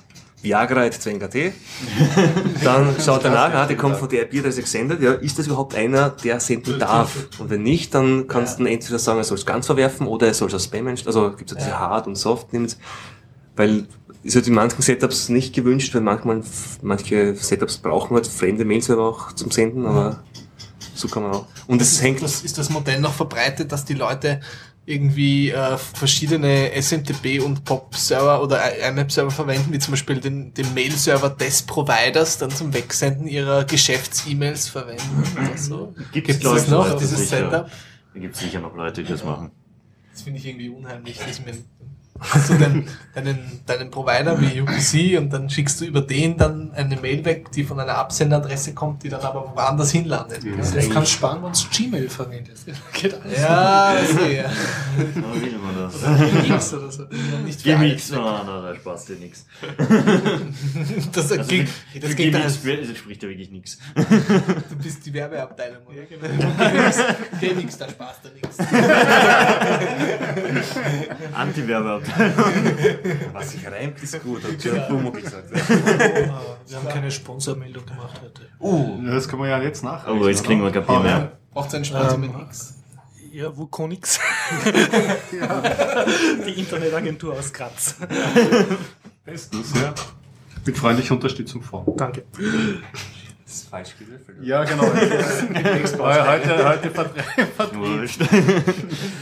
[0.44, 1.52] Viagra Zwänger.t,
[2.62, 5.74] dann schaut er nach, ah, der kommt von der IP-Adresse gesendet, ja, ist das überhaupt
[5.74, 7.28] einer, der senden darf?
[7.38, 10.34] Und wenn nicht, dann kannst du entweder sagen, er soll es ganz verwerfen oder er
[10.34, 12.78] soll es als Spam also gibt es ja Hard- und Soft-Limits,
[13.56, 13.86] weil
[14.22, 16.42] ist halt in manchen Setups nicht gewünscht, weil manchmal,
[16.80, 20.22] manche Setups brauchen halt fremde Mail-Server auch zum Senden, aber
[20.94, 21.46] so kann man auch.
[21.66, 22.22] Und es hängt.
[22.22, 24.40] Das, ist das Modell noch verbreitet, dass die Leute
[24.86, 31.30] irgendwie äh, verschiedene SMTP und POP-Server oder IMAP-Server verwenden, wie zum Beispiel den, den Mail-Server
[31.30, 35.94] des Providers dann zum Wegsenden ihrer Geschäfts-E-Mails verwenden oder so.
[36.12, 37.70] Gibt es das noch, dieses Setup?
[38.12, 39.50] Da gibt es sicher noch Leute, die das machen.
[40.12, 41.18] Das finde ich irgendwie unheimlich.
[41.18, 41.54] Das ist mir
[42.20, 46.72] hast du den, deinen, deinen Provider wie UPC und dann schickst du über den dann
[46.72, 50.44] eine Mail weg, die von einer Absenderadresse kommt, die dann aber woanders hinlandet.
[50.44, 52.66] Ja, das kann sparen, wenn du Gmail verwendest.
[52.92, 53.38] Geht alles.
[53.38, 54.50] Ja, das geht ja.
[54.98, 56.02] So will man das.
[56.02, 57.02] Oder Gmix oder so.
[57.44, 59.46] Nicht Gmix, oh, no, da spaßt dir nichts.
[61.12, 61.68] Das, also geht,
[62.00, 63.78] das für geht Gmix das spricht ja wirklich nichts.
[63.94, 65.96] Du bist die Werbeabteilung, oder?
[65.96, 66.28] Ja, genau.
[67.54, 68.58] Gmix, da spaßt dir nichts.
[71.34, 72.03] Anti-Werbeabteilung.
[73.32, 75.50] Was sich reimt, ist gut, hat Jörg Bummuck gesagt.
[75.52, 78.42] Wir haben keine Sponsormeldung gemacht heute.
[78.58, 80.06] Oh, das können wir ja jetzt nach.
[80.08, 81.32] Oh, jetzt kriegen wir kein Bier mehr.
[81.52, 82.74] Braucht es einen Sponsor mit X?
[83.32, 84.20] Ja, Vukonix.
[86.46, 87.96] Die Internetagentur aus Graz.
[89.24, 89.92] Bestens, ja.
[90.64, 91.84] Mit freundlicher Unterstützung von.
[91.96, 92.24] Danke.
[93.44, 94.38] Das ist falsch gewürfelt.
[94.42, 94.82] Ja, genau.
[94.92, 97.24] heute, heute verdreht.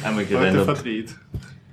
[0.05, 1.15] Einmal Heute verdreht.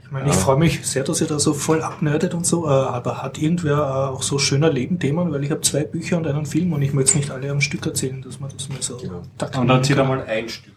[0.10, 2.70] Ich meine, ich freue mich sehr, dass ihr da so voll abnerdet und so, äh,
[2.72, 6.48] aber hat irgendwer äh, auch so schöner Leben-Themen, weil ich habe zwei Bücher und einen
[6.48, 8.98] Film und ich möchte es nicht alle am Stück erzählen, dass man das mal so
[8.98, 9.22] genau.
[9.56, 10.74] Und dann zieht einmal ein Stück.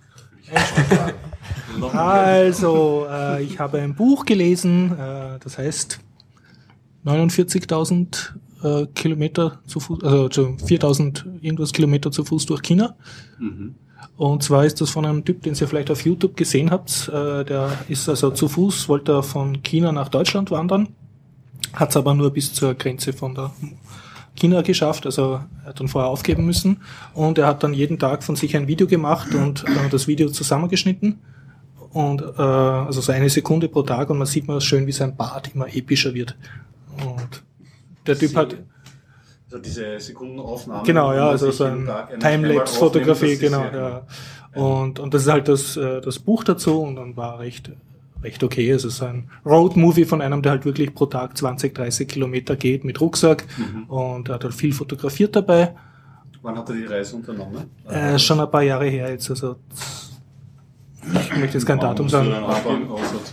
[1.94, 5.98] also, äh, ich habe ein Buch gelesen, äh, das heißt
[7.06, 12.96] 49.000 äh, Kilometer zu Fuß, also 4.000 irgendwas Kilometer zu Fuß durch China.
[13.38, 13.76] Mhm.
[14.16, 17.08] Und zwar ist das von einem Typ, den ihr vielleicht auf YouTube gesehen habt.
[17.08, 20.88] Äh, der ist also zu Fuß, wollte von China nach Deutschland wandern,
[21.72, 23.50] hat es aber nur bis zur Grenze von der
[24.34, 26.78] China geschafft, also er hat dann vorher aufgeben müssen.
[27.14, 30.28] Und er hat dann jeden Tag von sich ein Video gemacht und äh, das Video
[30.30, 31.18] zusammengeschnitten.
[31.90, 35.14] Und äh, also so eine Sekunde pro Tag und man sieht mal schön, wie sein
[35.14, 36.36] Bart immer epischer wird.
[37.04, 37.42] Und
[38.06, 38.56] der Typ hat
[39.52, 40.82] also diese Sekundenaufnahme.
[40.86, 41.88] Genau, ja, also so ein
[42.18, 44.02] Timelapse-Fotografie, genau, ja.
[44.54, 44.62] ja.
[44.62, 47.70] Und, und das ist halt das, äh, das Buch dazu und dann war recht,
[48.22, 48.70] recht okay.
[48.70, 52.84] Es ist ein Road-Movie von einem, der halt wirklich pro Tag 20, 30 Kilometer geht
[52.84, 53.84] mit Rucksack mhm.
[53.84, 55.74] und hat halt viel fotografiert dabei.
[56.42, 57.70] Wann hat er die Reise unternommen?
[57.88, 59.56] Äh, schon ein paar Jahre her jetzt, also
[61.14, 62.32] ich möchte jetzt kein Datum sagen.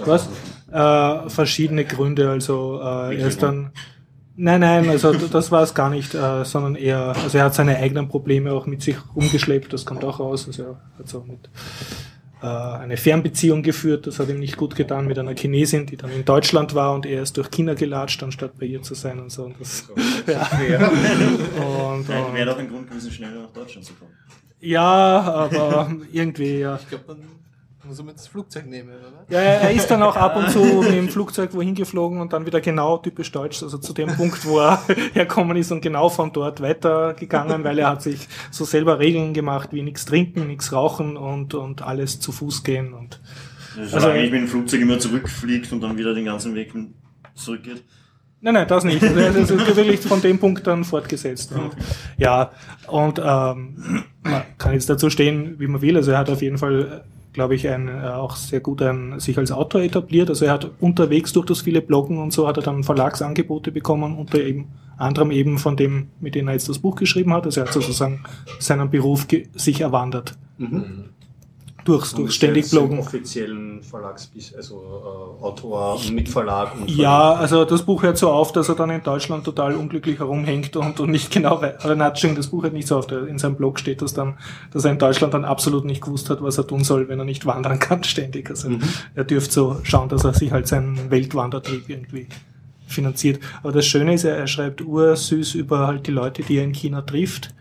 [0.05, 0.27] Was?
[0.71, 3.71] Äh, verschiedene Gründe, also äh, er ist dann
[4.41, 7.75] Nein, nein, also das war es gar nicht, äh, sondern eher, also er hat seine
[7.75, 10.47] eigenen Probleme auch mit sich umgeschleppt, das kommt auch raus.
[10.47, 11.49] Also er hat so mit
[12.41, 16.09] äh, eine Fernbeziehung geführt, das hat ihm nicht gut getan mit einer Chinesin, die dann
[16.13, 19.29] in Deutschland war und er ist durch China gelatscht, anstatt bei ihr zu sein und
[19.29, 19.43] so.
[19.43, 19.89] Und das,
[20.25, 20.87] ja.
[20.87, 24.13] und, und, Wäre doch ein Grund gewesen, schneller nach Deutschland zu kommen.
[24.61, 26.79] Ja, aber irgendwie, ja.
[26.81, 27.17] Ich glaube,
[27.89, 29.25] muss er mit das Flugzeug nehmen, oder?
[29.29, 32.45] Ja, er ist dann auch ab und zu mit dem Flugzeug wohin geflogen und dann
[32.45, 34.81] wieder genau typisch deutsch, also zu dem Punkt, wo er
[35.13, 39.69] herkommen ist und genau von dort weitergegangen, weil er hat sich so selber Regeln gemacht,
[39.73, 43.19] wie nichts trinken, nichts rauchen und, und alles zu Fuß gehen und.
[43.77, 46.73] Also, also eigentlich mit dem Flugzeug immer zurückfliegt und dann wieder den ganzen Weg
[47.33, 47.83] zurückgeht.
[48.41, 49.01] Nein, nein, das nicht.
[49.03, 51.51] Es ist wirklich von dem Punkt dann fortgesetzt.
[51.51, 51.75] Und,
[52.17, 52.51] ja,
[52.87, 55.97] und ähm, man kann jetzt dazu stehen, wie man will.
[55.97, 57.03] Also er hat auf jeden Fall
[57.33, 60.29] glaube ich, ein, äh, auch sehr gut ein, sich als Autor etabliert.
[60.29, 64.17] Also er hat unterwegs durch das viele Bloggen und so hat er dann Verlagsangebote bekommen,
[64.17, 64.67] unter eben,
[64.97, 67.45] anderem eben von dem, mit dem er jetzt das Buch geschrieben hat.
[67.45, 68.23] Also er hat sozusagen
[68.59, 70.37] seinen Beruf sich erwandert.
[70.57, 71.09] Mhm
[71.89, 72.99] durchs, durch ständig bloggen.
[72.99, 74.75] offiziellen Verlags, also
[75.41, 78.89] äh, Autor mit Verlag und Ja, also das Buch hört so auf, dass er dann
[78.89, 82.87] in Deutschland total unglücklich herumhängt und, und nicht genau weiß, nein, das Buch hört nicht
[82.87, 84.37] so auf, in seinem Blog steht das dann,
[84.71, 87.25] dass er in Deutschland dann absolut nicht gewusst hat, was er tun soll, wenn er
[87.25, 88.49] nicht wandern kann ständig.
[88.49, 88.81] Also mhm.
[89.15, 92.27] er dürfte so schauen, dass er sich halt seinen Weltwandertrieb irgendwie
[92.87, 93.39] finanziert.
[93.63, 96.73] Aber das Schöne ist, er, er schreibt ursüß über halt die Leute, die er in
[96.73, 97.53] China trifft,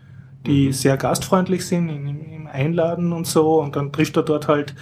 [0.45, 0.73] die mhm.
[0.73, 3.61] sehr gastfreundlich sind, im, Einladen und so.
[3.61, 4.75] Und dann trifft er dort halt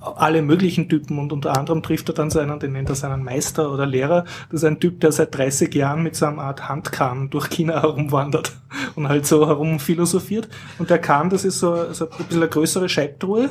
[0.00, 3.70] alle möglichen Typen und unter anderem trifft er dann seinen, den nennt er seinen Meister
[3.72, 4.24] oder Lehrer.
[4.50, 7.74] Das ist ein Typ, der seit 30 Jahren mit so einer Art Handkahn durch China
[7.82, 8.52] herumwandert
[8.96, 10.48] und halt so herum philosophiert.
[10.78, 13.50] Und der Kahn, das ist so, so ein bisschen eine größere Scheibtruhe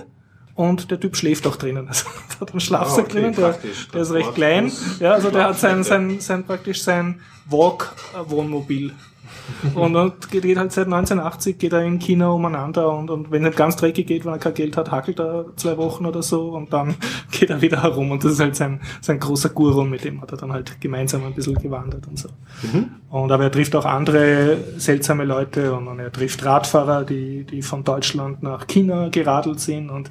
[0.55, 1.87] und der Typ schläft auch drinnen.
[1.89, 3.57] Also der hat einen Schlafsack oh, okay, drinnen, der,
[3.93, 4.71] der ist recht klein.
[4.99, 8.93] Ja, also der hat sein, sein, sein praktisch sein Walk-Wohnmobil
[9.75, 13.55] und dann geht, halt seit 1980 geht er in China umeinander und, und wenn es
[13.55, 16.71] ganz dreckig geht, wenn er kein Geld hat, hackelt er zwei Wochen oder so und
[16.73, 16.95] dann
[17.31, 20.31] geht er wieder herum und das ist halt sein, sein großer Guru, mit dem hat
[20.31, 22.29] er dann halt gemeinsam ein bisschen gewandert und so.
[22.63, 22.91] Mhm.
[23.09, 27.61] Und aber er trifft auch andere seltsame Leute und, und er trifft Radfahrer, die, die
[27.61, 30.09] von Deutschland nach China geradelt sind und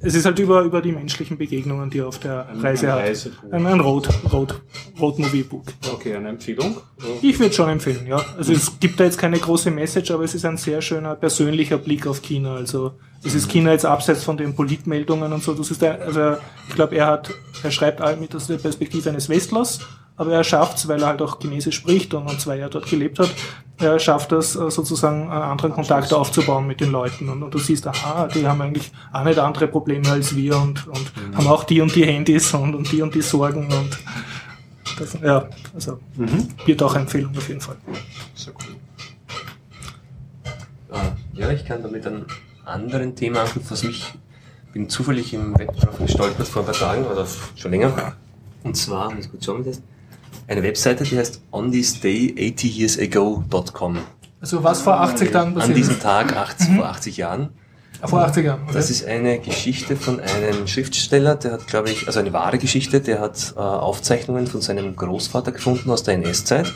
[0.00, 2.92] es ist halt über, über die menschlichen Begegnungen, die er auf der ein, Reise ein
[2.92, 3.52] hat.
[3.52, 4.60] Ein, ein Road, Road,
[5.00, 5.66] Road Movie Book.
[5.92, 6.76] Okay, eine Empfehlung?
[7.22, 8.20] Ich würde schon empfehlen, ja.
[8.36, 11.78] Also es gibt da jetzt keine große Message, aber es ist ein sehr schöner persönlicher
[11.78, 12.54] Blick auf China.
[12.56, 12.92] Also
[13.24, 15.54] es ist China jetzt abseits von den Politmeldungen und so.
[15.54, 16.36] Das ist ein, also
[16.68, 17.30] ich glaube, er hat,
[17.62, 19.80] er schreibt all mit aus der Perspektive eines Westlers,
[20.16, 22.90] aber er schafft es, weil er halt auch Chinesisch spricht und, und zwei Jahre dort
[22.90, 23.30] gelebt hat,
[23.78, 27.58] er schafft es äh, sozusagen einen anderen Kontakt aufzubauen mit den Leuten und, und, du
[27.58, 31.36] siehst, aha, die haben eigentlich auch nicht andere Probleme als wir und, und mhm.
[31.38, 33.98] haben auch die und die Handys und, und die und die Sorgen und
[35.00, 36.48] das, ja, also mhm.
[36.66, 37.76] wird auch Empfehlung auf jeden Fall.
[38.34, 38.76] Sehr cool.
[41.34, 42.26] Ja, ich kann damit ein
[42.64, 44.12] anderen Thema anknüpfen, was mich,
[44.72, 47.26] bin zufällig im Web drauf gestolpert vor ein paar Tagen oder
[47.56, 48.16] schon länger.
[48.62, 49.80] Und zwar, muss ich wie das
[50.46, 53.98] eine Webseite, die heißt onthisday80yearsago.com.
[54.40, 55.70] Also was vor 80 Tagen passiert?
[55.70, 56.76] An diesem Tag, 80, mhm.
[56.76, 57.48] vor 80 Jahren.
[58.04, 58.62] Vor 80 Jahren.
[58.62, 58.72] Okay.
[58.72, 63.00] Das ist eine Geschichte von einem Schriftsteller, der hat, glaube ich, also eine wahre Geschichte,
[63.00, 66.72] der hat äh, Aufzeichnungen von seinem Großvater gefunden aus der NS-Zeit.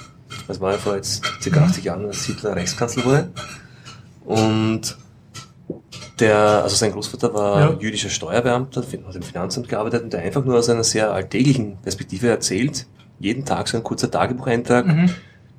[0.48, 1.60] Das war ja vor jetzt ca.
[1.60, 3.30] 80 Jahren, als Hitler Reichskanzler wurde.
[4.24, 4.96] Und
[6.20, 7.76] der, also sein Großvater war ja.
[7.80, 12.28] jüdischer Steuerbeamter, hat im Finanzamt gearbeitet und der einfach nur aus einer sehr alltäglichen Perspektive
[12.28, 12.86] erzählt,
[13.18, 15.10] jeden Tag so ein kurzer Tagebucheintrag mhm.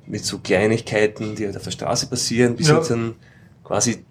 [0.06, 2.80] mit so Kleinigkeiten, die halt auf der Straße passieren, bis ja.
[2.80, 3.14] dann
[3.64, 4.04] quasi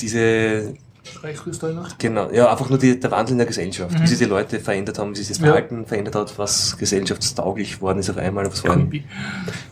[0.00, 0.74] diese
[1.22, 1.98] Reichskristallnacht?
[1.98, 4.02] Genau, ja, einfach nur die, der Wandel in der Gesellschaft, mhm.
[4.02, 5.86] wie sich die Leute verändert haben, wie sich das Verhalten ja.
[5.86, 8.90] verändert hat, was gesellschaftstauglich worden ist auf einmal, was allem.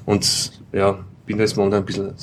[0.05, 2.15] Und ja, bin da jetzt momentan ein bisschen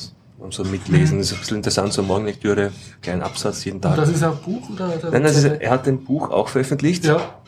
[0.43, 1.19] und so mitlesen.
[1.19, 3.91] Das ist ein bisschen interessant, so Morgenlektüre, kleinen Absatz jeden Tag.
[3.91, 4.69] Und das ist ein Buch?
[4.69, 7.05] Oder Nein, ist, er hat ein Buch auch veröffentlicht.
[7.05, 7.39] Ja.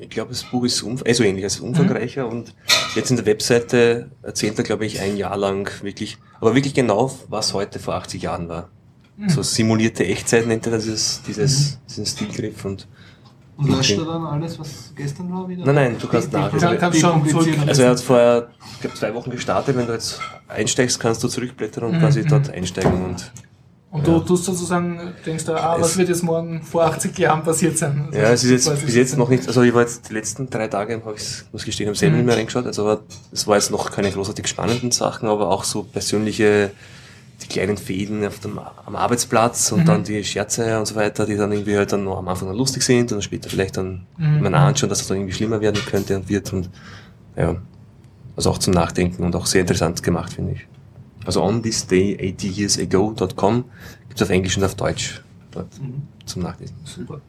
[0.00, 2.32] Ich glaube, das Buch ist umf also ähnlich, also umfangreicher mhm.
[2.32, 2.54] und
[2.94, 7.10] jetzt in der Webseite erzählt er, glaube ich, ein Jahr lang wirklich, aber wirklich genau,
[7.28, 8.70] was heute vor 80 Jahren war.
[9.18, 9.28] Mhm.
[9.28, 11.86] So simulierte Echtzeit nennt er das, dieses, dieses, mhm.
[11.88, 12.86] diesen Stilgriff und
[13.56, 15.66] und löscht er dann alles, was gestern war wieder?
[15.66, 16.78] Nein, nein, du kannst nachlesen.
[16.78, 17.22] Kannst schon
[17.66, 19.76] also er hat vorher, ich glaube, zwei Wochen gestartet.
[19.76, 21.98] Wenn du jetzt einsteigst, kannst du zurückblättern und mhm.
[21.98, 23.04] quasi dort einsteigen.
[23.04, 23.32] Und,
[23.90, 24.20] und du ja.
[24.20, 28.04] tust sozusagen, denkst du, ah, was es wird jetzt morgen vor 80 Jahren passiert sein?
[28.06, 30.48] Also ja, es ist jetzt bis jetzt noch nicht, also ich war jetzt die letzten
[30.48, 32.18] drei Tage, habe ich muss gestehen, habe selber mhm.
[32.18, 32.66] nicht mehr reingeschaut.
[32.66, 33.00] Also
[33.32, 36.70] es war jetzt noch keine großartig spannenden Sachen, aber auch so persönliche
[37.42, 39.84] die kleinen Fäden auf dem, am Arbeitsplatz und mhm.
[39.84, 42.56] dann die Scherze und so weiter, die dann irgendwie halt dann noch am Anfang dann
[42.56, 44.42] lustig sind und später vielleicht dann mhm.
[44.42, 46.68] man anschauen, dass es dann irgendwie schlimmer werden könnte und wird und
[47.36, 47.56] ja,
[48.36, 50.66] also auch zum Nachdenken und auch sehr interessant gemacht, finde ich.
[51.24, 53.64] Also on this day 80 years ago.com
[54.08, 56.02] gibt es auf Englisch und auf Deutsch dort mhm.
[56.24, 56.76] zum Nachlesen.
[56.84, 57.20] Super.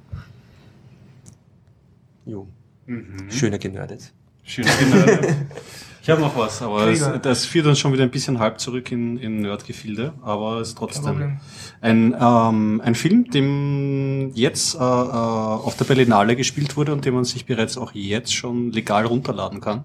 [2.25, 2.47] Jo.
[2.87, 3.29] Mhm.
[3.29, 4.11] Schöner genördet.
[4.43, 5.35] Schöner genördet.
[6.09, 8.91] Ich habe noch was, aber es, das führt uns schon wieder ein bisschen halb zurück
[8.91, 11.37] in, in Nerdgefilde, aber es ist trotzdem
[11.81, 17.13] ein, ähm, ein Film, dem jetzt äh, äh, auf der Berlinale gespielt wurde und den
[17.13, 19.83] man sich bereits auch jetzt schon legal runterladen kann.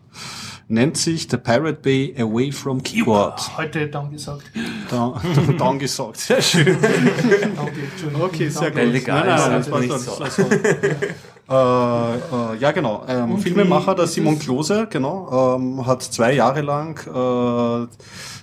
[0.66, 3.58] Nennt sich The Pirate Bay Away from Keyboard.
[3.58, 4.50] Heute Down gesagt.
[4.90, 5.20] Down,
[5.58, 6.74] down gesagt, sehr schön.
[8.18, 8.80] okay, sehr gut.
[8.80, 13.04] Legal nein, nein, nein, das war, das, das, äh, äh, ja, genau.
[13.06, 17.86] Ähm, Filmemacher, der Simon Klose, genau, ähm, hat zwei Jahre lang äh,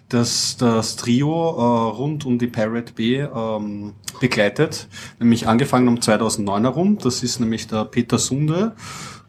[0.09, 4.87] das, das Trio äh, rund um die Pirate Bay ähm, begleitet.
[5.19, 6.97] Nämlich angefangen um 2009 herum.
[7.01, 8.73] Das ist nämlich der Peter Sunde,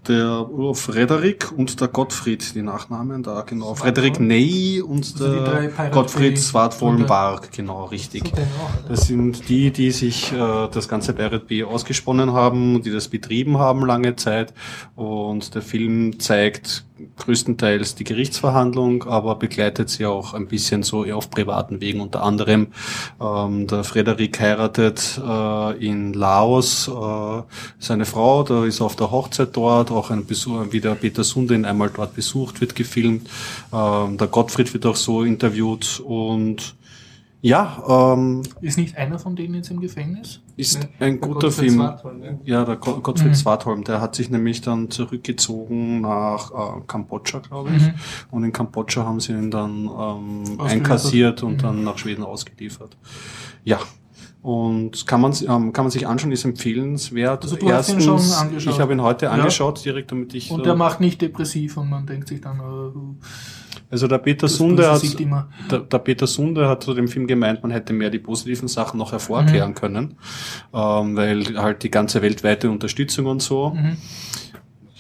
[0.09, 3.75] der Frederik und der Gottfried, die Nachnamen da, genau.
[3.75, 8.33] Frederik Ney und also der Gottfried Swartvollenbarg, genau, richtig.
[8.89, 13.59] Das sind die, die sich äh, das ganze Pirate Bay ausgesponnen haben, die das betrieben
[13.59, 14.53] haben lange Zeit.
[14.97, 16.85] Und der Film zeigt
[17.17, 22.01] größtenteils die Gerichtsverhandlung, aber begleitet sie auch ein bisschen so auf privaten Wegen.
[22.01, 22.69] Unter anderem
[23.21, 27.43] ähm, der Frederik heiratet äh, in Laos äh,
[27.79, 31.65] seine Frau, da ist auf der Hochzeit dort, auch ein Besuch, wie der Peter Sundin
[31.65, 33.29] einmal dort besucht, wird gefilmt.
[33.73, 36.75] Ähm, der Gottfried wird auch so interviewt und
[37.45, 37.83] ja,
[38.15, 40.41] ähm, Ist nicht einer von denen jetzt im Gefängnis?
[40.57, 41.75] ist Ja, ein guter Gottfried Film.
[41.81, 42.31] Swartholm, ja.
[42.45, 43.35] Ja, der Go- Gottfried Mhm.
[43.35, 47.83] Swartholm, der hat sich nämlich dann zurückgezogen nach äh, Kambodscha, glaube ich.
[47.83, 47.95] Mhm.
[48.31, 51.59] Und in Kambodscha haben sie ihn dann ähm, einkassiert und Mhm.
[51.59, 52.97] dann nach Schweden ausgeliefert.
[53.65, 53.79] Ja.
[54.43, 57.45] Und kann man, ähm, kann man sich anschauen, ist empfehlenswert.
[57.45, 58.73] Also du hast ihn schon angeschaut.
[58.75, 59.33] Ich habe ihn heute Ja.
[59.33, 60.51] angeschaut, direkt damit ich.
[60.51, 62.93] Und äh, der macht nicht depressiv und man denkt sich dann, äh,
[63.91, 65.03] also der Peter das Sunde hat,
[65.71, 68.99] der, der Peter Sunde hat zu dem Film gemeint, man hätte mehr die positiven Sachen
[68.99, 69.75] noch hervorkehren Mhm.
[69.75, 70.15] können,
[70.73, 73.71] ähm, weil halt die ganze weltweite Unterstützung und so.
[73.71, 73.97] Mhm.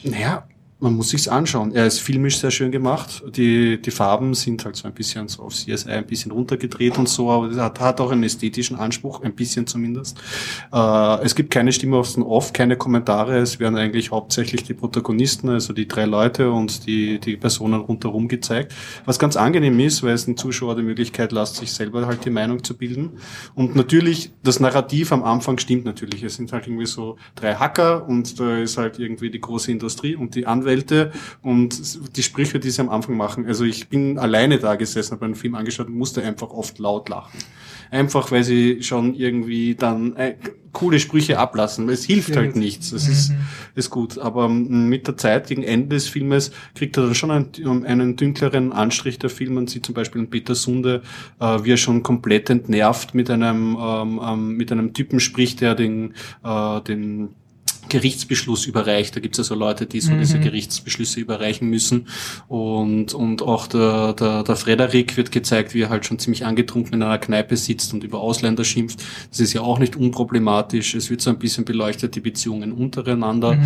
[0.04, 0.44] Naja,
[0.82, 1.72] man muss sich's anschauen.
[1.72, 3.22] Er ist filmisch sehr schön gemacht.
[3.36, 7.08] Die, die Farben sind halt so ein bisschen so auf CSI ein bisschen runtergedreht und
[7.08, 10.18] so, aber es hat, hat auch einen ästhetischen Anspruch, ein bisschen zumindest.
[10.72, 13.38] Äh, es gibt keine Stimme auf den Off, keine Kommentare.
[13.38, 18.26] Es werden eigentlich hauptsächlich die Protagonisten, also die drei Leute und die, die Personen rundherum
[18.26, 18.74] gezeigt.
[19.04, 22.30] Was ganz angenehm ist, weil es den Zuschauer die Möglichkeit lässt, sich selber halt die
[22.30, 23.12] Meinung zu bilden.
[23.54, 26.24] Und natürlich, das Narrativ am Anfang stimmt natürlich.
[26.24, 30.16] Es sind halt irgendwie so drei Hacker und da ist halt irgendwie die große Industrie
[30.16, 30.71] und die Anwälte
[31.42, 33.46] und die Sprüche, die sie am Anfang machen.
[33.46, 37.08] Also ich bin alleine da gesessen, habe einen Film angeschaut und musste einfach oft laut
[37.08, 37.38] lachen.
[37.90, 40.34] Einfach, weil sie schon irgendwie dann äh,
[40.72, 41.88] coole Sprüche ablassen.
[41.90, 42.92] Es hilft halt nichts.
[42.92, 43.32] Es ist,
[43.74, 44.18] ist gut.
[44.18, 48.16] Aber ähm, mit der Zeit, gegen Ende des Filmes, kriegt er dann schon einen, einen
[48.16, 49.54] dünkleren Anstrich der Film.
[49.54, 51.02] Man sieht zum Beispiel in Peter Sunde,
[51.38, 55.74] äh, wie er schon komplett entnervt mit einem, ähm, ähm, mit einem Typen spricht, der
[55.74, 57.34] den, äh, den
[57.92, 59.14] Gerichtsbeschluss überreicht.
[59.14, 62.08] Da gibt es also Leute, die so diese Gerichtsbeschlüsse überreichen müssen.
[62.48, 66.94] Und, und auch der, der, der Frederik wird gezeigt, wie er halt schon ziemlich angetrunken
[66.94, 69.02] in einer Kneipe sitzt und über Ausländer schimpft.
[69.28, 70.94] Das ist ja auch nicht unproblematisch.
[70.94, 73.58] Es wird so ein bisschen beleuchtet, die Beziehungen untereinander.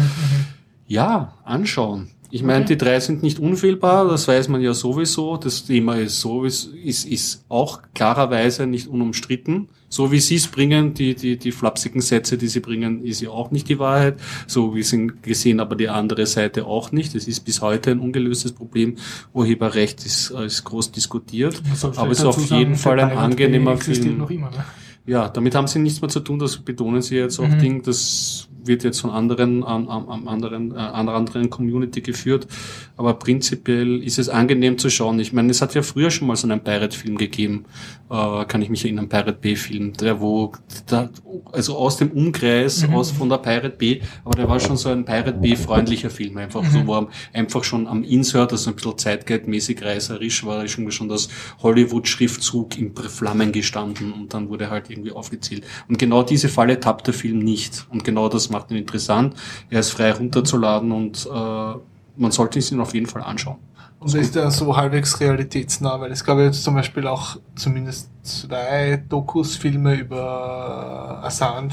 [0.88, 2.10] Ja, anschauen.
[2.30, 5.36] Ich meine, die drei sind nicht unfehlbar, das weiß man ja sowieso.
[5.36, 9.68] Das Thema ist sowieso, ist, ist auch klarerweise nicht unumstritten.
[9.96, 13.30] So wie sie es bringen, die, die, die flapsigen Sätze, die sie bringen, ist ja
[13.30, 14.20] auch nicht die Wahrheit.
[14.46, 17.14] So wie sie gesehen aber die andere Seite auch nicht.
[17.14, 18.96] Es ist bis heute ein ungelöstes Problem.
[19.32, 21.62] Urheberrecht ist, äh, ist groß diskutiert.
[21.74, 24.18] Soll Aber es ist auf jeden Fall ein angenehmer Film.
[24.18, 24.66] noch immer, ne?
[25.06, 27.58] Ja, damit haben sie nichts mehr zu tun, das betonen sie jetzt auch Mhm.
[27.58, 32.48] Ding, das wird jetzt von anderen, an, an, an anderen, äh, einer anderen Community geführt.
[32.96, 35.20] Aber prinzipiell ist es angenehm zu schauen.
[35.20, 37.66] Ich meine, es hat ja früher schon mal so einen Pirate-Film gegeben,
[38.10, 40.52] äh, kann ich mich erinnern, Pirate Bay-Film, der wo,
[40.86, 41.10] da,
[41.52, 45.04] also aus dem Umkreis, aus von der Pirate Bay, aber der war schon so ein
[45.04, 50.44] Pirate Bay-freundlicher Film, einfach so, wo einfach schon am Insert, also ein bisschen zeitgeldmäßig reißerisch
[50.44, 51.28] war, schon schon das
[51.62, 55.64] Hollywood-Schriftzug in Flammen gestanden und dann wurde halt irgendwie aufgezählt.
[55.88, 57.86] Und genau diese Falle tappt der Film nicht.
[57.90, 59.34] Und genau das macht ihn interessant.
[59.70, 61.74] Er ist frei runterzuladen und äh,
[62.16, 63.58] man sollte es ihn auf jeden Fall anschauen.
[63.98, 69.02] Und ist der so halbwegs realitätsnah, weil es gab jetzt zum Beispiel auch zumindest zwei
[69.08, 71.72] Dokus, Filme über Assange,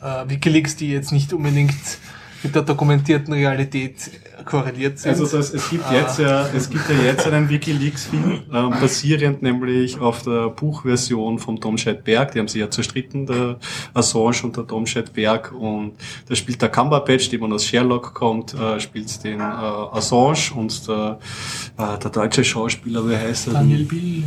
[0.00, 1.74] äh, Wikileaks, die jetzt nicht unbedingt
[2.42, 4.10] mit der dokumentierten Realität
[4.44, 5.10] korreliert sind.
[5.10, 9.98] Also das, es gibt jetzt ja, es gibt ja jetzt einen WikiLeaks-Film, ähm, basierend nämlich
[9.98, 12.32] auf der Buchversion vom Tom Berg.
[12.32, 13.58] Die haben sich ja zerstritten, der
[13.94, 15.52] Assange und der Tom Berg.
[15.52, 15.92] Und
[16.28, 20.88] da spielt der Cumberbatch, der man aus Sherlock kommt, äh, spielt den äh, Assange und
[20.88, 21.18] der,
[21.76, 23.54] äh, der deutsche Schauspieler, wie heißt er?
[23.54, 24.24] Daniel Bill.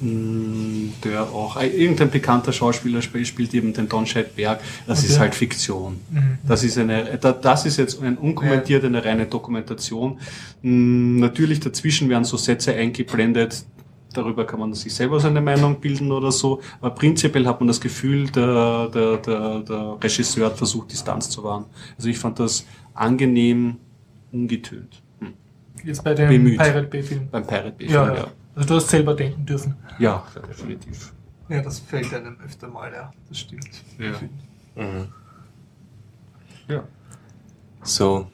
[0.00, 4.04] Mm, der auch, äh, irgendein bekannter Schauspieler spielt, spielt eben den Don
[4.36, 4.60] Berg.
[4.86, 5.20] Das ist Okay.
[5.20, 6.00] halt Fiktion.
[6.46, 10.18] Das ist eine, da- das ist jetzt ein unkommentiert eine reine Dokumentation.
[10.62, 13.64] Mm, Natürlich dazwischen werden so Sätze eingeblendet.
[14.12, 16.60] Darüber kann man sich selber seine Meinung bilden oder so.
[16.80, 21.42] Aber prinzipiell hat man das Gefühl, der, der, der, der Regisseur hat versucht, Distanz zu
[21.44, 21.64] wahren.
[21.98, 23.76] Also ich fand das angenehm
[24.32, 25.02] ungetönt.
[25.20, 25.32] Hm.
[25.84, 26.58] Jetzt bei dem Bemüht.
[26.58, 27.28] Pirate Bay Film.
[27.30, 27.88] Beim Pirate Bay.
[27.90, 28.26] Ja, ja.
[28.54, 29.74] Also du hast selber denken dürfen.
[29.98, 31.12] Ja, definitiv.
[31.48, 33.70] ja, das fällt einem öfter mal, ja, das stimmt.
[33.98, 34.12] Ja.
[36.68, 36.84] Ja.
[37.82, 38.28] So,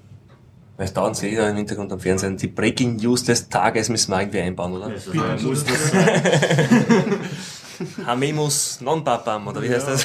[0.76, 3.88] weil es dauernd sehe ich da im Hintergrund am Fernsehen, die Breaking News des Tages
[3.88, 4.88] müssen wir irgendwie einbauen, oder?
[4.88, 7.20] muss das sein.
[8.06, 10.04] Hamemus non papam, oder wie heißt das?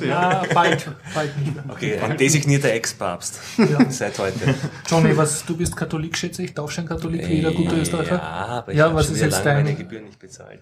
[0.00, 0.86] Ja, bald.
[1.14, 1.64] Bald nicht mehr.
[1.68, 3.38] Okay, ein designierter Ex-Papst.
[3.58, 3.78] Ja.
[3.90, 4.54] Seit heute.
[4.88, 8.16] Johnny, was, du bist Katholik, schätze ich, Taufschein-Katholik wie jeder gute Österreicher.
[8.16, 10.60] Ja, aber ich Ja, habe was schon ist jetzt lange dein- meine Gebühren nicht bezahlt.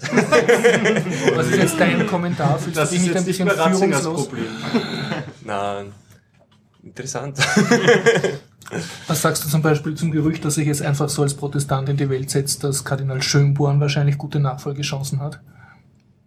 [1.35, 2.59] Was ist jetzt dein Kommentar?
[2.59, 4.29] Fühlst du dich nicht ein bisschen führungslos?
[4.29, 4.47] Problem.
[5.45, 5.85] Na,
[6.83, 7.39] interessant.
[9.07, 11.97] Was sagst du zum Beispiel zum Gerücht, dass sich jetzt einfach so als Protestant in
[11.97, 15.41] die Welt setzt, dass Kardinal Schönborn wahrscheinlich gute Nachfolgechancen hat?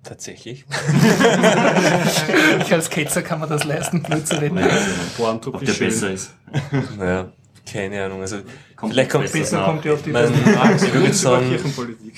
[0.03, 0.65] Tatsächlich.
[2.60, 4.57] ich als Ketzer kann man das leisten, blöd zu reden.
[5.19, 6.34] Ob der besser ist.
[6.98, 7.32] Naja,
[7.72, 8.22] keine Ahnung.
[8.22, 8.38] Also
[8.76, 9.65] Kommt vielleicht kommt besser Besser nach.
[9.68, 10.34] kommt ihr auf die man,
[10.76, 11.56] ich würde sagen,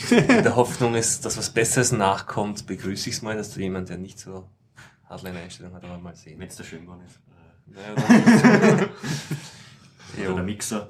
[0.09, 3.89] in der Hoffnung ist, dass was Besseres nachkommt, begrüße ich es mal, dass du jemand,
[3.89, 4.47] der nicht so
[5.09, 6.39] Hardline-Einstellung hat, aber mal sehen.
[6.39, 7.19] Wenn es der Schönborn ist.
[7.65, 8.87] Naja,
[10.25, 10.89] Oder der Mixer.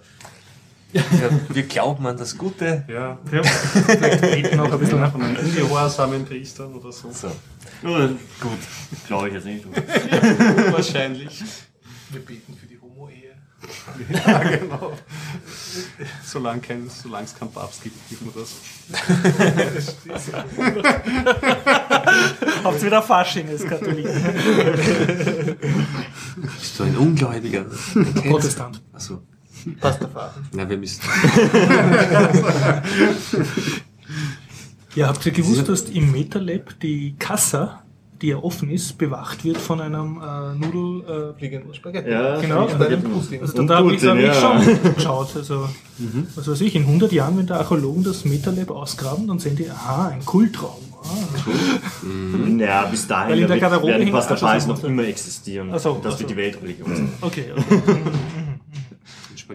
[0.93, 2.83] Ja, wir glauben an das Gute.
[2.87, 5.11] Ja, Ja, vielleicht beten noch ein bisschen nach.
[5.11, 7.11] von einem ungehorsamen Priestern oder so.
[7.11, 7.27] So.
[7.83, 8.07] Ja,
[8.39, 8.59] gut,
[9.07, 9.65] glaube ich jetzt nicht.
[10.71, 11.43] Wahrscheinlich.
[12.11, 13.33] Wir beten für die Homo-Ehe.
[14.25, 14.93] Ja, genau.
[16.23, 18.51] Solange kein, solange es keinen Papst gibt, gibt man das.
[22.63, 24.05] Habt ihr wieder Fasching als Katholik?
[26.35, 27.65] Bist du ein Ungläubiger?
[28.27, 28.81] Protestant.
[28.93, 29.21] Achso.
[29.79, 30.31] Pastafari.
[30.53, 31.01] Na, wir müssen.
[34.95, 37.81] Ja, habt ihr gewusst, dass im MetaLab die Kassa,
[38.21, 41.31] die ja offen ist, bewacht wird von einem äh, Nudel...
[41.33, 42.11] Äh, Fliegende Spaghetti.
[42.11, 42.67] Ja, Genau.
[42.67, 43.41] Putin.
[43.41, 44.33] also Und da habe ich, hab ja.
[44.35, 45.35] schon geschaut.
[45.35, 45.67] Also,
[46.35, 49.67] was weiß ich, in 100 Jahren, wenn der Archäologen das MetaLab ausgraben, dann sehen die,
[49.67, 50.79] aha, ein Kultraum.
[51.03, 55.03] Ah, Ja, bis dahin Weil in der wird- Garderobe werden hängen Pastafaris Asche- noch immer
[55.05, 55.77] existieren.
[55.79, 57.09] So, das ach wird die Weltreligion sein.
[57.19, 57.81] okay, okay.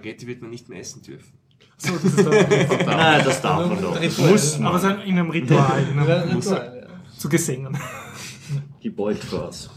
[0.08, 1.32] Spaghetti wird man nicht mehr essen dürfen.
[1.76, 4.00] So, das ist dann, Nein, das darf man doch.
[4.30, 7.18] Muss aber so in einem Ritual, in Ja, einem, Ritual, ja.
[7.18, 7.76] zu Gesängen.
[8.82, 9.70] Die Beutfraß.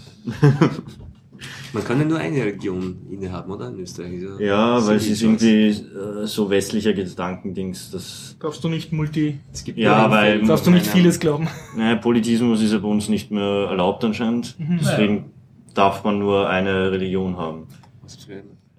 [1.74, 3.70] Man kann ja nur eine Religion innehaben, oder?
[3.70, 4.14] In Österreich.
[4.14, 7.92] ist Ja, weil es ist irgendwie äh, so westlicher Gedankendings.
[7.92, 11.48] Das, Darfst du nicht multi, Es gibt ja, weil darfst du nicht Nein, vieles glauben.
[11.76, 14.56] naja, Politismus ist ja bei uns nicht mehr erlaubt anscheinend.
[14.80, 15.32] Deswegen
[15.74, 17.68] darf man nur eine Religion haben.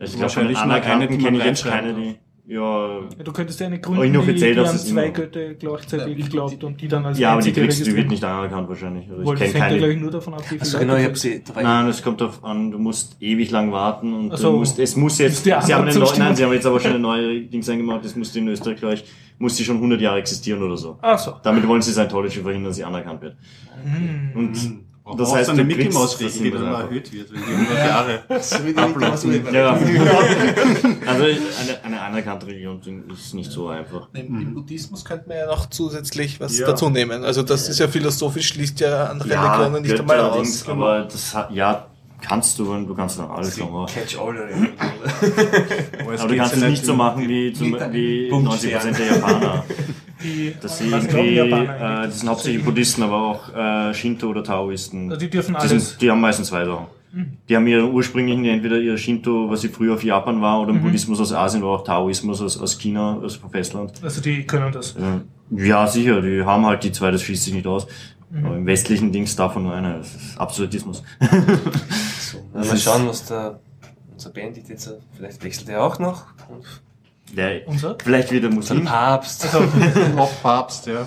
[0.03, 2.17] Also ich glaube, von Wahrscheinlich nur eine, anerkannten die kenne ich jetzt keine, die...
[2.45, 6.29] Ja, Ja, du könntest ja eine gründen, die, die an du es zwei Götter gleichzeitig
[6.29, 9.09] glaubt und die dann als ja aber die kriegst, die wird nicht anerkannt wahrscheinlich.
[9.09, 9.93] Also Weil ich das kenne hängt ja, glaube keine.
[9.95, 11.43] ich, nur davon ab, wie viele Also genau, ich du habe sie.
[11.55, 14.81] War Nein, es kommt darauf an, du musst ewig lang warten und Ach du musst,
[14.81, 16.27] es muss jetzt, die sie haben, Antwort eine neue, zustimmen?
[16.27, 18.95] nein, sie haben jetzt aber schon eine neue Dings eingebaut, das musste in Österreich, glaube
[18.95, 19.05] ich,
[19.39, 20.99] muss sie schon 100 Jahre existieren oder so.
[21.01, 21.35] Ach so.
[21.45, 23.37] Damit wollen sie Scientology verhindern, dass sie anerkannt wird.
[23.85, 24.33] Hm.
[24.35, 27.41] Und Aber das heißt, eine Mickey Maus das Regel, die dann einfach- erhöht wird, wenn
[27.41, 28.23] die 100 Jahre
[28.63, 28.77] Mickey
[29.53, 29.73] Ja.
[31.07, 32.81] also eine, eine anerkannte Religion
[33.13, 34.09] ist nicht so einfach.
[34.13, 36.67] Im, Im Buddhismus könnte man ja noch zusätzlich was Ja.
[36.69, 37.25] dazu nehmen.
[37.25, 40.37] Also das ist ja philosophisch, schließt ja andere Religionen nicht einmal aus.
[40.37, 41.89] Dings, aber das hat, ja,
[42.21, 43.71] kannst du, und du kannst dann alles sagen.
[43.71, 43.89] Aber.
[43.89, 44.17] Aber, es
[46.21, 49.65] aber du kannst ja es nicht so machen wie, zum, wie einem 90% der Japaner.
[50.23, 55.11] Die, Das sind irgendwie, äh, das sind hauptsächlich Buddhisten, aber auch äh, Shinto oder Taoisten.
[55.11, 55.91] Also die dürfen Die, alles.
[55.91, 56.87] sind, die haben meistens zwei Sachen.
[57.47, 61.21] Die haben ihre ursprünglichen, entweder ihr Shinto, was sie früher auf Japan war, oder Buddhismus
[61.21, 63.93] aus Asien, oder auch Taoismus aus, aus China, aus vom Festland.
[64.03, 64.95] Also die können das.
[65.51, 67.87] Ja, sicher, die haben halt die zwei, das schließt sich nicht aus.
[68.43, 69.99] Aber im westlichen Dings davon nur einer.
[69.99, 71.03] Das ist Absolutismus.
[72.55, 73.61] Also mal schauen, was der,
[74.11, 76.25] unser Bandit jetzt, vielleicht wechselt er auch noch.
[77.33, 77.97] Der, Unser?
[78.03, 78.85] vielleicht wieder der Muslim.
[78.85, 79.49] Papst,
[80.17, 81.07] Auch Papst, ja.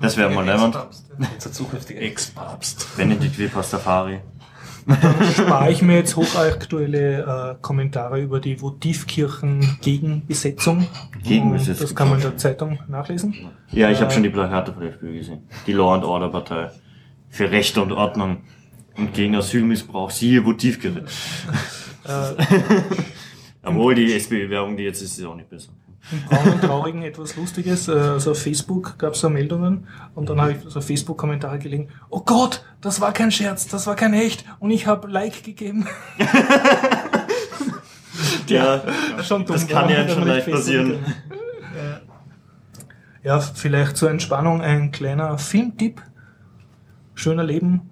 [0.00, 0.76] Das wäre mal leibend.
[1.18, 2.96] unser zukünftiger Ex-Papst.
[2.96, 4.20] Benedikt wie Pastafari.
[5.34, 10.86] Spare ich mir jetzt hochaktuelle äh, Kommentare über die Votivkirchen-Gegenbesetzung.
[11.22, 11.86] Gegenbesetzung.
[11.86, 13.34] Das kann man in der Zeitung nachlesen.
[13.70, 15.46] Ja, ich habe Äh, schon die Plakate von der FPÖ gesehen.
[15.66, 16.70] Die Law and Order Partei.
[17.28, 18.38] Für Rechte und Ordnung.
[18.96, 20.10] Und gegen Asylmissbrauch.
[20.10, 21.04] Siehe Votivkirche.
[22.04, 22.10] Äh,
[23.62, 25.70] Obwohl die SPÖ-Werbung, die jetzt ist, ist auch nicht besser.
[26.12, 27.88] Im braunen Traurigen etwas Lustiges.
[27.88, 31.88] Also auf Facebook gab es so Meldungen und dann habe ich so Facebook-Kommentare gelegen.
[32.08, 35.86] Oh Gott, das war kein Scherz, das war kein echt und ich habe Like gegeben.
[38.48, 38.80] Ja,
[39.22, 40.98] schon dumm, das kann ja schon leicht nicht passieren.
[41.76, 42.00] Ja.
[43.36, 46.00] ja, vielleicht zur Entspannung ein kleiner Filmtipp.
[47.14, 47.90] Schöner Leben.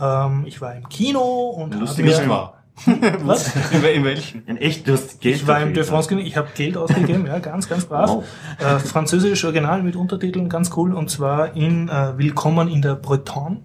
[0.00, 2.63] Ähm, ich war im Kino und Lustiges habe mir- war.
[3.22, 3.54] Was?
[3.72, 4.42] In, wel- in welchen?
[4.48, 7.38] Ein echt, du hast Geld Ich war im De France ich habe Geld ausgegeben, ja,
[7.38, 8.10] ganz, ganz brav.
[8.10, 8.24] Wow.
[8.58, 10.92] Äh, Französisch Original mit Untertiteln, ganz cool.
[10.92, 13.60] Und zwar in äh, Willkommen in der Bretagne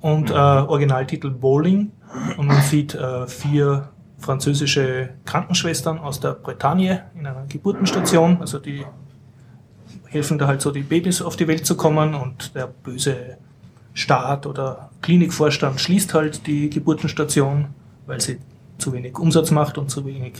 [0.00, 1.92] und äh, Originaltitel Bowling.
[2.36, 8.38] Und man sieht äh, vier französische Krankenschwestern aus der Bretagne in einer Geburtenstation.
[8.40, 8.84] Also die
[10.06, 13.36] helfen da halt so, die Babys auf die Welt zu kommen und der böse
[13.94, 17.66] Staat oder Klinikvorstand schließt halt die Geburtenstation,
[18.06, 18.38] weil sie
[18.78, 20.34] zu wenig Umsatz macht und zu wenig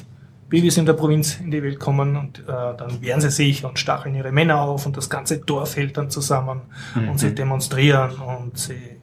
[0.49, 3.79] Babys in der Provinz in die Welt kommen und äh, dann wehren sie sich und
[3.79, 6.61] stacheln ihre Männer auf und das ganze Dorf hält dann zusammen
[6.95, 8.97] und sie demonstrieren und sie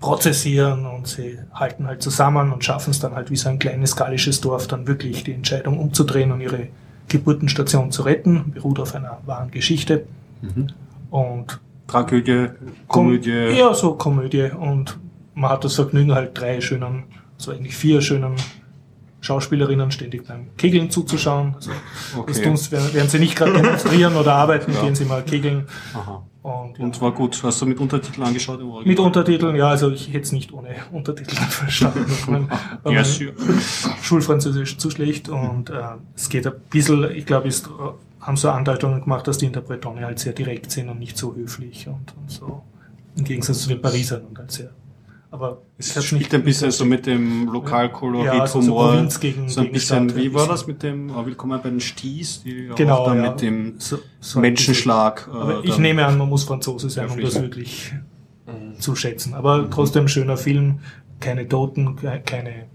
[0.00, 3.96] prozessieren und sie halten halt zusammen und schaffen es dann halt wie so ein kleines
[3.96, 6.68] gallisches Dorf dann wirklich die Entscheidung umzudrehen und ihre
[7.08, 10.06] Geburtenstation zu retten, beruht auf einer wahren Geschichte.
[11.10, 12.48] Und Tragödie,
[12.86, 13.58] Komödie.
[13.58, 14.50] ja, so Komödie.
[14.50, 14.98] Und
[15.34, 17.04] man hat das Vergnügen, halt drei schönen,
[17.38, 18.34] so eigentlich vier schönen
[19.20, 21.54] Schauspielerinnen ständig beim Kegeln zuzuschauen.
[21.56, 21.70] Also
[22.16, 22.32] Okay.
[22.32, 25.66] das tun's, während während sie nicht gerade demonstrieren oder arbeiten, gehen sie mal kegeln.
[25.94, 26.22] Aha.
[26.42, 26.84] Und, ja.
[26.84, 27.42] Und war gut.
[27.42, 28.86] Hast du mit Untertiteln angeschaut im Original?
[28.88, 32.06] mit Untertiteln, ja, also ich hätte es nicht ohne Untertitel verstanden.
[32.28, 32.48] Mein,
[32.84, 33.32] weil Ja, mein sure.
[34.02, 35.74] Schulfranzösisch zu schlecht und äh,
[36.14, 37.70] es geht ein bisschen, ich glaube, ist, äh,
[38.20, 41.86] haben so Andeutungen gemacht, dass die Interpretonen halt sehr direkt sind und nicht so höflich
[41.88, 42.62] und, und so.
[43.16, 44.70] Im Gegensatz zu den Parisern und halt sehr.
[45.30, 48.92] Aber Es spielt ein bisschen so mit dem Lokalkolorit, Ja, also so Humor.
[48.92, 51.68] Provinz gegen- so ein gegen bisschen, Stadt, wie war das mit dem äh, Willkommen bei
[51.68, 53.30] den Sties, die Genau, auch da ja.
[53.30, 55.26] mit dem so, so Menschenschlag.
[55.26, 55.32] bisschen.
[55.40, 57.92] Aber äh, ich dann- nehme an, man muss Franzose sein, um das wirklich
[58.78, 59.34] zu schätzen.
[59.34, 60.78] Aber trotzdem schöner Film,
[61.20, 62.66] keine Toten, ke- keine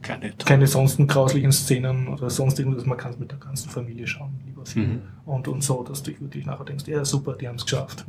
[0.00, 2.84] keine keine sonstigen grauslichen Szenen oder sonst irgendwas.
[2.86, 4.90] Man kann es mit der ganzen Familie schauen, lieber Film.
[4.90, 5.00] Mhm.
[5.26, 8.04] Und, und so, dass du dich wirklich nachher denkst, ja super, die haben es geschafft.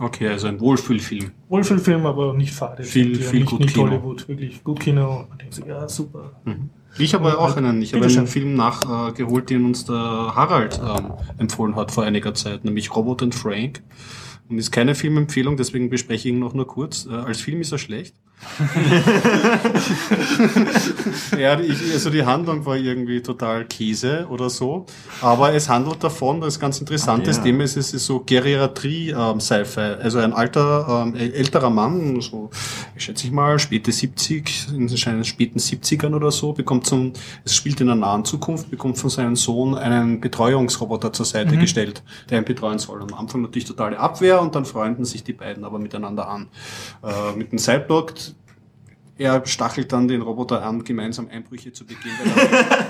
[0.00, 1.30] Okay, also ein Wohlfühlfilm.
[1.50, 2.82] Wohlfühlfilm, aber nicht fade.
[2.84, 3.90] Viel- Ja, viel nicht, gut nicht Kino.
[3.90, 5.20] Hollywood, wirklich gut Kino.
[5.20, 6.32] Und man denkt sich, ja super.
[6.98, 11.76] Ich habe auch einen, ich habe einen Film nachgeholt, den uns der Harald ähm, empfohlen
[11.76, 13.82] hat vor einiger Zeit, nämlich Robot and Frank.
[14.48, 17.06] Und ist keine Filmempfehlung, deswegen bespreche ich ihn noch nur kurz.
[17.06, 18.16] Äh, als Film ist er schlecht.
[21.38, 24.86] Ja, ich, also die Handlung war irgendwie total Käse oder so.
[25.20, 27.42] Aber es handelt davon, das ist ganz interessantes ja.
[27.42, 29.80] Thema, es ist, ist so Geriatrie-Sci-Fi.
[30.02, 32.50] also ein alter, ähm, älterer Mann, so,
[32.96, 37.12] ich schätze ich mal, späte 70, in den späten 70ern oder so, bekommt zum,
[37.44, 42.02] es spielt in der nahen Zukunft, bekommt von seinem Sohn einen Betreuungsroboter zur Seite gestellt,
[42.30, 43.02] der ihn betreuen soll.
[43.02, 46.48] Am Anfang natürlich totale Abwehr und dann freunden sich die beiden aber miteinander an.
[47.02, 48.14] Äh, mit dem Cyborg
[49.20, 52.12] er stachelt dann den Roboter an, gemeinsam Einbrüche zu begehen.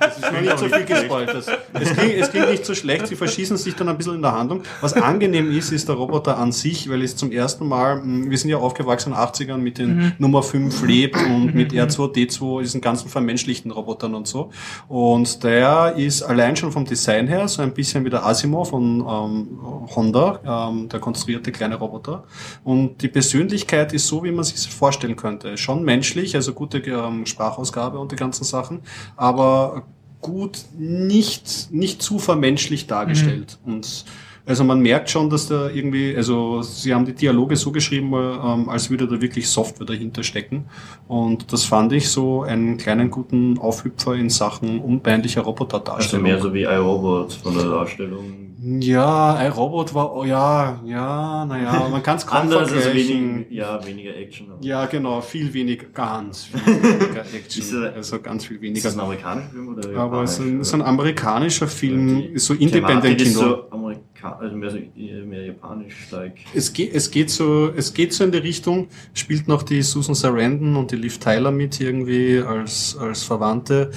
[0.00, 1.28] Das ist nicht so viel gespoilt.
[1.34, 4.22] Das- Es klingt, es klingt nicht so schlecht, sie verschießen sich dann ein bisschen in
[4.22, 4.62] der Handlung.
[4.80, 8.38] Was angenehm ist, ist der Roboter an sich, weil es zum ersten Mal, mh, wir
[8.38, 12.80] sind ja aufgewachsen in den 80ern mit den Nummer 5 lebt und mit R2D2 diesen
[12.80, 14.50] ganzen vermenschlichten Robotern und so.
[14.88, 19.00] Und der ist allein schon vom Design her so ein bisschen wie der Asimov von
[19.00, 19.58] ähm,
[19.96, 22.24] Honda, ähm, der konstruierte kleine Roboter.
[22.62, 25.56] Und die Persönlichkeit ist so, wie man sich vorstellen könnte.
[25.56, 28.80] Schon menschlich, also gute ähm, Sprachausgabe und die ganzen Sachen,
[29.16, 29.84] aber
[30.20, 33.58] gut nicht, nicht zu vermenschlich dargestellt.
[33.64, 34.04] Und
[34.46, 38.68] also man merkt schon, dass da irgendwie, also sie haben die Dialoge so geschrieben, ähm,
[38.68, 40.66] als würde da wirklich Software dahinter stecken.
[41.08, 46.22] Und das fand ich so einen kleinen guten Aufhüpfer in Sachen unpeinlicher Also Roboterdarstellung.
[46.22, 48.53] mehr so wie iRobot von der Darstellung.
[48.66, 53.34] Ja, ein Robot war, oh ja, ja, naja, man kann es kaum Anders vergleichen.
[53.40, 54.46] wenig, ja, weniger Action.
[54.62, 57.62] Ja, genau, viel weniger, ganz viel weniger Action.
[57.62, 58.84] Ist er- also ganz viel Ist weniger.
[58.84, 62.46] das ein amerikanischer Film oder Aber es ist ein, ist ein amerikanischer Film, Die ist
[62.46, 63.40] so Independent ist Kino.
[63.40, 66.36] so Amerika also mehr, so, mehr japanisch, like.
[66.54, 70.14] Es geht, es geht so, es geht so in die Richtung, spielt noch die Susan
[70.14, 73.90] Sarandon und die Liv Tyler mit irgendwie als, als Verwandte.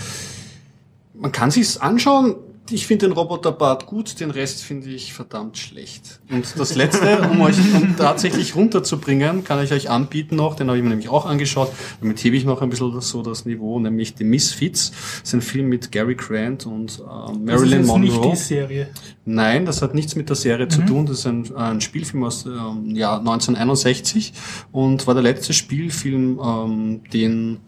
[1.14, 2.36] Man kann sich's anschauen.
[2.70, 6.20] Ich finde den Roboterbart gut, den Rest finde ich verdammt schlecht.
[6.30, 10.78] Und das letzte, um euch um tatsächlich runterzubringen, kann ich euch anbieten noch, den habe
[10.78, 11.72] ich mir nämlich auch angeschaut.
[12.02, 14.92] Damit hebe ich noch ein bisschen so das Niveau, nämlich The Misfits.
[14.92, 18.32] Das ist ein Film mit Gary Grant und ähm, Das ist Marilyn jetzt nicht Monroe.
[18.32, 18.90] die Serie.
[19.26, 21.06] Nein, das hat nichts mit der Serie zu tun.
[21.06, 24.34] Das ist ein, ein Spielfilm aus dem Jahr 1961
[24.72, 27.60] und war der letzte Spielfilm, ähm, den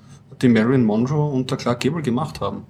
[0.42, 2.64] die Marilyn Monroe und der Clark Gable gemacht haben.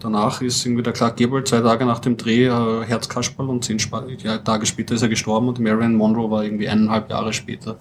[0.00, 3.78] Danach ist irgendwie der Clark Gable zwei Tage nach dem Dreh äh, Herzkasperl und zehn
[3.78, 7.78] Spa ja, Tage später ist er gestorben und Marilyn Monroe war irgendwie eineinhalb Jahre später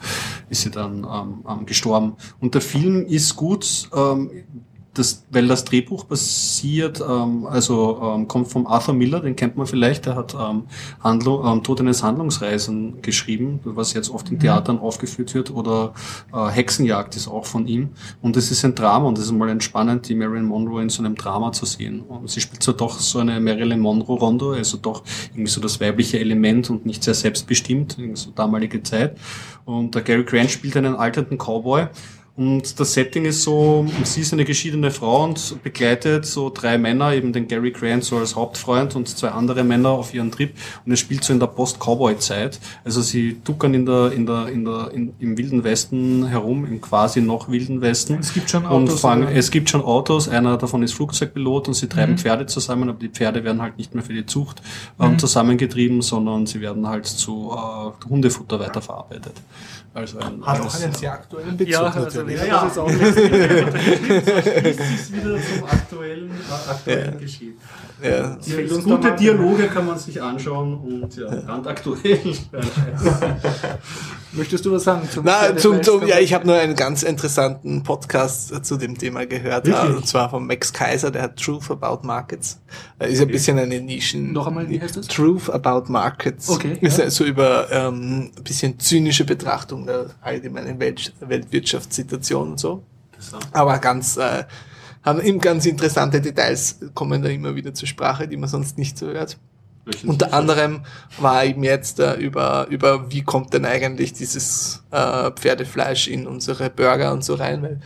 [0.50, 2.16] ist sie dann ähm, ähm, gestorben.
[2.40, 4.32] Und der Film ist gut, ähm,
[4.94, 9.68] das, weil das Drehbuch basiert, ähm, also ähm, kommt vom Arthur Miller, den kennt man
[9.68, 10.64] vielleicht, der hat ähm,
[11.02, 15.94] Handlung, ähm, Tod eines Handlungsreisen geschrieben, was jetzt oft in Theatern aufgeführt wird, oder
[16.34, 17.90] äh, Hexenjagd ist auch von ihm.
[18.22, 21.03] Und es ist ein Drama und es ist mal entspannend, die Marilyn Monroe in so
[21.03, 22.02] einem Drama zu sehen.
[22.02, 26.20] Und sie spielt zwar doch so eine Marilyn Monroe-Rondo, also doch irgendwie so das weibliche
[26.20, 29.18] Element und nicht sehr selbstbestimmt, irgendwie so damalige Zeit.
[29.66, 31.88] Und der Gary Grant spielt einen alternden Cowboy.
[32.40, 37.14] Und das Setting ist so, sie ist eine geschiedene Frau und begleitet so drei Männer,
[37.14, 40.53] eben den Gary Grant so als Hauptfreund und zwei andere Männer auf ihren Trip.
[40.86, 42.61] Und es spielt so in der Post-Cowboy-Zeit.
[42.86, 46.80] Also sie duckern in der, in der, in der, in, im Wilden Westen herum, im
[46.80, 48.20] quasi noch Wilden Westen.
[48.20, 49.36] Es gibt schon Und Autos, fangen, oder?
[49.36, 52.18] es gibt schon Autos, einer davon ist Flugzeugpilot und sie treiben Mhm.
[52.20, 54.61] Pferde zusammen, aber die Pferde werden halt nicht mehr für die Zucht
[54.98, 55.20] ähm, Mhm.
[55.20, 59.34] zusammengetrieben, sondern sie werden halt zu äh, Hundefutter weiterverarbeitet.
[59.99, 62.39] Also ein, Hat auch einen sehr aktuellen Bezug Ja, also natürlich.
[62.39, 63.17] wenn Ja, das jetzt auch ist
[65.13, 66.31] wieder zum aktuellen,
[66.69, 67.57] aktuellen Geschehen.
[68.03, 68.38] Ja.
[68.84, 72.19] Gute Dialoge kann man sich anschauen und ja, brandaktuell.
[74.31, 75.09] Möchtest du was sagen?
[75.09, 78.97] Zum Na, zum, zum, ja, ich habe nur einen ganz interessanten Podcast äh, zu dem
[78.97, 79.91] Thema gehört, Wirklich?
[79.91, 82.61] äh, und zwar von Max Kaiser, der hat Truth About Markets.
[82.99, 84.31] Äh, Ist ein bisschen eine Nischen.
[84.31, 85.07] Noch einmal, wie heißt das?
[85.07, 86.49] Truth About Markets.
[86.49, 87.05] Okay, Ist ja.
[87.05, 92.84] also über ähm, ein bisschen zynische Betrachtung der allgemeinen Welt, Weltwirtschaftssituation und so.
[93.51, 94.43] Aber ganz, äh,
[95.18, 99.07] eben ganz interessante Details, kommen da immer wieder zur Sprache, die man sonst nicht so
[99.07, 99.38] hört.
[100.06, 100.81] Unter anderem
[101.19, 106.69] war eben jetzt äh, über, über wie kommt denn eigentlich dieses äh, Pferdefleisch in unsere
[106.69, 107.80] Burger und so rein, weil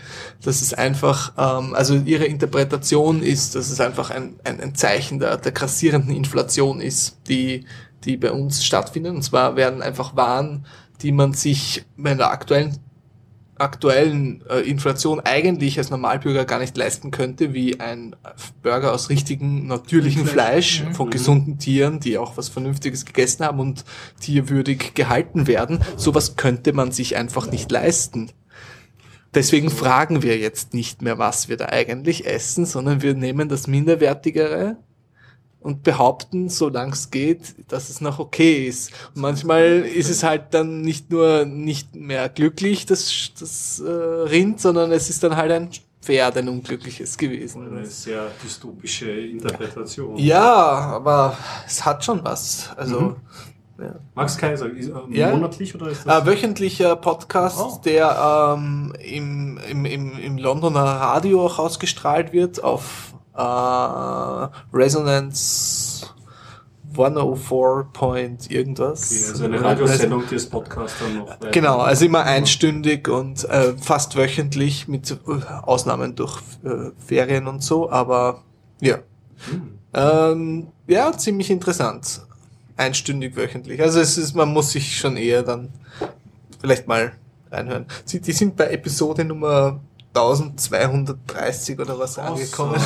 [0.44, 5.20] das ist einfach, ähm, also ihre Interpretation ist, dass es einfach ein, ein, ein Zeichen
[5.20, 7.66] der, der grassierenden Inflation ist, die,
[8.04, 9.14] die bei uns stattfindet.
[9.14, 10.66] Und zwar werden einfach Waren,
[11.02, 12.78] die man sich bei der aktuellen
[13.64, 18.16] aktuellen äh, Inflation eigentlich als Normalbürger gar nicht leisten könnte, wie ein
[18.62, 23.86] Burger aus richtigem, natürlichem Fleisch von gesunden Tieren, die auch was Vernünftiges gegessen haben und
[24.20, 25.80] tierwürdig gehalten werden.
[25.98, 28.32] Sowas könnte man sich einfach nicht leisten.
[29.34, 33.66] Deswegen fragen wir jetzt nicht mehr, was wir da eigentlich essen, sondern wir nehmen das
[33.66, 34.78] Minderwertigere
[35.64, 38.92] und behaupten, solange es geht, dass es noch okay ist.
[39.16, 44.60] Und manchmal ist es halt dann nicht nur nicht mehr glücklich, das, das äh, Rind,
[44.60, 45.70] sondern es ist dann halt ein
[46.02, 47.66] Pferd, ein unglückliches gewesen.
[47.72, 50.18] Eine sehr dystopische Interpretation.
[50.18, 52.70] Ja, aber es hat schon was.
[52.76, 53.16] Also
[53.80, 53.96] ja.
[54.14, 55.32] Max Kaiser, ist, äh, Ja.
[55.32, 56.24] monatlich oder ist das?
[56.24, 57.82] Äh, wöchentlicher Podcast, Oh.
[57.84, 66.08] der ähm, im, im, im, im Londoner Radio auch ausgestrahlt wird auf äh, Resonance
[66.96, 69.12] 104 Point irgendwas.
[69.12, 73.44] Okay, also eine Radiosendung, die es Podcast dann noch weiter- Genau, also immer einstündig und
[73.46, 75.16] äh, fast wöchentlich mit äh,
[75.64, 78.44] Ausnahmen durch äh, Ferien und so, aber
[78.80, 79.00] ja.
[79.94, 82.22] Ähm, ja, ziemlich interessant.
[82.78, 83.82] Einstündig wöchentlich.
[83.82, 85.70] Also es ist, man muss sich schon eher dann
[86.62, 87.14] vielleicht mal
[87.52, 87.86] reinhören.
[88.06, 89.80] Sie, die sind bei Episode Nummer
[90.16, 92.76] 1230 oder was angekommen.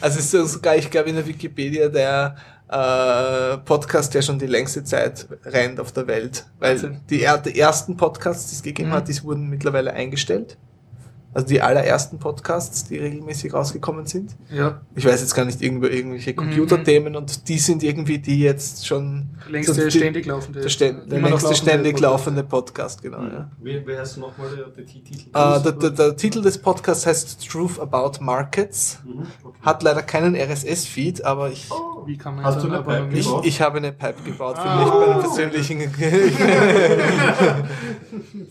[0.00, 2.36] Also es ist sogar, ich glaube, in der Wikipedia der
[2.68, 6.46] äh, Podcast, der schon die längste Zeit rennt auf der Welt.
[6.58, 8.94] Weil die, die ersten Podcasts, die es gegeben Mhm.
[8.94, 10.56] hat, die wurden mittlerweile eingestellt.
[11.34, 14.36] Also die allerersten Podcasts, die regelmäßig rausgekommen sind.
[14.52, 18.86] Ja, Ich weiß jetzt gar nicht über irgendwelche Computerthemen und die sind irgendwie die jetzt
[18.86, 20.60] schon längste so die- ständig laufende.
[20.60, 20.78] der, stä-
[21.08, 22.02] der längste laufende ständig Podcast.
[22.12, 23.22] laufende Podcast, genau.
[23.24, 23.50] Ja.
[23.60, 25.28] Wie, wie heißt nochmal der, der Titel?
[25.34, 29.00] Äh, der, der, der Titel des Podcasts heißt Truth About Markets.
[29.04, 29.58] Mhm, okay.
[29.62, 31.68] Hat leider keinen RSS-Feed, aber ich,
[32.06, 33.44] Wie kann man Hast du ein eine Pipe ich, gebaut?
[33.46, 34.84] ich habe eine Pipe gebaut für Ah.
[34.84, 35.78] mich bei einem persönlichen.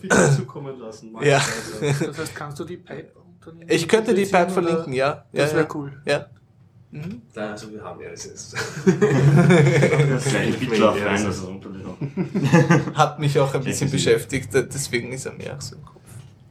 [0.02, 1.12] Bitte zukommen lassen.
[1.22, 1.40] Ja.
[1.80, 3.66] Das heißt, kannst du die Pipe unternehmen?
[3.68, 5.24] ich könnte die Pipe verlinken, ja.
[5.32, 5.74] ja Das wäre ja.
[5.74, 6.02] cool.
[6.06, 6.26] Ja.
[6.90, 7.98] Nein, also wir haben.
[10.20, 11.96] Kleine Bitlauf rein, das ist unterlich auch.
[12.94, 15.94] Hat mich auch ein bisschen beschäftigt, deswegen ist er mir auch so im Kopf.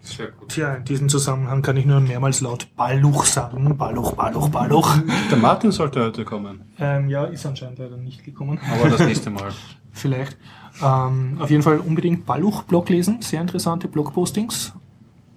[0.02, 0.50] Sehr gut.
[0.50, 3.78] Tja, in diesem Zusammenhang kann ich nur mehrmals laut Balluch sagen.
[3.78, 4.98] Balluch, Balluch, Balluch.
[5.32, 8.60] Der Martin sollte heute kommen, ähm, ja, ist anscheinend leider nicht gekommen.
[8.70, 9.54] aber das nächste Mal.
[9.94, 10.38] Vielleicht.
[10.84, 13.22] Ähm, auf jeden Fall unbedingt Balluch-Blog lesen.
[13.22, 14.74] Sehr interessante Blogpostings.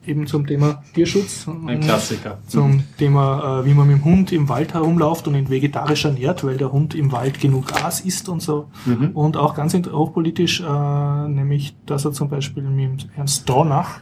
[0.06, 1.46] Eben zum Thema Tierschutz.
[1.66, 2.38] Ein Klassiker.
[2.46, 6.44] Zum Thema, äh, wie man mit dem Hund im Wald herumläuft und ihn vegetarisch ernährt,
[6.44, 8.68] weil der Hund im Wald genug Gras isst und so.
[9.14, 14.00] Und auch ganz hochpolitisch, äh, nämlich, dass er zum Beispiel mit Ernst Dornach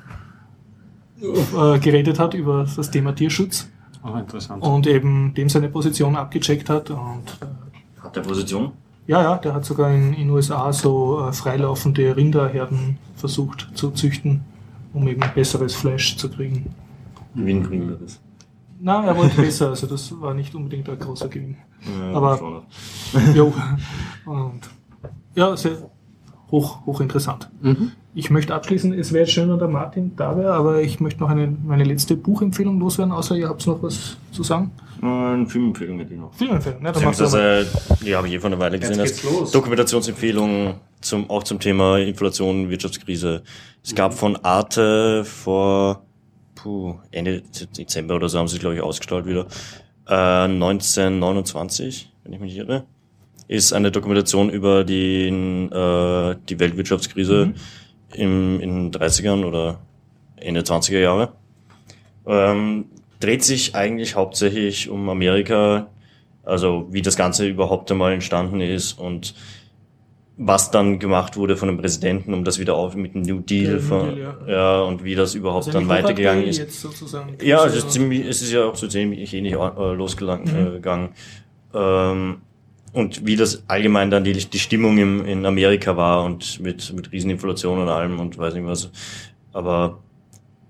[1.22, 3.68] äh, geredet hat über das Thema Tierschutz
[4.02, 4.62] Ah, interessant.
[4.62, 6.90] und eben dem seine Position abgecheckt hat.
[6.90, 6.98] Und
[7.40, 8.72] äh, Hat der Position?
[9.06, 14.42] ja, ja, der hat sogar in den USA so äh, freilaufende Rinderherden versucht zu züchten,
[14.94, 16.74] um eben besseres Fleisch zu kriegen.
[17.34, 17.98] Gewinn bringt er
[19.04, 21.56] er wollte besser, also das war nicht unbedingt ein großer Gewinn.
[21.98, 22.64] Ja, Aber-.
[23.34, 23.52] Jo.
[24.24, 24.60] Und
[25.34, 25.90] ja, sehr
[26.50, 27.50] hoch, hochinteressant.
[28.14, 31.30] Ich möchte abschließen, es wäre schön, wenn der Martin da wäre, aber ich möchte noch
[31.30, 34.70] eine, meine letzte Buchempfehlung loswerden, außer ihr habt noch was zu sagen.
[35.02, 36.32] Eine Filmempfehlung hätte ich noch.
[36.34, 36.92] Filmempfehlung, ne?
[36.92, 37.68] Dann machst du Beziehungsweise,
[38.04, 38.98] die habe ich eh vor einer Weile gesehen.
[38.98, 39.50] geht's als los.
[39.50, 43.42] Dokumentationsempfehlung zum, auch zum Thema Inflation, Wirtschaftskrise.
[43.82, 46.04] Es gab von Arte vor
[46.54, 47.42] puh, Ende
[47.76, 49.46] Dezember oder so haben sie es, glaube ich, ausgestrahlt wieder.
[50.08, 52.84] Äh, 1929, wenn ich mich nicht irre.
[53.46, 57.54] Ist eine Dokumentation über die, äh, die Weltwirtschaftskrise
[58.14, 59.80] im, in den 30ern oder
[60.36, 61.32] Ende 20er Jahre.
[62.26, 62.86] Ähm,
[63.20, 65.88] dreht sich eigentlich hauptsächlich um Amerika,
[66.42, 69.34] also wie das Ganze überhaupt einmal entstanden ist und
[70.36, 73.78] was dann gemacht wurde von dem Präsidenten, um das wieder auf mit dem New Deal,
[73.78, 74.82] von, Deal, ja.
[74.82, 76.58] und wie das überhaupt Also dann weitergegangen ist.
[77.40, 80.44] Ja, es ist, ziemlich, es ist ja auch so ziemlich ähnlich äh, losgegangen.
[80.44, 80.66] Mhm.
[80.66, 81.08] Äh, gegangen.
[81.72, 82.38] ähm,
[82.94, 87.10] und wie das allgemein dann die, die Stimmung im, in Amerika war und mit, mit
[87.10, 88.90] Rieseninflation und allem und weiß nicht was.
[89.52, 89.98] Aber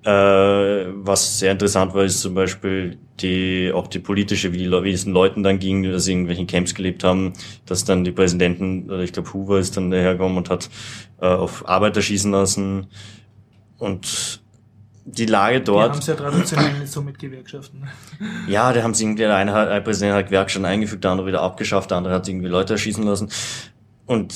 [0.05, 4.93] äh, was sehr interessant war, ist zum Beispiel die, auch die politische, wie, die, wie
[4.93, 7.35] es den Leuten dann ging, die das in irgendwelchen Camps gelebt haben,
[7.67, 10.71] dass dann die Präsidenten, oder ich glaube Hoover ist dann dahergekommen und hat
[11.21, 12.87] äh, auf Arbeiter schießen lassen
[13.79, 14.43] und
[15.07, 15.91] die Lage Die dort.
[15.93, 17.87] haben es ja traditionell nicht so mit Gewerkschaften.
[18.49, 21.27] Ja, der haben sie irgendwie, der eine hat, ein Präsident hat Gewerkschaften eingefügt, der andere
[21.27, 23.29] wieder abgeschafft, der andere hat irgendwie Leute erschießen lassen.
[24.07, 24.35] Und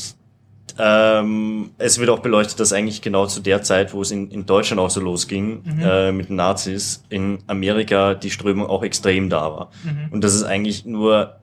[0.78, 4.47] ähm, es wird auch beleuchtet, dass eigentlich genau zu der Zeit, wo es in, in
[4.47, 9.51] Deutschland auch so losging, äh, mit den Nazis, in Amerika die Strömung auch extrem da
[9.51, 9.70] war.
[10.11, 11.36] Und dass es eigentlich nur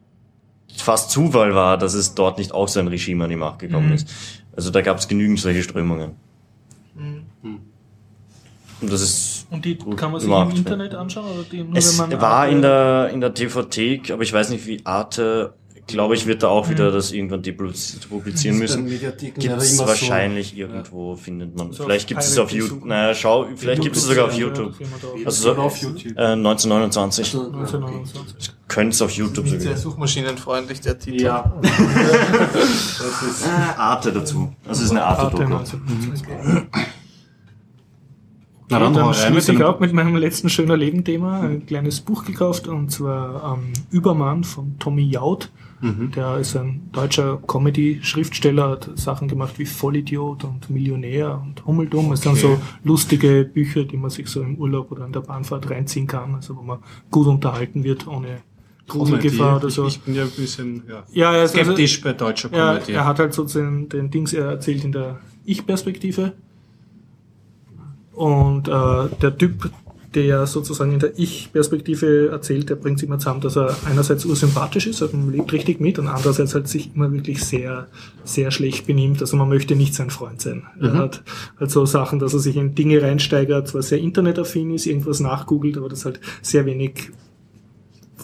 [0.77, 3.91] fast Zufall war, dass es dort nicht auch so ein Regime an die Macht gekommen
[3.93, 4.07] ist.
[4.55, 6.11] Also da gab es genügend solche Strömungen.
[8.81, 10.57] Und das ist Und die Gut kann man sich gemacht, im ja.
[10.59, 11.25] Internet anschauen?
[11.33, 14.33] Oder die, nur Es wenn man war Arte- in der, in der TV-Thek, aber ich
[14.33, 15.53] weiß nicht, wie Arte,
[15.87, 17.41] glaube ich, wird da auch wieder das irgendwann
[18.09, 18.87] publizieren müssen.
[18.87, 21.67] Gibt ja es immer so- wahrscheinlich irgendwo, findet man.
[21.67, 22.83] Also auf vielleicht gibt es auf YouTube.
[22.85, 24.73] Naja, schau, vielleicht gibt es es sogar auf Ja, YouTube.
[24.79, 25.25] das auch.
[25.25, 26.17] Also so, auf YouTube.
[26.17, 27.33] Äh, 1929.
[27.33, 28.51] 1929.
[28.67, 29.81] Könnte es auf YouTube Nicht sehr sogar.
[29.93, 31.21] suchmaschinenfreundlich, der Titel.
[31.21, 31.53] Ja.
[33.77, 34.53] Arte dazu.
[34.67, 35.53] Das ist eine Arte Arte-Doku.
[35.53, 36.67] 1929.
[38.69, 42.67] Na dann, Dann schließe ich auch mit meinem letzten schöner Leben-Thema ein kleines Buch gekauft
[42.67, 45.51] und zwar ähm, Übermann von Tommy Jaud.
[45.81, 46.11] Mhm.
[46.15, 52.11] Der ist ein deutscher Comedy-Schriftsteller, hat Sachen gemacht wie Vollidiot und Millionär und Hummeldumm.
[52.13, 55.69] Es sind so lustige Bücher, die man sich so im Urlaub oder in der Bahnfahrt
[55.69, 56.79] reinziehen kann, also wo man
[57.11, 58.37] gut unterhalten wird, ohne
[58.87, 59.85] Gruselgefahr oder so.
[59.87, 62.91] Ich, ich bin ja ein bisschen ja, Ja, also- skeptisch bei deutscher Ja, Comedy.
[62.93, 66.33] er hat halt sozusagen den Dings, er erzählt in der Ich-Perspektive.
[68.15, 69.69] Und äh, der Typ,
[70.13, 75.01] der sozusagen in der Ich-Perspektive erzählt, der bringt immer zusammen, dass er einerseits ursympathisch ist,
[75.01, 77.87] also man lebt richtig mit, und andererseits halt sich immer wirklich sehr,
[78.23, 79.19] sehr schlecht benimmt.
[79.19, 80.63] Also man möchte nicht sein Freund sein.
[80.79, 81.23] Er hat
[81.59, 85.77] halt so Sachen, dass er sich in Dinge reinsteigert, zwar sehr internetaffin ist, irgendwas nachgoogelt,
[85.77, 87.11] aber das halt sehr wenig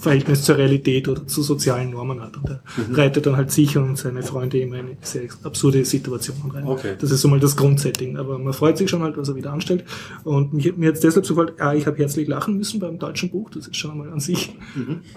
[0.02, 2.36] Verhältnis zur Realität oder zu sozialen Normen hat.
[2.36, 2.62] Und er
[2.92, 6.66] reitet dann halt sich und seine Freunde immer in eine sehr absurde Situation rein.
[6.66, 6.96] Okay.
[7.00, 8.18] Das ist so mal das Grundsetting.
[8.18, 9.84] Aber man freut sich schon halt, was er wieder anstellt.
[10.24, 13.30] Und mich, mir jetzt deshalb so gefallen, A, ich habe herzlich lachen müssen beim deutschen
[13.30, 14.56] Buch, das ist schon mal an sich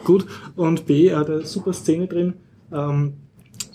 [0.04, 0.26] gut.
[0.54, 2.34] Und B, er hat eine super Szene drin.
[2.70, 3.14] Ähm,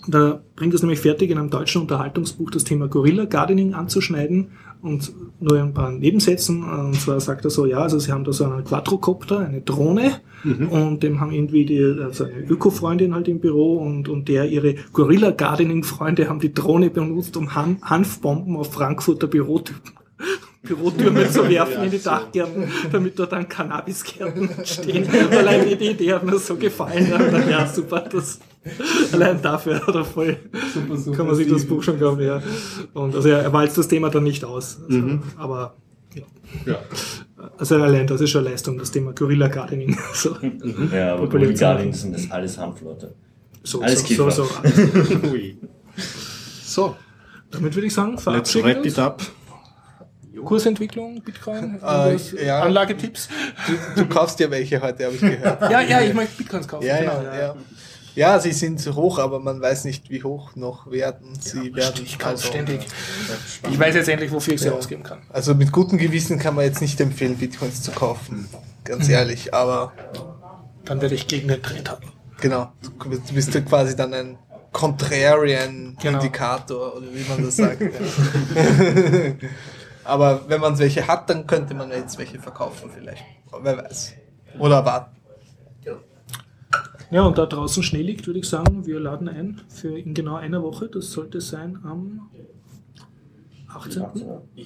[0.06, 4.48] da bringt es nämlich fertig, in einem deutschen Unterhaltungsbuch das Thema Gorilla Gardening anzuschneiden
[4.82, 6.62] und nur ein paar Nebensätzen.
[6.62, 10.20] Und zwar sagt er so, ja, also sie haben da so einen Quadrocopter, eine Drohne,
[10.42, 14.74] und dem haben irgendwie die, also eine Öko-Freundin halt im Büro und, und der ihre
[14.92, 19.92] Gorilla Gardening-Freunde haben die Drohne benutzt, um Han Hanfbomben auf Frankfurter Bürotypen
[20.62, 25.08] Bürotürme zu werfen in die Dachgärten, damit dort dann Cannabisgärten stehen.
[25.30, 27.08] Allein die, Idee hat mir so gefallen.
[27.10, 28.40] Ja, dann, ja super, das,
[29.12, 30.36] allein dafür hat er voll,
[31.16, 32.42] kann man sich das Buch schon glauben, ja.
[32.92, 34.78] Und also er, er walzt das Thema dann nicht aus.
[34.86, 35.76] Also, Aber
[36.14, 36.22] ja.
[36.66, 36.78] Ja.
[37.56, 39.96] Also allein das ist schon Leistung, das Thema Gorilla Gardening.
[40.14, 40.36] So,
[40.92, 41.54] Ja, aber machen.
[41.54, 43.14] Garding sind das alles Hanfleute.
[43.62, 44.48] so, Alles so, so, so.
[45.32, 45.56] Ui.
[46.62, 46.96] So,
[47.50, 49.22] Damit würde ich sagen, let's verabschieden wrap wir it up.
[50.44, 52.16] Kursentwicklung, Bitcoin, Äh,
[52.46, 52.62] ja.
[52.62, 53.28] Anlagetipps.
[53.66, 55.62] Du, du kaufst ja welche heute, habe ich gehört.
[55.70, 56.86] Ja, ja, ich möchte Bitcoins kaufen.
[56.86, 57.54] Ja, genau, ja,
[58.20, 58.34] ja.
[58.34, 62.02] Ja, sie sind hoch, aber man weiß nicht, wie hoch noch werden sie werden.
[62.04, 62.86] Ich kaufe Also, ständig.
[63.70, 64.74] Ich weiß jetzt endlich, wofür ich sie Ja.
[64.74, 65.20] ausgeben kann.
[65.30, 68.48] Also mit gutem Gewissen kann man jetzt nicht empfehlen, Bitcoins zu kaufen.
[68.84, 69.92] Ganz ehrlich, aber
[70.84, 72.06] Dann werde ich gegen den Trend haben.
[72.40, 74.38] genau, du bist- ja quasi dann ein
[74.72, 76.18] Contrarian Genau.
[76.18, 77.80] Indikator oder wie man das sagt.
[77.80, 77.88] ja.
[80.04, 83.24] aber wenn man welche hat, dann könnte man jetzt welche verkaufen vielleicht.
[83.62, 84.12] Wer weiß.
[84.58, 85.16] Oder warten.
[87.10, 90.36] Ja, und da draußen Schnee liegt, würde ich sagen, wir laden ein für in genau
[90.36, 90.88] einer Woche.
[90.88, 92.28] Das sollte sein am
[93.68, 94.04] 18.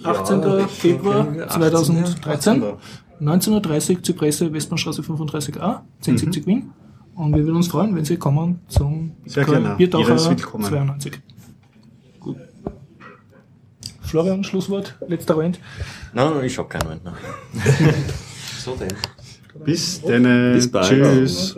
[0.03, 0.69] 18.
[0.69, 2.63] Februar 2013.
[3.21, 6.73] 19.30 Uhr Zypresse, Westbahnstraße 35a, 1070 Wien.
[7.15, 9.13] Und wir würden uns freuen, wenn Sie kommen zum.
[9.23, 10.65] Biertaucher Jeder ist willkommen.
[10.65, 11.21] 92.
[12.19, 12.37] Gut.
[14.01, 15.61] Florian, Schlusswort, letzter Rent.
[16.13, 17.15] Nein, ich hab keinen Moment mehr.
[18.59, 18.95] So denn.
[19.63, 20.23] Bis dann.
[20.55, 20.89] Bis bald.
[20.89, 21.55] Tschüss.